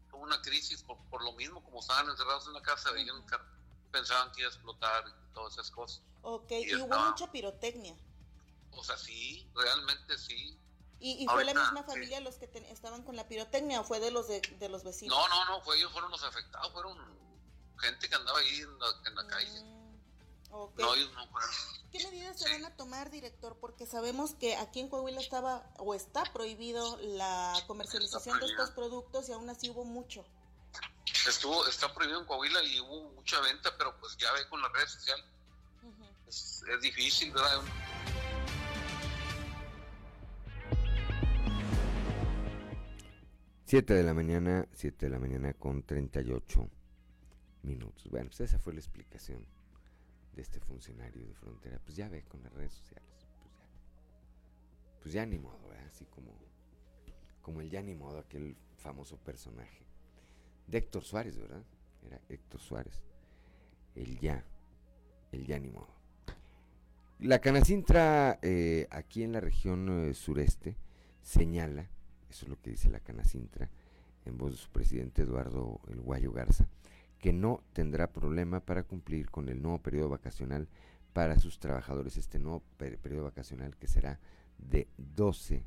tuvo 0.10 0.22
una 0.22 0.42
crisis 0.42 0.84
por, 0.84 1.24
lo 1.24 1.34
mismo, 1.34 1.64
como 1.64 1.80
estaban 1.80 2.10
encerrados 2.10 2.48
en 2.48 2.54
la 2.54 2.62
casa, 2.62 2.92
veían 2.92 3.16
un 3.16 3.26
carro 3.26 3.46
pensaban 3.92 4.32
que 4.32 4.42
iba 4.42 4.50
a 4.50 4.54
explotar 4.54 5.04
y 5.08 5.34
todas 5.34 5.54
esas 5.54 5.72
cosas. 5.72 6.02
Ok, 6.22 6.52
y, 6.52 6.76
hubo 6.76 6.98
mucha 7.00 7.32
pirotecnia. 7.32 7.96
O 8.72 8.84
sea, 8.84 8.98
sí, 8.98 9.50
realmente 9.56 10.18
sí. 10.18 10.58
¿Y, 11.02 11.26
fue 11.28 11.46
la 11.46 11.54
misma 11.54 11.84
familia 11.84 12.20
los 12.20 12.36
que 12.36 12.50
estaban 12.70 13.04
con 13.04 13.16
la 13.16 13.28
pirotecnia 13.28 13.80
o 13.82 13.84
fue 13.84 14.00
de 14.00 14.12
los 14.12 14.28
de, 14.28 14.70
los 14.70 14.84
vecinos? 14.84 15.18
No, 15.18 15.28
no, 15.30 15.46
no, 15.46 15.62
fue, 15.62 15.78
ellos 15.78 15.92
fueron 15.92 16.12
los 16.12 16.24
afectados, 16.24 16.72
fueron 16.74 16.98
gente 17.78 18.10
que 18.10 18.16
andaba 18.16 18.40
ahí 18.40 18.60
en 18.60 19.16
la, 19.16 19.28
calle. 19.28 19.64
Mm, 19.64 20.50
no, 20.50 20.96
ellos 20.96 21.12
no 21.14 21.28
fueron. 21.28 21.50
¿Qué 21.92 22.04
medidas 22.04 22.38
se 22.38 22.50
van 22.50 22.66
a 22.66 22.76
tomar, 22.76 23.10
director? 23.10 23.58
Porque 23.62 23.86
sabemos 23.86 24.34
que 24.34 24.58
aquí 24.58 24.82
en 24.82 24.90
Coahuila 24.90 25.22
estaba 25.22 25.72
o 25.78 25.96
está 25.96 26.24
prohibido 26.34 26.98
la 27.02 27.54
comercialización 27.66 28.40
de 28.40 28.48
estos 28.48 28.72
productos 28.72 29.30
y 29.30 29.32
aún 29.32 29.50
así 29.50 29.70
hubo 29.70 29.86
mucho 29.86 30.26
estuvo 31.28 31.68
está 31.68 31.94
prohibido 31.94 32.20
en 32.20 32.26
Coahuila 32.26 32.64
y 32.64 32.80
hubo 32.80 33.10
mucha 33.12 33.40
venta, 33.42 33.76
pero 33.78 33.98
pues 34.00 34.18
ya 34.18 34.32
ve 34.34 34.48
con 34.48 34.62
las 34.62 34.72
redes 34.72 34.92
sociales. 34.92 35.26
es, 36.28 36.82
difícil, 36.82 37.32
¿verdad? 37.32 37.62
Siete 43.70 43.94
de 43.94 44.02
la 44.02 44.16
mañana, 44.16 44.68
siete 44.74 45.06
de 45.06 45.12
la 45.12 45.20
mañana 45.20 45.54
con 45.54 45.84
38 45.84 46.68
minutos. 47.62 48.10
Bueno, 48.10 48.30
pues 48.30 48.40
esa 48.40 48.58
fue 48.58 48.74
la 48.74 48.80
explicación 48.80 49.46
de 50.36 50.42
este 50.42 50.60
funcionario 50.60 51.24
de 51.24 51.36
frontera. 51.36 51.80
Pues 51.86 51.96
ya 51.96 52.10
ve 52.10 52.24
con 52.24 52.42
las 52.42 52.52
redes 52.52 52.74
sociales. 52.74 53.28
Pues 53.44 53.54
ya, 53.54 53.70
pues 55.04 55.14
ya 55.14 55.26
ni 55.28 55.38
modo, 55.38 55.60
así 55.88 56.04
como, 56.06 56.32
como 57.44 57.62
el 57.62 57.70
ya 57.70 57.84
ni 57.84 57.94
modo, 57.94 58.18
aquel 58.18 58.56
famoso 58.76 59.18
personaje 59.18 59.86
de 60.66 60.80
Héctor 60.80 61.04
Suárez, 61.04 61.38
¿verdad? 61.38 61.64
Era 62.02 62.20
Héctor 62.28 62.62
Suárez. 62.62 63.04
El 63.94 64.20
ya, 64.20 64.44
el 65.32 65.46
ya 65.46 65.60
ni 65.60 65.70
modo. 65.70 65.94
La 67.20 67.38
Canacintra 67.38 68.40
eh, 68.42 68.88
aquí 68.90 69.22
en 69.22 69.32
la 69.32 69.42
región 69.42 70.10
eh, 70.10 70.16
sureste 70.16 70.76
señala, 71.22 71.88
eso 72.30 72.46
es 72.46 72.50
lo 72.50 72.60
que 72.62 72.72
dice 72.72 72.90
la 72.90 73.00
Canacintra, 73.00 73.70
en 74.26 74.38
voz 74.38 74.52
de 74.52 74.58
su 74.58 74.70
presidente 74.70 75.24
Eduardo 75.24 75.82
El 75.88 76.02
Guayo 76.02 76.32
Garza, 76.32 76.68
que 77.20 77.34
no 77.34 77.64
tendrá 77.74 78.12
problema 78.12 78.60
para 78.60 78.84
cumplir 78.84 79.30
con 79.30 79.50
el 79.50 79.62
nuevo 79.62 79.80
periodo 79.80 80.10
vacacional 80.10 80.68
para 81.14 81.40
sus 81.40 81.60
trabajadores, 81.60 82.18
este 82.18 82.40
nuevo 82.40 82.64
periodo 82.78 83.24
vacacional 83.24 83.76
que 83.76 83.88
será 83.88 84.20
de 84.58 84.88
12, 84.98 85.64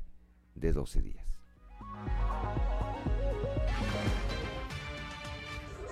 de 0.55 0.73
12 0.73 1.01
días. 1.01 1.25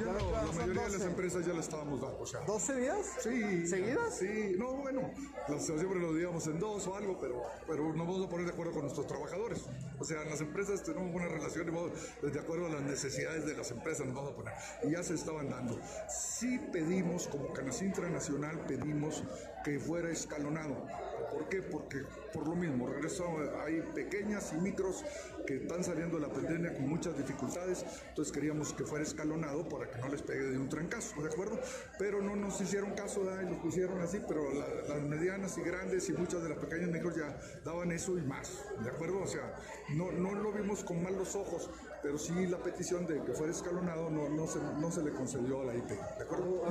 La 0.05 0.51
mayoría 0.51 0.83
de 0.83 0.89
las 0.89 1.01
empresas 1.01 1.45
ya 1.45 1.53
la 1.53 1.59
estábamos 1.59 2.01
dando. 2.01 2.19
O 2.19 2.25
sea, 2.25 2.45
¿12 2.45 2.75
días? 2.75 3.05
Sí. 3.19 3.67
¿Seguidas? 3.67 4.17
Sí, 4.17 4.55
no, 4.57 4.73
bueno, 4.73 5.11
siempre 5.59 5.99
lo 5.99 6.13
digamos 6.13 6.45
en 6.47 6.59
dos 6.59 6.87
o 6.87 6.95
algo, 6.95 7.17
pero, 7.19 7.43
pero 7.67 7.93
nos 7.93 8.07
vamos 8.07 8.25
a 8.25 8.29
poner 8.29 8.45
de 8.45 8.53
acuerdo 8.53 8.73
con 8.73 8.81
nuestros 8.83 9.07
trabajadores. 9.07 9.65
O 9.99 10.03
sea, 10.03 10.21
en 10.23 10.29
las 10.29 10.41
empresas 10.41 10.83
tenemos 10.83 11.13
una 11.13 11.27
relación 11.27 11.67
y 11.69 12.29
de 12.29 12.39
acuerdo 12.39 12.65
a 12.67 12.69
las 12.69 12.81
necesidades 12.81 13.45
de 13.45 13.55
las 13.55 13.71
empresas 13.71 14.05
nos 14.05 14.15
vamos 14.15 14.31
a 14.31 14.35
poner. 14.35 14.53
Y 14.83 14.91
ya 14.91 15.03
se 15.03 15.13
estaban 15.13 15.49
dando. 15.49 15.79
Sí 16.09 16.59
pedimos, 16.71 17.27
como 17.27 17.53
Canacintra 17.53 18.09
Nacional, 18.09 18.59
pedimos 18.67 19.23
que 19.63 19.79
fuera 19.79 20.09
escalonado. 20.09 20.85
¿Por 21.31 21.47
qué? 21.47 21.61
Porque 21.61 22.03
por 22.33 22.47
lo 22.47 22.55
mismo, 22.55 22.87
regreso, 22.87 23.25
hay 23.65 23.81
pequeñas 23.93 24.53
y 24.53 24.61
micros 24.61 25.03
que 25.45 25.57
están 25.57 25.83
saliendo 25.83 26.17
de 26.17 26.27
la 26.27 26.33
pandemia 26.33 26.73
con 26.73 26.87
muchas 26.87 27.17
dificultades, 27.17 27.85
entonces 28.09 28.33
queríamos 28.33 28.73
que 28.73 28.83
fuera 28.83 29.03
escalonado 29.03 29.67
para 29.67 29.89
que 29.89 29.97
no 29.99 30.09
les 30.09 30.21
pegue 30.21 30.43
de 30.43 30.57
un 30.57 30.69
trancazo, 30.69 31.21
¿de 31.21 31.29
acuerdo? 31.29 31.59
Pero 31.97 32.21
no 32.21 32.35
nos 32.35 32.59
hicieron 32.61 32.91
caso, 32.91 33.21
y 33.41 33.49
lo 33.49 33.61
pusieron 33.61 33.99
así, 34.01 34.21
pero 34.27 34.43
las 34.87 35.01
medianas 35.01 35.57
y 35.57 35.61
grandes 35.61 36.09
y 36.09 36.13
muchas 36.13 36.43
de 36.43 36.49
las 36.49 36.57
pequeñas 36.57 36.89
micros 36.89 37.15
ya 37.15 37.37
daban 37.63 37.91
eso 37.91 38.17
y 38.17 38.21
más, 38.21 38.63
¿de 38.83 38.89
acuerdo? 38.89 39.21
O 39.21 39.27
sea, 39.27 39.55
no, 39.89 40.11
no 40.11 40.33
lo 40.33 40.51
vimos 40.51 40.83
con 40.83 41.01
malos 41.01 41.35
ojos, 41.35 41.69
pero 42.01 42.17
sí 42.17 42.47
la 42.47 42.57
petición 42.57 43.05
de 43.05 43.23
que 43.23 43.33
fuera 43.33 43.51
escalonado 43.51 44.09
no, 44.09 44.29
no, 44.29 44.47
se, 44.47 44.59
no 44.79 44.91
se 44.91 45.03
le 45.03 45.11
concedió 45.11 45.61
a 45.61 45.65
la 45.65 45.75
IP. 45.75 45.89
¿De 45.89 46.23
acuerdo? 46.23 46.61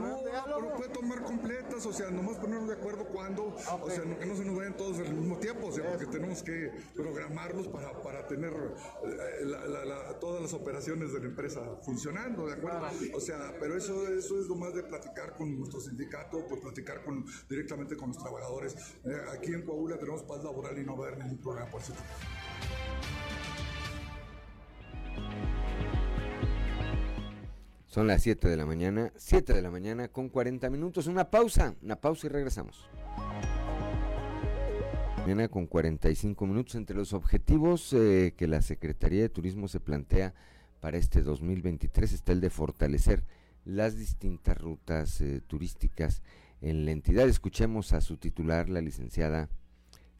pero 0.45 0.75
puede 0.77 0.89
tomar 0.91 1.23
completas, 1.23 1.87
o 1.87 1.93
sea, 1.93 2.11
nomás 2.11 2.37
ponernos 2.39 2.69
de 2.69 2.75
acuerdo 2.75 3.05
cuándo, 3.07 3.55
o 3.83 3.91
sea, 3.91 4.03
que 4.19 4.27
no 4.27 4.37
se 4.37 4.45
nos 4.45 4.57
vayan 4.57 4.77
todos 4.77 4.99
al 4.99 5.15
mismo 5.15 5.37
tiempo, 5.39 5.69
o 5.69 5.73
sea, 5.73 5.89
porque 5.91 6.07
tenemos 6.07 6.43
que 6.43 6.71
programarlos 6.95 7.69
para, 7.69 7.93
para 8.03 8.27
tener 8.27 8.53
eh, 8.53 9.45
la- 9.45 9.67
la- 9.67 9.85
la- 9.85 10.19
todas 10.21 10.43
las 10.43 10.53
operaciones 10.53 11.13
de 11.13 11.21
la 11.21 11.27
empresa 11.27 11.61
funcionando, 11.83 12.47
¿de 12.47 12.55
acuerdo? 12.55 12.81
O 13.15 13.21
sea, 13.21 13.55
pero 13.61 13.77
eso, 13.77 14.09
eso 14.09 14.41
es 14.41 14.47
lo 14.47 14.57
más 14.57 14.75
de 14.75 14.83
platicar 14.83 15.35
con 15.37 15.57
nuestro 15.59 15.81
sindicato, 15.81 16.45
pues 16.49 16.61
platicar 16.61 17.03
con, 17.05 17.25
directamente 17.49 17.97
con 17.97 18.09
los 18.09 18.19
trabajadores. 18.19 18.75
Eh, 19.05 19.17
aquí 19.33 19.53
en 19.55 19.63
Coahuila 19.63 19.99
tenemos 19.99 20.23
paz 20.25 20.43
laboral 20.45 20.79
y 20.79 20.85
no 20.85 20.97
va 20.97 21.07
a 21.07 21.09
haber 21.09 21.23
ningún 21.23 21.39
problema 21.39 21.71
por 21.71 21.81
ese 21.81 21.93
tipo. 21.93 22.05
Son 27.87 28.07
las 28.07 28.23
7 28.23 28.49
de 28.49 28.57
la 28.57 28.67
mañana, 28.67 29.13
7 29.17 29.53
de 29.53 29.63
la 29.63 29.71
mañana 29.71 30.09
con 30.09 30.29
40 30.29 30.71
minutos. 30.71 31.09
Una 31.09 31.29
pausa, 31.29 31.75
una 31.83 31.97
pausa 31.97 32.29
y 32.29 32.31
regresamos. 32.31 32.89
Mañana 35.19 35.49
con 35.49 35.67
45 35.67 36.47
minutos 36.47 36.77
entre 36.77 36.97
los 36.97 37.13
objetivos 37.13 37.93
eh, 37.93 38.33
que 38.37 38.47
la 38.47 38.63
Secretaría 38.63 39.23
de 39.23 39.29
Turismo 39.29 39.69
se 39.69 39.81
plantea 39.81 40.35
para 40.81 40.99
este 40.99 41.21
2023 41.21 42.13
está 42.13 42.33
el 42.33 42.41
de 42.41 42.51
fortalecer 42.51 43.25
las 43.65 43.99
distintas 43.99 44.57
rutas 44.57 45.21
eh, 45.21 45.43
turísticas 45.47 46.23
en 46.61 46.85
la 46.85 46.93
entidad. 46.93 47.29
Escuchemos 47.29 47.93
a 47.93 48.01
su 48.01 48.17
titular, 48.17 48.69
la 48.69 48.81
licenciada, 48.81 49.49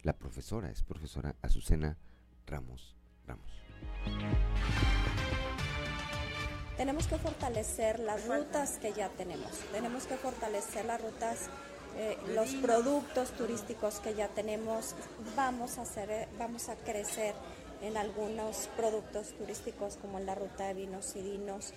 la 0.03 0.13
profesora, 0.13 0.69
es 0.69 0.83
profesora 0.83 1.35
Azucena 1.41 1.97
Ramos 1.97 2.11
Ramos. 2.45 3.00
Tenemos 6.81 7.05
que 7.05 7.17
fortalecer 7.17 7.99
las 7.99 8.25
rutas 8.25 8.79
que 8.79 8.91
ya 8.93 9.09
tenemos. 9.09 9.51
Tenemos 9.71 10.05
que 10.05 10.17
fortalecer 10.17 10.85
las 10.85 10.99
rutas, 10.99 11.37
eh, 11.95 12.17
los 12.33 12.55
productos 12.55 13.29
turísticos 13.33 13.99
que 13.99 14.15
ya 14.15 14.29
tenemos. 14.29 14.95
Vamos 15.35 15.77
a 15.77 15.83
hacer, 15.83 16.09
eh, 16.09 16.27
vamos 16.39 16.69
a 16.69 16.75
crecer 16.75 17.35
en 17.83 17.97
algunos 17.97 18.67
productos 18.77 19.29
turísticos 19.37 19.97
como 19.97 20.17
en 20.17 20.25
la 20.25 20.33
ruta 20.33 20.69
de 20.69 20.73
vinos 20.73 21.15
y 21.15 21.21
vinos. 21.21 21.73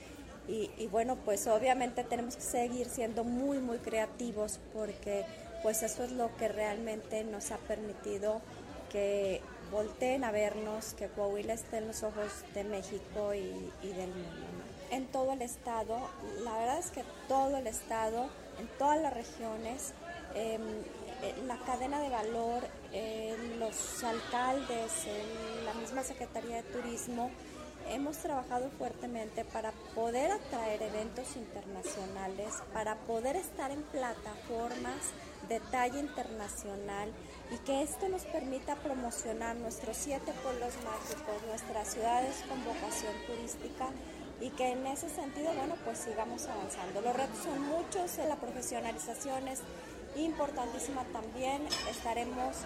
Y, 0.49 0.71
y 0.79 0.87
bueno, 0.87 1.17
pues 1.17 1.47
obviamente 1.49 2.05
tenemos 2.05 2.37
que 2.37 2.43
seguir 2.43 2.89
siendo 2.89 3.25
muy, 3.25 3.59
muy 3.59 3.79
creativos 3.79 4.59
porque 4.73 5.27
pues 5.63 5.83
eso 5.83 6.05
es 6.05 6.13
lo 6.13 6.35
que 6.37 6.49
realmente 6.49 7.25
nos 7.25 7.51
ha 7.51 7.59
permitido 7.59 8.41
que 8.91 9.43
volteen 9.71 10.25
a 10.25 10.31
vernos, 10.31 10.95
que 10.95 11.09
Coahuila 11.09 11.55
esté 11.55 11.79
en 11.79 11.89
los 11.89 12.03
ojos 12.03 12.45
de 12.55 12.65
México 12.65 13.35
y, 13.35 13.43
del 13.83 14.09
mundo. 14.09 14.47
¿no? 14.59 14.97
En 14.97 15.07
todo 15.07 15.33
el 15.33 15.43
estado, 15.43 15.99
la 16.43 16.57
verdad 16.59 16.79
es 16.79 16.91
que 16.91 17.05
todo 17.29 17.57
el 17.57 17.67
estado, 17.67 18.29
en 18.59 18.69
todas 18.79 19.01
las 19.01 19.13
regiones, 19.13 19.93
eh, 20.35 20.59
eh, 21.23 21.35
la 21.47 21.57
cadena 21.59 22.01
de 22.01 22.11
valor, 22.11 22.63
eh, 22.93 23.37
los 23.59 24.05
alcaldes, 24.05 24.93
la 25.65 25.75
misma 25.75 26.03
Secretaría 26.03 26.57
de 26.57 26.63
Turismo, 26.65 27.31
hemos 27.89 28.17
trabajado 28.19 28.71
fuertemente 28.79 29.45
para 29.45 29.73
poder 29.95 30.31
atraer 30.31 30.83
eventos 30.83 31.37
internacionales, 31.37 32.55
para 32.73 32.97
poder 32.97 33.37
estar 33.37 33.71
en 33.71 33.83
plataformas 33.83 35.13
de 35.49 35.61
talla 35.61 35.99
internacional 35.99 37.11
y 37.51 37.59
que 37.59 37.83
esto 37.83 38.09
nos 38.09 38.23
permita 38.25 38.77
promocionar 38.77 39.57
nuestros 39.57 39.97
siete 39.97 40.33
pueblos 40.43 40.73
mágicos, 40.85 41.43
nuestras 41.49 41.89
ciudades 41.93 42.37
con 42.49 42.65
vocación 42.65 43.13
turística 43.27 43.89
y 44.41 44.51
que 44.51 44.73
en 44.73 44.87
ese 44.87 45.09
sentido, 45.09 45.53
bueno, 45.55 45.77
pues 45.85 45.99
sigamos 45.99 46.47
avanzando. 46.47 47.01
Los 47.01 47.15
retos 47.15 47.39
son 47.45 47.61
muchos, 47.63 48.17
la 48.29 48.37
profesionalización 48.37 49.49
es 49.49 49.61
importantísima 50.17 51.05
también, 51.13 51.67
estaremos 51.91 52.57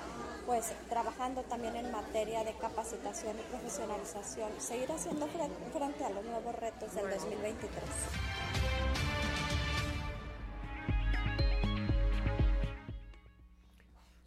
pues 0.46 0.72
trabajando 0.88 1.42
también 1.42 1.76
en 1.76 1.90
materia 1.92 2.42
de 2.42 2.54
capacitación 2.54 3.38
y 3.38 3.42
profesionalización, 3.50 4.50
seguir 4.58 4.90
haciendo 4.90 5.26
fre- 5.26 5.50
frente 5.72 6.04
a 6.04 6.10
los 6.10 6.24
nuevos 6.24 6.54
retos 6.54 6.94
del 6.94 7.10
2023. 7.10 7.82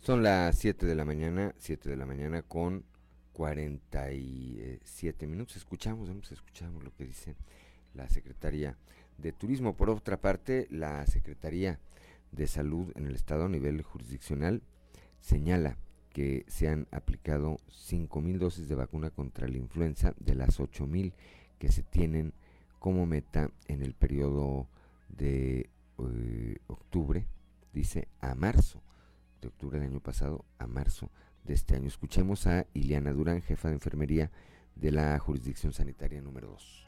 Son 0.02 0.24
las 0.24 0.58
7 0.58 0.88
de 0.88 0.96
la 0.96 1.06
mañana, 1.06 1.54
7 1.60 1.88
de 1.88 1.96
la 1.96 2.08
mañana 2.08 2.42
con 2.42 2.86
47 3.34 5.28
minutos. 5.28 5.58
Escuchamos, 5.58 6.08
vamos, 6.08 6.32
escuchamos 6.32 6.84
lo 6.84 6.92
que 6.96 7.06
dice 7.06 7.36
la 7.94 8.10
Secretaría 8.10 8.76
de 9.20 9.32
Turismo. 9.32 9.78
Por 9.78 9.92
otra 9.92 10.20
parte, 10.20 10.66
la 10.72 11.06
Secretaría 11.06 11.80
de 12.32 12.48
Salud 12.48 12.92
en 12.96 13.06
el 13.06 13.14
Estado 13.14 13.46
a 13.46 13.50
nivel 13.50 13.84
jurisdiccional 13.84 14.64
señala 15.20 15.78
que 16.14 16.46
se 16.48 16.68
han 16.68 16.88
aplicado 16.90 17.58
5.000 17.70 18.40
dosis 18.40 18.68
de 18.68 18.74
vacuna 18.74 19.12
contra 19.12 19.48
la 19.48 19.58
influenza 19.58 20.16
de 20.20 20.34
las 20.34 20.60
8.000 20.60 21.14
que 21.60 21.72
se 21.72 21.84
tienen 21.84 22.34
como 22.80 23.06
meta 23.06 23.52
en 23.68 23.84
el 23.84 23.94
periodo 23.94 24.68
de 25.10 25.70
eh, 26.00 26.58
octubre, 26.66 27.28
dice, 27.72 28.08
a 28.20 28.34
marzo, 28.34 28.82
de 29.42 29.48
octubre 29.48 29.80
del 29.80 29.90
año 29.90 30.00
pasado 30.00 30.46
a 30.60 30.68
marzo 30.68 31.12
de 31.44 31.54
este 31.54 31.76
año. 31.76 31.88
Escuchemos 31.88 32.48
a 32.48 32.68
Iliana 32.74 33.12
Durán, 33.12 33.42
jefa 33.42 33.70
de 33.70 33.76
enfermería 33.76 34.32
de 34.76 34.92
la 34.92 35.18
jurisdicción 35.20 35.74
sanitaria 35.74 36.22
número 36.22 36.50
2. 36.50 36.88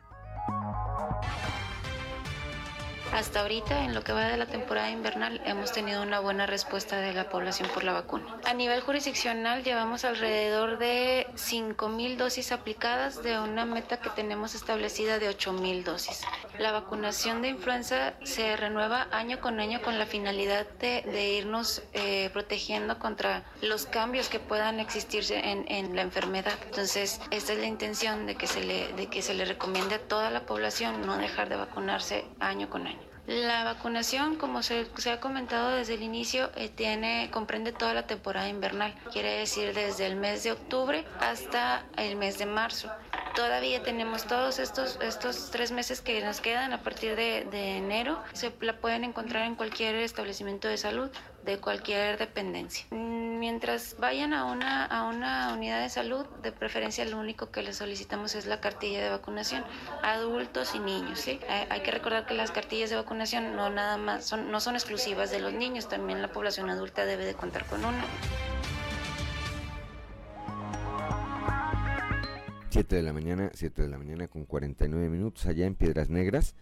Hasta 3.13 3.41
ahorita, 3.41 3.85
en 3.85 3.93
lo 3.93 4.03
que 4.03 4.11
va 4.11 4.25
de 4.25 4.37
la 4.37 4.47
temporada 4.47 4.89
invernal, 4.89 5.39
hemos 5.45 5.71
tenido 5.71 6.01
una 6.01 6.19
buena 6.19 6.47
respuesta 6.47 6.97
de 6.97 7.13
la 7.13 7.29
población 7.29 7.69
por 7.71 7.83
la 7.83 7.93
vacuna. 7.93 8.39
A 8.43 8.55
nivel 8.55 8.81
jurisdiccional, 8.81 9.63
llevamos 9.63 10.03
alrededor 10.03 10.79
de 10.79 11.27
5.000 11.35 12.17
dosis 12.17 12.51
aplicadas 12.51 13.21
de 13.21 13.39
una 13.39 13.65
meta 13.65 13.97
que 13.97 14.09
tenemos 14.09 14.55
establecida 14.55 15.19
de 15.19 15.29
8.000 15.29 15.83
dosis. 15.83 16.21
La 16.57 16.71
vacunación 16.71 17.43
de 17.43 17.49
influenza 17.49 18.13
se 18.23 18.57
renueva 18.57 19.07
año 19.11 19.39
con 19.39 19.59
año 19.59 19.83
con 19.83 19.99
la 19.99 20.07
finalidad 20.07 20.67
de, 20.79 21.33
irnos 21.37 21.83
eh, 21.93 22.31
protegiendo 22.33 22.97
contra 22.97 23.43
los 23.61 23.85
cambios 23.85 24.27
que 24.27 24.39
puedan 24.39 24.79
existir 24.79 25.23
en, 25.29 25.65
en 25.67 25.95
la 25.95 26.01
enfermedad. 26.01 26.53
Entonces, 26.65 27.21
esta 27.29 27.53
es 27.53 27.59
la 27.59 27.67
intención 27.67 28.25
de 28.25 28.35
que, 28.35 28.47
se 28.47 28.63
le, 28.63 28.91
de 28.93 29.05
que 29.05 29.21
se 29.21 29.35
le 29.35 29.45
recomiende 29.45 29.95
a 29.95 29.99
toda 29.99 30.31
la 30.31 30.47
población 30.47 31.05
no 31.05 31.17
dejar 31.17 31.49
de 31.49 31.57
vacunarse 31.57 32.25
año 32.39 32.71
con 32.71 32.87
año. 32.87 33.02
La 33.27 33.63
vacunación, 33.63 34.35
como 34.35 34.63
se, 34.63 34.85
ha 35.09 35.19
comentado 35.21 35.69
desde 35.69 35.93
el 35.93 36.03
inicio, 36.03 36.51
eh, 36.55 36.67
tiene, 36.67 37.29
comprende 37.31 37.71
toda 37.71 37.93
la 37.93 38.05
temporada 38.05 38.49
invernal, 38.49 38.93
quiere 39.13 39.37
decir 39.37 39.73
desde 39.73 40.07
el 40.07 40.17
mes 40.17 40.43
de 40.43 40.51
octubre 40.51 41.05
hasta 41.21 41.85
el 41.95 42.17
mes 42.17 42.37
de 42.37 42.45
marzo. 42.45 42.91
Todavía 43.33 43.81
tenemos 43.81 44.25
todos 44.27 44.59
estos, 44.59 44.99
estos 45.01 45.51
tres 45.51 45.71
meses 45.71 46.01
que 46.01 46.21
nos 46.21 46.41
quedan 46.41 46.73
a 46.73 46.81
partir 46.81 47.15
de, 47.15 47.47
de 47.49 47.77
enero. 47.77 48.21
Se 48.33 48.53
la 48.59 48.75
pueden 48.75 49.05
encontrar 49.05 49.45
en 49.45 49.55
cualquier 49.55 49.95
establecimiento 49.95 50.67
de 50.67 50.77
salud 50.77 51.09
de 51.45 51.59
cualquier 51.59 52.17
dependencia. 52.17 52.85
Mientras 52.91 53.97
vayan 53.99 54.33
a 54.33 54.45
una, 54.45 54.85
a 54.85 55.03
una 55.03 55.53
unidad 55.53 55.81
de 55.81 55.89
salud, 55.89 56.25
de 56.41 56.51
preferencia 56.51 57.03
lo 57.05 57.19
único 57.19 57.51
que 57.51 57.61
les 57.61 57.77
solicitamos 57.77 58.35
es 58.35 58.45
la 58.45 58.61
cartilla 58.61 59.03
de 59.03 59.09
vacunación, 59.09 59.63
adultos 60.01 60.75
y 60.75 60.79
niños. 60.79 61.19
¿sí? 61.19 61.39
Hay, 61.49 61.67
hay 61.69 61.81
que 61.81 61.91
recordar 61.91 62.25
que 62.25 62.33
las 62.33 62.51
cartillas 62.51 62.89
de 62.89 62.95
vacunación 62.95 63.55
no 63.55 63.69
nada 63.69 63.97
más 63.97 64.25
son, 64.25 64.51
no 64.51 64.59
son 64.59 64.75
exclusivas 64.75 65.31
de 65.31 65.39
los 65.39 65.53
niños, 65.53 65.89
también 65.89 66.21
la 66.21 66.31
población 66.31 66.69
adulta 66.69 67.05
debe 67.05 67.25
de 67.25 67.33
contar 67.33 67.65
con 67.65 67.83
una. 67.83 68.03
7 72.69 72.95
de 72.95 73.03
la 73.03 73.13
mañana, 73.13 73.51
7 73.53 73.83
de 73.83 73.87
la 73.87 73.99
mañana 73.99 74.27
con 74.27 74.45
49 74.45 75.07
minutos 75.07 75.45
allá 75.45 75.67
en 75.67 75.75
Piedras 75.75 76.09
Negras, 76.09 76.55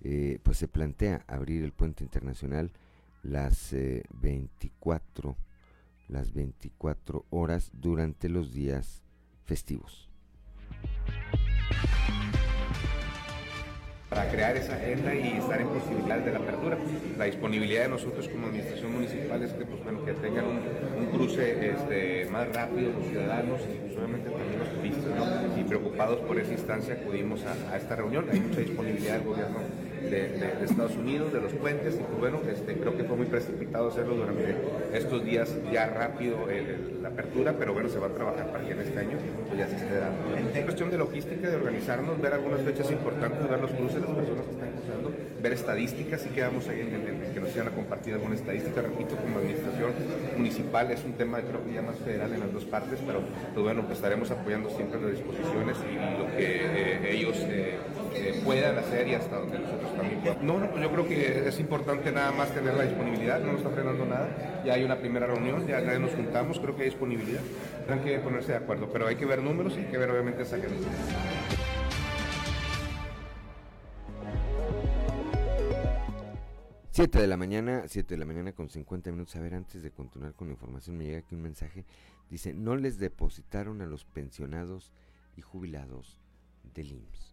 eh, 0.00 0.38
pues 0.44 0.58
se 0.58 0.68
plantea 0.68 1.24
abrir 1.26 1.64
el 1.64 1.72
puente 1.72 2.04
internacional 2.04 2.70
las 3.28 3.72
eh, 3.72 4.04
24 4.10 5.36
las 6.08 6.32
24 6.32 7.26
horas 7.30 7.70
durante 7.72 8.28
los 8.28 8.52
días 8.52 9.02
festivos. 9.44 10.08
para 14.08 14.30
crear 14.30 14.56
esa 14.56 14.76
agenda 14.76 15.14
y 15.14 15.36
estar 15.36 15.60
en 15.60 15.68
posibilidades 15.68 16.24
de 16.24 16.32
la 16.32 16.38
apertura. 16.38 16.78
La 17.18 17.24
disponibilidad 17.24 17.82
de 17.82 17.88
nosotros 17.88 18.28
como 18.28 18.46
administración 18.46 18.92
municipal 18.92 19.42
es 19.42 19.52
que, 19.52 19.66
pues, 19.66 19.82
bueno, 19.82 20.04
que 20.04 20.12
tengan 20.14 20.46
un, 20.46 20.60
un 20.98 21.06
cruce 21.10 21.70
este, 21.70 22.26
más 22.30 22.48
rápido 22.54 22.92
los 22.92 23.06
ciudadanos 23.08 23.60
y 23.62 23.78
pues, 23.78 23.96
obviamente 23.98 24.30
también 24.30 24.58
los 24.58 24.72
turistas. 24.72 25.58
Y 25.58 25.64
preocupados 25.64 26.20
por 26.20 26.38
esa 26.38 26.52
instancia 26.52 26.94
acudimos 26.94 27.42
a 27.44 27.76
esta 27.76 27.96
reunión. 27.96 28.26
Hay 28.30 28.40
mucha 28.40 28.60
disponibilidad 28.60 29.18
del 29.18 29.26
gobierno 29.26 29.58
de, 30.10 30.28
de- 30.28 30.54
de 30.58 30.64
Estados 30.64 30.96
Unidos, 30.96 31.32
de 31.32 31.40
los 31.40 31.52
puentes, 31.52 31.94
y 31.94 31.98
pues 31.98 32.18
bueno, 32.18 32.40
este, 32.50 32.74
creo 32.74 32.96
que 32.96 33.04
fue 33.04 33.16
muy 33.16 33.26
precipitado 33.26 33.88
hacerlo 33.88 34.14
durante 34.16 34.54
estos 34.92 35.24
días 35.24 35.54
ya 35.72 35.86
rápido 35.86 36.48
el- 36.50 36.66
el- 36.66 37.02
la 37.02 37.08
apertura, 37.08 37.54
pero 37.58 37.72
bueno, 37.72 37.88
se 37.88 37.98
va 37.98 38.06
a 38.08 38.10
trabajar 38.10 38.50
para 38.50 38.64
que 38.64 38.72
en 38.72 38.80
este 38.80 38.98
año 38.98 39.16
pues 39.46 39.58
ya 39.58 39.68
se 39.68 39.76
esté 39.76 39.98
dando. 39.98 40.36
Es 40.54 40.64
cuestión 40.64 40.90
de 40.90 40.98
logística, 40.98 41.48
de 41.48 41.56
organizarnos, 41.56 42.20
ver 42.20 42.32
algunas 42.34 42.60
fechas 42.62 42.90
importantes, 42.90 43.48
ver 43.48 43.60
los 43.60 43.70
cruces, 43.72 44.00
las 44.00 44.10
personas 44.10 44.44
que 44.46 44.52
están 44.52 44.70
cruzando, 44.72 45.12
ver 45.42 45.52
estadísticas, 45.52 46.26
y 46.26 46.28
quedamos 46.30 46.68
ahí 46.68 46.80
en, 46.80 46.88
en- 46.94 47.24
en 47.24 47.34
que 47.34 47.40
nos 47.40 47.54
iban 47.54 47.68
a 47.68 47.70
compartir 47.70 48.14
alguna 48.14 48.34
estadística, 48.34 48.80
repito, 48.82 49.16
como 49.16 49.38
administración 49.38 49.92
municipal, 50.36 50.90
es 50.90 51.04
un 51.04 51.12
tema 51.12 51.40
creo 51.40 51.64
que 51.64 51.72
ya 51.74 51.82
más 51.82 51.96
federal 51.98 52.32
en 52.32 52.40
las 52.40 52.52
dos 52.52 52.64
partes, 52.64 52.98
pero 53.06 53.20
pues 53.54 53.62
bueno, 53.64 53.82
pues 53.82 53.98
estaremos 53.98 54.30
apoyando 54.30 54.68
siempre 54.70 55.00
las 55.00 55.12
disposiciones 55.12 55.76
y, 55.86 55.94
y 55.94 56.18
lo 56.18 56.26
que 56.36 56.46
eh, 56.64 57.10
ellos 57.16 57.36
eh, 57.48 57.74
eh, 58.16 58.40
puedan 58.44 58.78
hacer 58.78 59.08
y 59.08 59.14
hasta 59.14 59.36
donde 59.36 59.58
nosotros 59.58 59.94
también 59.96 60.20
podamos. 60.20 60.42
No, 60.42 60.58
no, 60.58 60.70
pues 60.70 60.82
yo 60.82 60.90
creo 60.90 61.08
que 61.08 61.48
es 61.48 61.60
importante 61.60 62.12
nada 62.12 62.32
más 62.32 62.52
tener 62.52 62.74
la 62.74 62.84
disponibilidad, 62.84 63.40
no 63.40 63.52
nos 63.52 63.56
está 63.58 63.70
frenando 63.70 64.04
nada, 64.06 64.62
ya 64.64 64.74
hay 64.74 64.84
una 64.84 64.96
primera 64.96 65.26
reunión, 65.26 65.66
ya, 65.66 65.80
ya 65.80 65.98
nos 65.98 66.12
juntamos, 66.12 66.58
creo 66.58 66.76
que 66.76 66.82
hay 66.82 66.90
disponibilidad, 66.90 67.40
tendrán 67.78 68.00
que 68.04 68.18
ponerse 68.18 68.52
de 68.52 68.58
acuerdo, 68.58 68.88
pero 68.92 69.06
hay 69.06 69.16
que 69.16 69.26
ver 69.26 69.42
números 69.42 69.74
y 69.76 69.80
hay 69.80 69.86
que 69.86 69.98
ver 69.98 70.10
obviamente 70.10 70.42
esa 70.42 70.56
agenda. 70.56 70.76
7 76.96 77.20
de 77.20 77.26
la 77.26 77.36
mañana, 77.36 77.82
7 77.86 78.14
de 78.14 78.18
la 78.18 78.24
mañana 78.24 78.52
con 78.52 78.70
50 78.70 79.10
minutos. 79.10 79.36
A 79.36 79.40
ver, 79.40 79.52
antes 79.52 79.82
de 79.82 79.90
continuar 79.90 80.32
con 80.32 80.48
la 80.48 80.54
información, 80.54 80.96
me 80.96 81.04
llega 81.04 81.18
aquí 81.18 81.34
un 81.34 81.42
mensaje. 81.42 81.84
Dice, 82.30 82.54
no 82.54 82.74
les 82.74 82.98
depositaron 82.98 83.82
a 83.82 83.86
los 83.86 84.06
pensionados 84.06 84.94
y 85.36 85.42
jubilados 85.42 86.18
del 86.72 86.92
IMSS. 86.92 87.25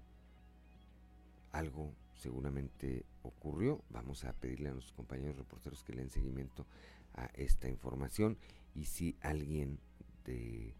Algo 1.54 1.96
seguramente 2.16 3.06
ocurrió. 3.22 3.82
Vamos 3.90 4.26
a 4.26 4.34
pedirle 4.34 4.70
a 4.70 4.74
nuestros 4.74 4.94
compañeros 4.96 5.38
reporteros 5.38 5.84
que 5.84 5.94
le 5.94 6.02
den 6.02 6.10
seguimiento 6.10 6.68
a 7.14 7.26
esta 7.36 7.70
información. 7.70 8.38
Y 8.76 8.86
si 8.86 9.16
alguien 9.22 9.80
de 10.26 10.76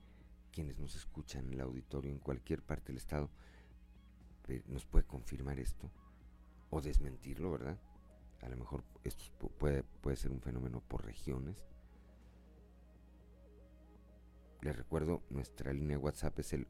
quienes 0.52 0.78
nos 0.78 0.96
escuchan 0.96 1.46
en 1.48 1.54
el 1.54 1.62
auditorio 1.62 2.12
en 2.12 2.20
cualquier 2.20 2.62
parte 2.62 2.88
del 2.88 2.98
estado 2.98 3.30
eh, 4.48 4.62
nos 4.68 4.86
puede 4.86 5.06
confirmar 5.06 5.60
esto 5.60 5.90
o 6.70 6.82
desmentirlo, 6.82 7.52
¿verdad? 7.52 7.80
A 8.42 8.50
lo 8.50 8.58
mejor 8.58 8.84
esto 9.04 9.24
pu- 9.40 9.52
puede, 9.52 9.84
puede 9.84 10.18
ser 10.18 10.32
un 10.32 10.42
fenómeno 10.42 10.82
por 10.82 11.06
regiones. 11.06 11.64
Les 14.62 14.76
recuerdo, 14.76 15.22
nuestra 15.30 15.72
línea 15.74 15.98
de 15.98 16.04
WhatsApp 16.04 16.40
es 16.40 16.54
el 16.54 16.68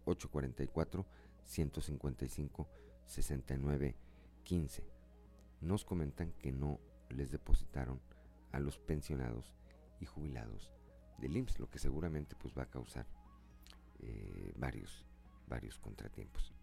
844-155-6915. 3.08 4.84
Nos 5.62 5.86
comentan 5.86 6.34
que 6.34 6.52
no 6.52 6.80
les 7.10 7.32
depositaron 7.32 8.02
a 8.52 8.60
los 8.60 8.78
pensionados 8.78 9.54
y 10.00 10.06
jubilados 10.06 10.72
del 11.20 11.38
IMSS, 11.38 11.60
lo 11.60 11.70
que 11.70 11.80
seguramente 11.80 12.36
pues 12.36 12.54
va 12.58 12.64
a 12.64 12.70
causar 12.70 13.06
eh, 14.00 14.54
varios, 14.58 15.06
varios 15.48 15.78
contratiempos. 15.80 16.54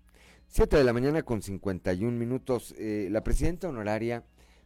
7 0.48 0.76
de 0.76 0.84
la 0.84 0.92
mañana 0.92 1.22
con 1.22 1.42
51 1.42 2.16
minutos. 2.18 2.74
Eh, 2.76 3.08
la 3.10 3.22
presidenta 3.22 3.68
honoraria 3.68 4.24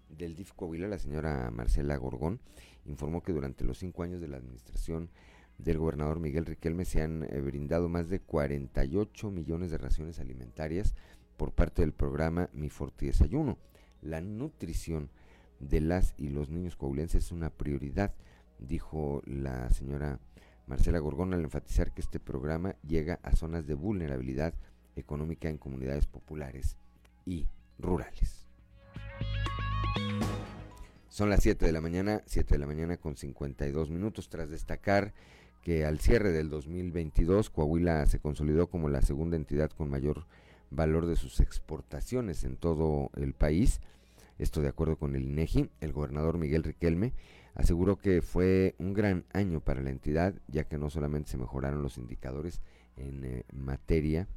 del 0.08 0.34
DIF 0.34 0.52
Coahuila, 0.52 0.88
la 0.88 0.98
señora 0.98 1.50
Marcela 1.50 1.96
Gorgón, 1.96 2.40
informó 2.86 3.22
que 3.22 3.32
durante 3.32 3.64
los 3.64 3.78
cinco 3.78 4.02
años 4.02 4.20
de 4.20 4.28
la 4.28 4.38
administración 4.38 5.10
del 5.58 5.78
gobernador 5.78 6.20
Miguel 6.20 6.46
Riquelme 6.46 6.84
se 6.84 7.02
han 7.02 7.22
eh, 7.24 7.40
brindado 7.40 7.88
más 7.88 8.08
de 8.08 8.20
48 8.20 9.30
millones 9.30 9.70
de 9.70 9.78
raciones 9.78 10.18
alimentarias 10.18 10.94
por 11.36 11.52
parte 11.52 11.82
del 11.82 11.92
programa 11.92 12.48
Mi 12.52 12.70
Forti 12.70 13.06
Desayuno. 13.06 13.58
La 14.02 14.20
nutrición 14.20 15.10
de 15.60 15.80
las 15.80 16.14
y 16.16 16.28
los 16.28 16.50
niños 16.50 16.76
coahuilenses 16.76 17.26
es 17.26 17.32
una 17.32 17.50
prioridad, 17.50 18.12
dijo 18.58 19.22
la 19.26 19.70
señora 19.70 20.18
Marcela 20.66 20.98
Gorgón 20.98 21.34
al 21.34 21.44
enfatizar 21.44 21.92
que 21.92 22.00
este 22.00 22.20
programa 22.20 22.76
llega 22.86 23.20
a 23.22 23.36
zonas 23.36 23.66
de 23.66 23.74
vulnerabilidad 23.74 24.54
económica 24.96 25.48
en 25.48 25.58
comunidades 25.58 26.06
populares 26.06 26.76
y 27.26 27.46
rurales. 27.78 28.46
Son 31.08 31.30
las 31.30 31.42
7 31.42 31.64
de 31.64 31.72
la 31.72 31.80
mañana, 31.80 32.22
7 32.26 32.54
de 32.54 32.58
la 32.58 32.66
mañana 32.66 32.96
con 32.96 33.16
52 33.16 33.90
minutos, 33.90 34.28
tras 34.28 34.50
destacar 34.50 35.14
que 35.62 35.86
al 35.86 36.00
cierre 36.00 36.32
del 36.32 36.50
2022 36.50 37.50
Coahuila 37.50 38.04
se 38.06 38.18
consolidó 38.18 38.66
como 38.68 38.88
la 38.88 39.00
segunda 39.00 39.36
entidad 39.36 39.70
con 39.70 39.88
mayor 39.88 40.26
valor 40.70 41.06
de 41.06 41.16
sus 41.16 41.40
exportaciones 41.40 42.44
en 42.44 42.56
todo 42.56 43.10
el 43.16 43.32
país. 43.32 43.80
Esto 44.38 44.60
de 44.60 44.68
acuerdo 44.68 44.96
con 44.96 45.14
el 45.14 45.22
INEGI, 45.22 45.70
el 45.80 45.92
gobernador 45.92 46.38
Miguel 46.38 46.64
Riquelme 46.64 47.12
aseguró 47.54 47.96
que 47.96 48.20
fue 48.20 48.74
un 48.78 48.92
gran 48.92 49.24
año 49.32 49.60
para 49.60 49.80
la 49.80 49.90
entidad, 49.90 50.34
ya 50.48 50.64
que 50.64 50.78
no 50.78 50.90
solamente 50.90 51.30
se 51.30 51.38
mejoraron 51.38 51.82
los 51.82 51.98
indicadores 51.98 52.60
en 52.96 53.24
eh, 53.24 53.44
materia 53.52 54.28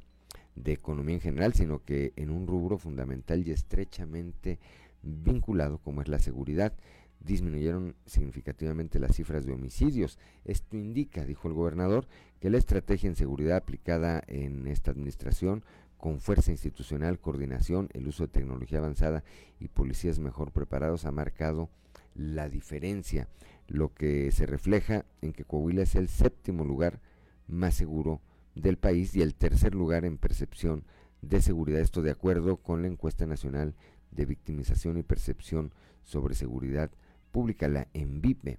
de 0.54 0.72
economía 0.72 1.16
en 1.16 1.20
general, 1.20 1.54
sino 1.54 1.82
que 1.84 2.12
en 2.16 2.30
un 2.30 2.46
rubro 2.46 2.78
fundamental 2.78 3.46
y 3.46 3.50
estrechamente 3.50 4.58
vinculado 5.02 5.78
como 5.78 6.02
es 6.02 6.08
la 6.08 6.18
seguridad. 6.18 6.72
Disminuyeron 7.20 7.96
significativamente 8.06 9.00
las 9.00 9.16
cifras 9.16 9.44
de 9.44 9.52
homicidios. 9.52 10.18
Esto 10.44 10.76
indica, 10.76 11.24
dijo 11.24 11.48
el 11.48 11.54
gobernador, 11.54 12.06
que 12.40 12.50
la 12.50 12.58
estrategia 12.58 13.08
en 13.08 13.16
seguridad 13.16 13.56
aplicada 13.56 14.22
en 14.28 14.68
esta 14.68 14.92
administración 14.92 15.64
con 15.98 16.20
fuerza 16.20 16.52
institucional, 16.52 17.18
coordinación, 17.18 17.88
el 17.92 18.06
uso 18.06 18.24
de 18.24 18.32
tecnología 18.32 18.78
avanzada 18.78 19.24
y 19.60 19.68
policías 19.68 20.18
mejor 20.20 20.52
preparados 20.52 21.04
ha 21.04 21.10
marcado 21.10 21.68
la 22.14 22.48
diferencia, 22.48 23.28
lo 23.66 23.92
que 23.92 24.32
se 24.32 24.46
refleja 24.46 25.04
en 25.20 25.32
que 25.32 25.44
Coahuila 25.44 25.82
es 25.82 25.94
el 25.96 26.08
séptimo 26.08 26.64
lugar 26.64 27.00
más 27.48 27.74
seguro 27.74 28.20
del 28.54 28.76
país 28.76 29.14
y 29.14 29.22
el 29.22 29.34
tercer 29.34 29.74
lugar 29.74 30.04
en 30.04 30.18
percepción 30.18 30.84
de 31.20 31.40
seguridad. 31.42 31.80
Esto 31.80 32.02
de 32.02 32.10
acuerdo 32.10 32.56
con 32.56 32.82
la 32.82 32.88
encuesta 32.88 33.26
nacional 33.26 33.74
de 34.10 34.24
victimización 34.24 34.98
y 34.98 35.02
percepción 35.02 35.72
sobre 36.02 36.34
seguridad 36.34 36.90
pública, 37.30 37.68
la 37.68 37.88
ENVIPE, 37.92 38.58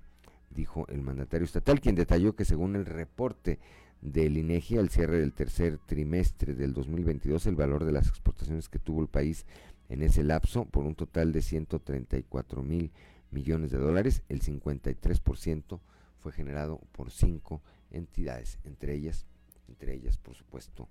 dijo 0.51 0.85
el 0.89 1.01
mandatario 1.01 1.45
estatal, 1.45 1.79
quien 1.79 1.95
detalló 1.95 2.35
que 2.35 2.45
según 2.45 2.75
el 2.75 2.85
reporte 2.85 3.59
del 4.01 4.37
INEGI 4.37 4.77
al 4.77 4.89
cierre 4.89 5.19
del 5.19 5.33
tercer 5.33 5.77
trimestre 5.77 6.53
del 6.53 6.73
2022, 6.73 7.45
el 7.47 7.55
valor 7.55 7.85
de 7.85 7.91
las 7.91 8.07
exportaciones 8.07 8.69
que 8.69 8.79
tuvo 8.79 9.01
el 9.01 9.07
país 9.07 9.45
en 9.89 10.03
ese 10.03 10.23
lapso, 10.23 10.65
por 10.65 10.85
un 10.85 10.95
total 10.95 11.31
de 11.31 11.41
134 11.41 12.63
mil 12.63 12.91
millones 13.31 13.71
de 13.71 13.77
dólares, 13.77 14.23
el 14.29 14.41
53% 14.41 15.79
fue 16.19 16.31
generado 16.31 16.79
por 16.91 17.11
cinco 17.11 17.61
entidades, 17.91 18.59
entre 18.63 18.93
ellas, 18.93 19.25
entre 19.67 19.93
ellas, 19.93 20.17
por 20.17 20.35
supuesto, 20.35 20.87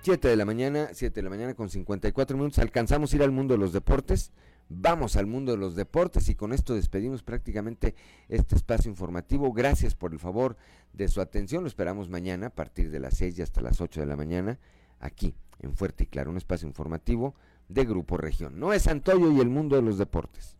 7 0.01 0.27
de 0.27 0.35
la 0.35 0.45
mañana, 0.45 0.89
7 0.93 1.15
de 1.15 1.23
la 1.23 1.31
mañana 1.31 1.55
con 1.55 1.67
54 1.67 2.37
minutos. 2.37 2.59
Alcanzamos 2.59 3.11
a 3.11 3.15
ir 3.15 3.23
al 3.23 3.31
mundo 3.31 3.55
de 3.55 3.57
los 3.57 3.73
deportes. 3.73 4.31
Vamos 4.69 5.15
al 5.15 5.25
mundo 5.25 5.51
de 5.51 5.57
los 5.57 5.75
deportes 5.75 6.29
y 6.29 6.35
con 6.35 6.53
esto 6.53 6.75
despedimos 6.75 7.23
prácticamente 7.23 7.95
este 8.29 8.55
espacio 8.55 8.89
informativo. 8.89 9.51
Gracias 9.51 9.95
por 9.95 10.13
el 10.13 10.19
favor 10.19 10.57
de 10.93 11.07
su 11.07 11.21
atención. 11.21 11.63
Lo 11.63 11.67
esperamos 11.67 12.09
mañana 12.09 12.47
a 12.47 12.49
partir 12.51 12.91
de 12.91 12.99
las 12.99 13.15
6 13.17 13.39
y 13.39 13.41
hasta 13.41 13.61
las 13.61 13.81
8 13.81 13.99
de 13.99 14.05
la 14.05 14.15
mañana 14.15 14.59
aquí 14.99 15.33
en 15.59 15.75
Fuerte 15.75 16.03
y 16.03 16.07
Claro, 16.07 16.29
un 16.29 16.37
espacio 16.37 16.67
informativo 16.67 17.33
de 17.67 17.85
Grupo 17.85 18.17
Región. 18.17 18.59
No 18.59 18.73
es 18.73 18.85
y 19.31 19.39
el 19.39 19.49
mundo 19.49 19.75
de 19.75 19.81
los 19.81 19.97
deportes. 19.97 20.55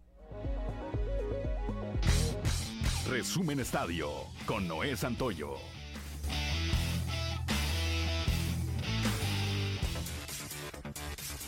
Resumen 3.09 3.59
Estadio 3.59 4.09
con 4.47 4.67
Noé 4.67 4.95
Santoyo. 4.95 5.74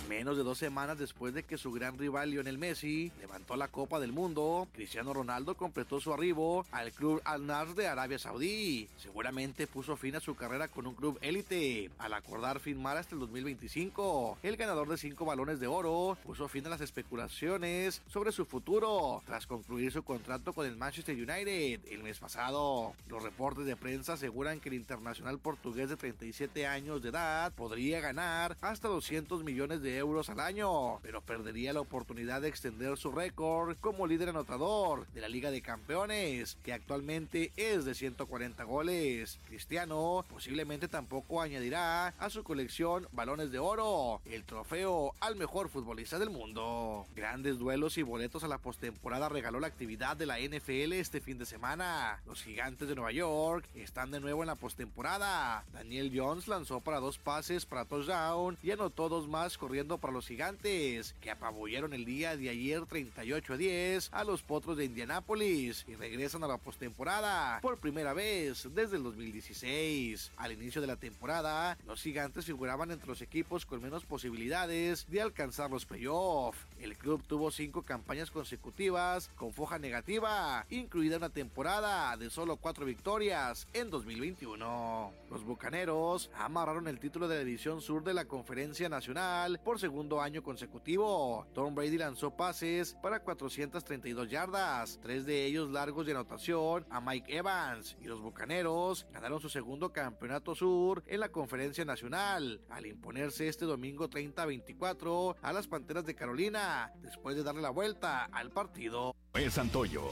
Menos 0.08 0.38
de 0.38 0.44
dos 0.44 0.58
semanas 0.58 0.98
después 0.98 1.34
de 1.34 1.44
que 1.44 1.58
su 1.58 1.74
gran 1.74 1.98
rival 1.98 2.32
Lionel 2.32 2.58
Messi 2.58 3.12
levantó 3.20 3.58
la 3.58 3.68
Copa 3.68 4.00
del 4.00 4.14
Mundo, 4.14 4.66
Cristiano 4.74 5.14
Ronaldo 5.14 5.56
completó 5.56 6.00
su 6.00 6.14
arribo 6.14 6.66
al 6.72 6.94
club 6.94 7.22
Al 7.26 7.46
Nassr 7.46 7.76
de 7.76 7.88
Arabia 7.88 8.18
Saudí. 8.18 8.88
Seguramente 8.98 9.68
puso 9.68 9.98
fin 9.98 10.16
a 10.16 10.22
su 10.22 10.36
carrera 10.36 10.70
con 10.70 10.88
un 10.88 10.96
club 10.96 11.18
élite 11.20 11.92
al 11.98 12.14
acordar 12.14 12.62
firmar 12.62 12.96
hasta 12.96 13.16
el 13.16 13.20
2025. 13.20 14.38
El 14.44 14.56
ganador 14.56 14.88
de 14.88 14.98
cinco 14.98 15.26
balones 15.26 15.60
de 15.60 15.68
oro 15.68 16.18
puso 16.24 16.48
fin 16.48 16.66
a 16.68 16.70
las 16.70 16.82
especulaciones 16.82 18.02
sobre 18.08 18.32
su 18.32 18.46
futuro 18.46 19.22
tras 19.26 19.46
concluir 19.46 19.92
su 19.92 20.04
contrato 20.04 20.54
con 20.54 20.66
el 20.66 20.78
Manchester 20.78 21.16
United 21.16 21.82
el 21.92 22.04
mes 22.04 22.18
pasado. 22.20 22.94
Los 23.10 23.24
reportes 23.24 23.66
de 23.66 23.76
prensa 23.76 24.14
aseguran 24.14 24.62
que 24.62 24.70
el 24.70 24.76
internacional 24.76 25.38
portugués 25.38 25.90
de 25.90 25.98
37 25.98 26.66
años 26.66 27.02
de 27.02 27.10
edad 27.10 27.52
podría 27.54 28.00
ganar 28.00 28.56
hasta 28.62 28.88
200 28.88 29.44
millones 29.44 29.82
de 29.82 29.97
euros 29.98 30.30
al 30.30 30.40
año, 30.40 31.00
pero 31.02 31.22
perdería 31.22 31.74
la 31.74 31.82
oportunidad 31.82 32.42
de 32.42 32.48
extender 32.48 32.98
su 32.98 33.12
récord 33.12 33.78
como 33.82 34.08
líder 34.08 34.30
anotador 34.30 35.08
de 35.14 35.22
la 35.22 35.30
Liga 35.30 35.52
de 35.52 35.62
Campeones, 35.62 36.58
que 36.64 36.74
actualmente 36.74 37.52
es 37.58 37.86
de 37.86 37.96
140 37.96 38.64
goles. 38.64 39.40
Cristiano 39.48 40.24
posiblemente 40.30 40.88
tampoco 40.88 41.42
añadirá 41.42 42.08
a 42.08 42.30
su 42.30 42.44
colección 42.44 43.08
balones 43.12 43.52
de 43.52 43.60
oro, 43.60 44.22
el 44.26 44.44
trofeo 44.44 45.14
al 45.20 45.36
mejor 45.36 45.70
futbolista 45.70 46.20
del 46.20 46.30
mundo. 46.30 47.06
Grandes 47.16 47.58
duelos 47.58 47.98
y 47.98 48.04
boletos 48.04 48.44
a 48.44 48.48
la 48.48 48.58
postemporada 48.58 49.30
regaló 49.30 49.60
la 49.60 49.68
actividad 49.68 50.18
de 50.18 50.26
la 50.26 50.40
NFL 50.40 50.94
este 50.94 51.22
fin 51.22 51.38
de 51.38 51.46
semana. 51.46 52.22
Los 52.26 52.44
gigantes 52.44 52.88
de 52.88 52.96
Nueva 52.96 53.12
York 53.12 53.66
están 53.76 54.12
de 54.12 54.20
nuevo 54.20 54.44
en 54.44 54.48
la 54.48 54.56
postemporada. 54.56 55.64
Daniel 55.74 56.12
Jones 56.14 56.48
lanzó 56.48 56.82
para 56.82 57.00
dos 57.00 57.18
pases 57.18 57.66
para 57.66 57.86
touchdown 57.86 58.58
y 58.62 58.72
anotó 58.72 59.10
dos 59.10 59.28
más 59.28 59.58
corriendo 59.58 59.87
para 59.96 60.12
los 60.12 60.28
gigantes, 60.28 61.16
que 61.22 61.32
apabullaron 61.32 61.94
el 61.94 62.04
día 62.04 62.36
de 62.36 62.50
ayer 62.50 62.86
38 62.86 63.54
a 63.54 63.58
10 63.58 64.10
a 64.12 64.26
los 64.26 64.44
potros 64.44 64.76
de 64.76 64.84
Indianápolis 64.84 65.86
y 65.88 65.96
regresan 65.96 66.44
a 66.44 66.48
la 66.48 66.58
postemporada 66.58 67.60
por 67.62 67.78
primera 67.78 68.12
vez 68.14 68.68
desde 68.76 68.98
el 68.98 69.04
2016. 69.04 70.32
Al 70.36 70.52
inicio 70.52 70.82
de 70.82 70.88
la 70.88 70.98
temporada, 70.98 71.78
los 71.88 72.02
gigantes 72.02 72.46
figuraban 72.46 72.92
entre 72.92 73.08
los 73.08 73.22
equipos 73.22 73.66
con 73.66 73.82
menos 73.82 74.04
posibilidades 74.04 75.06
de 75.10 75.22
alcanzar 75.22 75.72
los 75.72 75.86
playoffs. 75.86 76.60
El 76.82 76.98
club 76.98 77.24
tuvo 77.26 77.52
cinco 77.52 77.84
campañas 77.84 78.32
consecutivas 78.32 79.30
con 79.38 79.54
foja 79.54 79.80
negativa, 79.80 80.66
incluida 80.70 81.18
una 81.18 81.30
temporada 81.30 82.18
de 82.18 82.30
solo 82.30 82.58
cuatro 82.58 82.86
victorias 82.86 83.68
en 83.74 83.90
2021. 83.90 85.12
Los 85.30 85.44
bucaneros 85.44 86.30
amarraron 86.38 86.88
el 86.88 87.00
título 87.00 87.28
de 87.28 87.38
la 87.38 87.44
División 87.44 87.82
Sur 87.82 88.04
de 88.04 88.14
la 88.14 88.26
Conferencia 88.26 88.90
Nacional 88.90 89.60
segundo 89.80 90.22
año 90.22 90.44
consecutivo. 90.44 91.48
Tom 91.54 91.76
Brady 91.76 91.98
lanzó 91.98 92.36
pases 92.36 92.96
para 93.02 93.22
432 93.22 94.30
yardas, 94.30 95.00
tres 95.02 95.26
de 95.26 95.46
ellos 95.46 95.70
largos 95.72 96.06
de 96.06 96.14
anotación 96.14 96.86
a 96.90 97.02
Mike 97.02 97.38
Evans, 97.38 97.98
y 98.00 98.06
los 98.06 98.22
Bucaneros 98.22 99.08
ganaron 99.12 99.40
su 99.40 99.50
segundo 99.50 99.92
campeonato 99.92 100.56
sur 100.56 101.04
en 101.08 101.20
la 101.20 101.30
Conferencia 101.30 101.86
Nacional, 101.86 102.62
al 102.70 102.86
imponerse 102.86 103.48
este 103.48 103.66
domingo 103.66 104.10
30-24 104.10 105.36
a 105.42 105.54
las 105.54 105.68
Panteras 105.68 106.06
de 106.06 106.16
Carolina, 106.16 106.92
después 107.02 107.36
de 107.36 107.44
darle 107.44 107.62
la 107.62 107.70
vuelta 107.70 108.26
al 108.26 108.52
partido. 108.52 109.16
Es 109.34 109.54
Santoyo. 109.54 110.12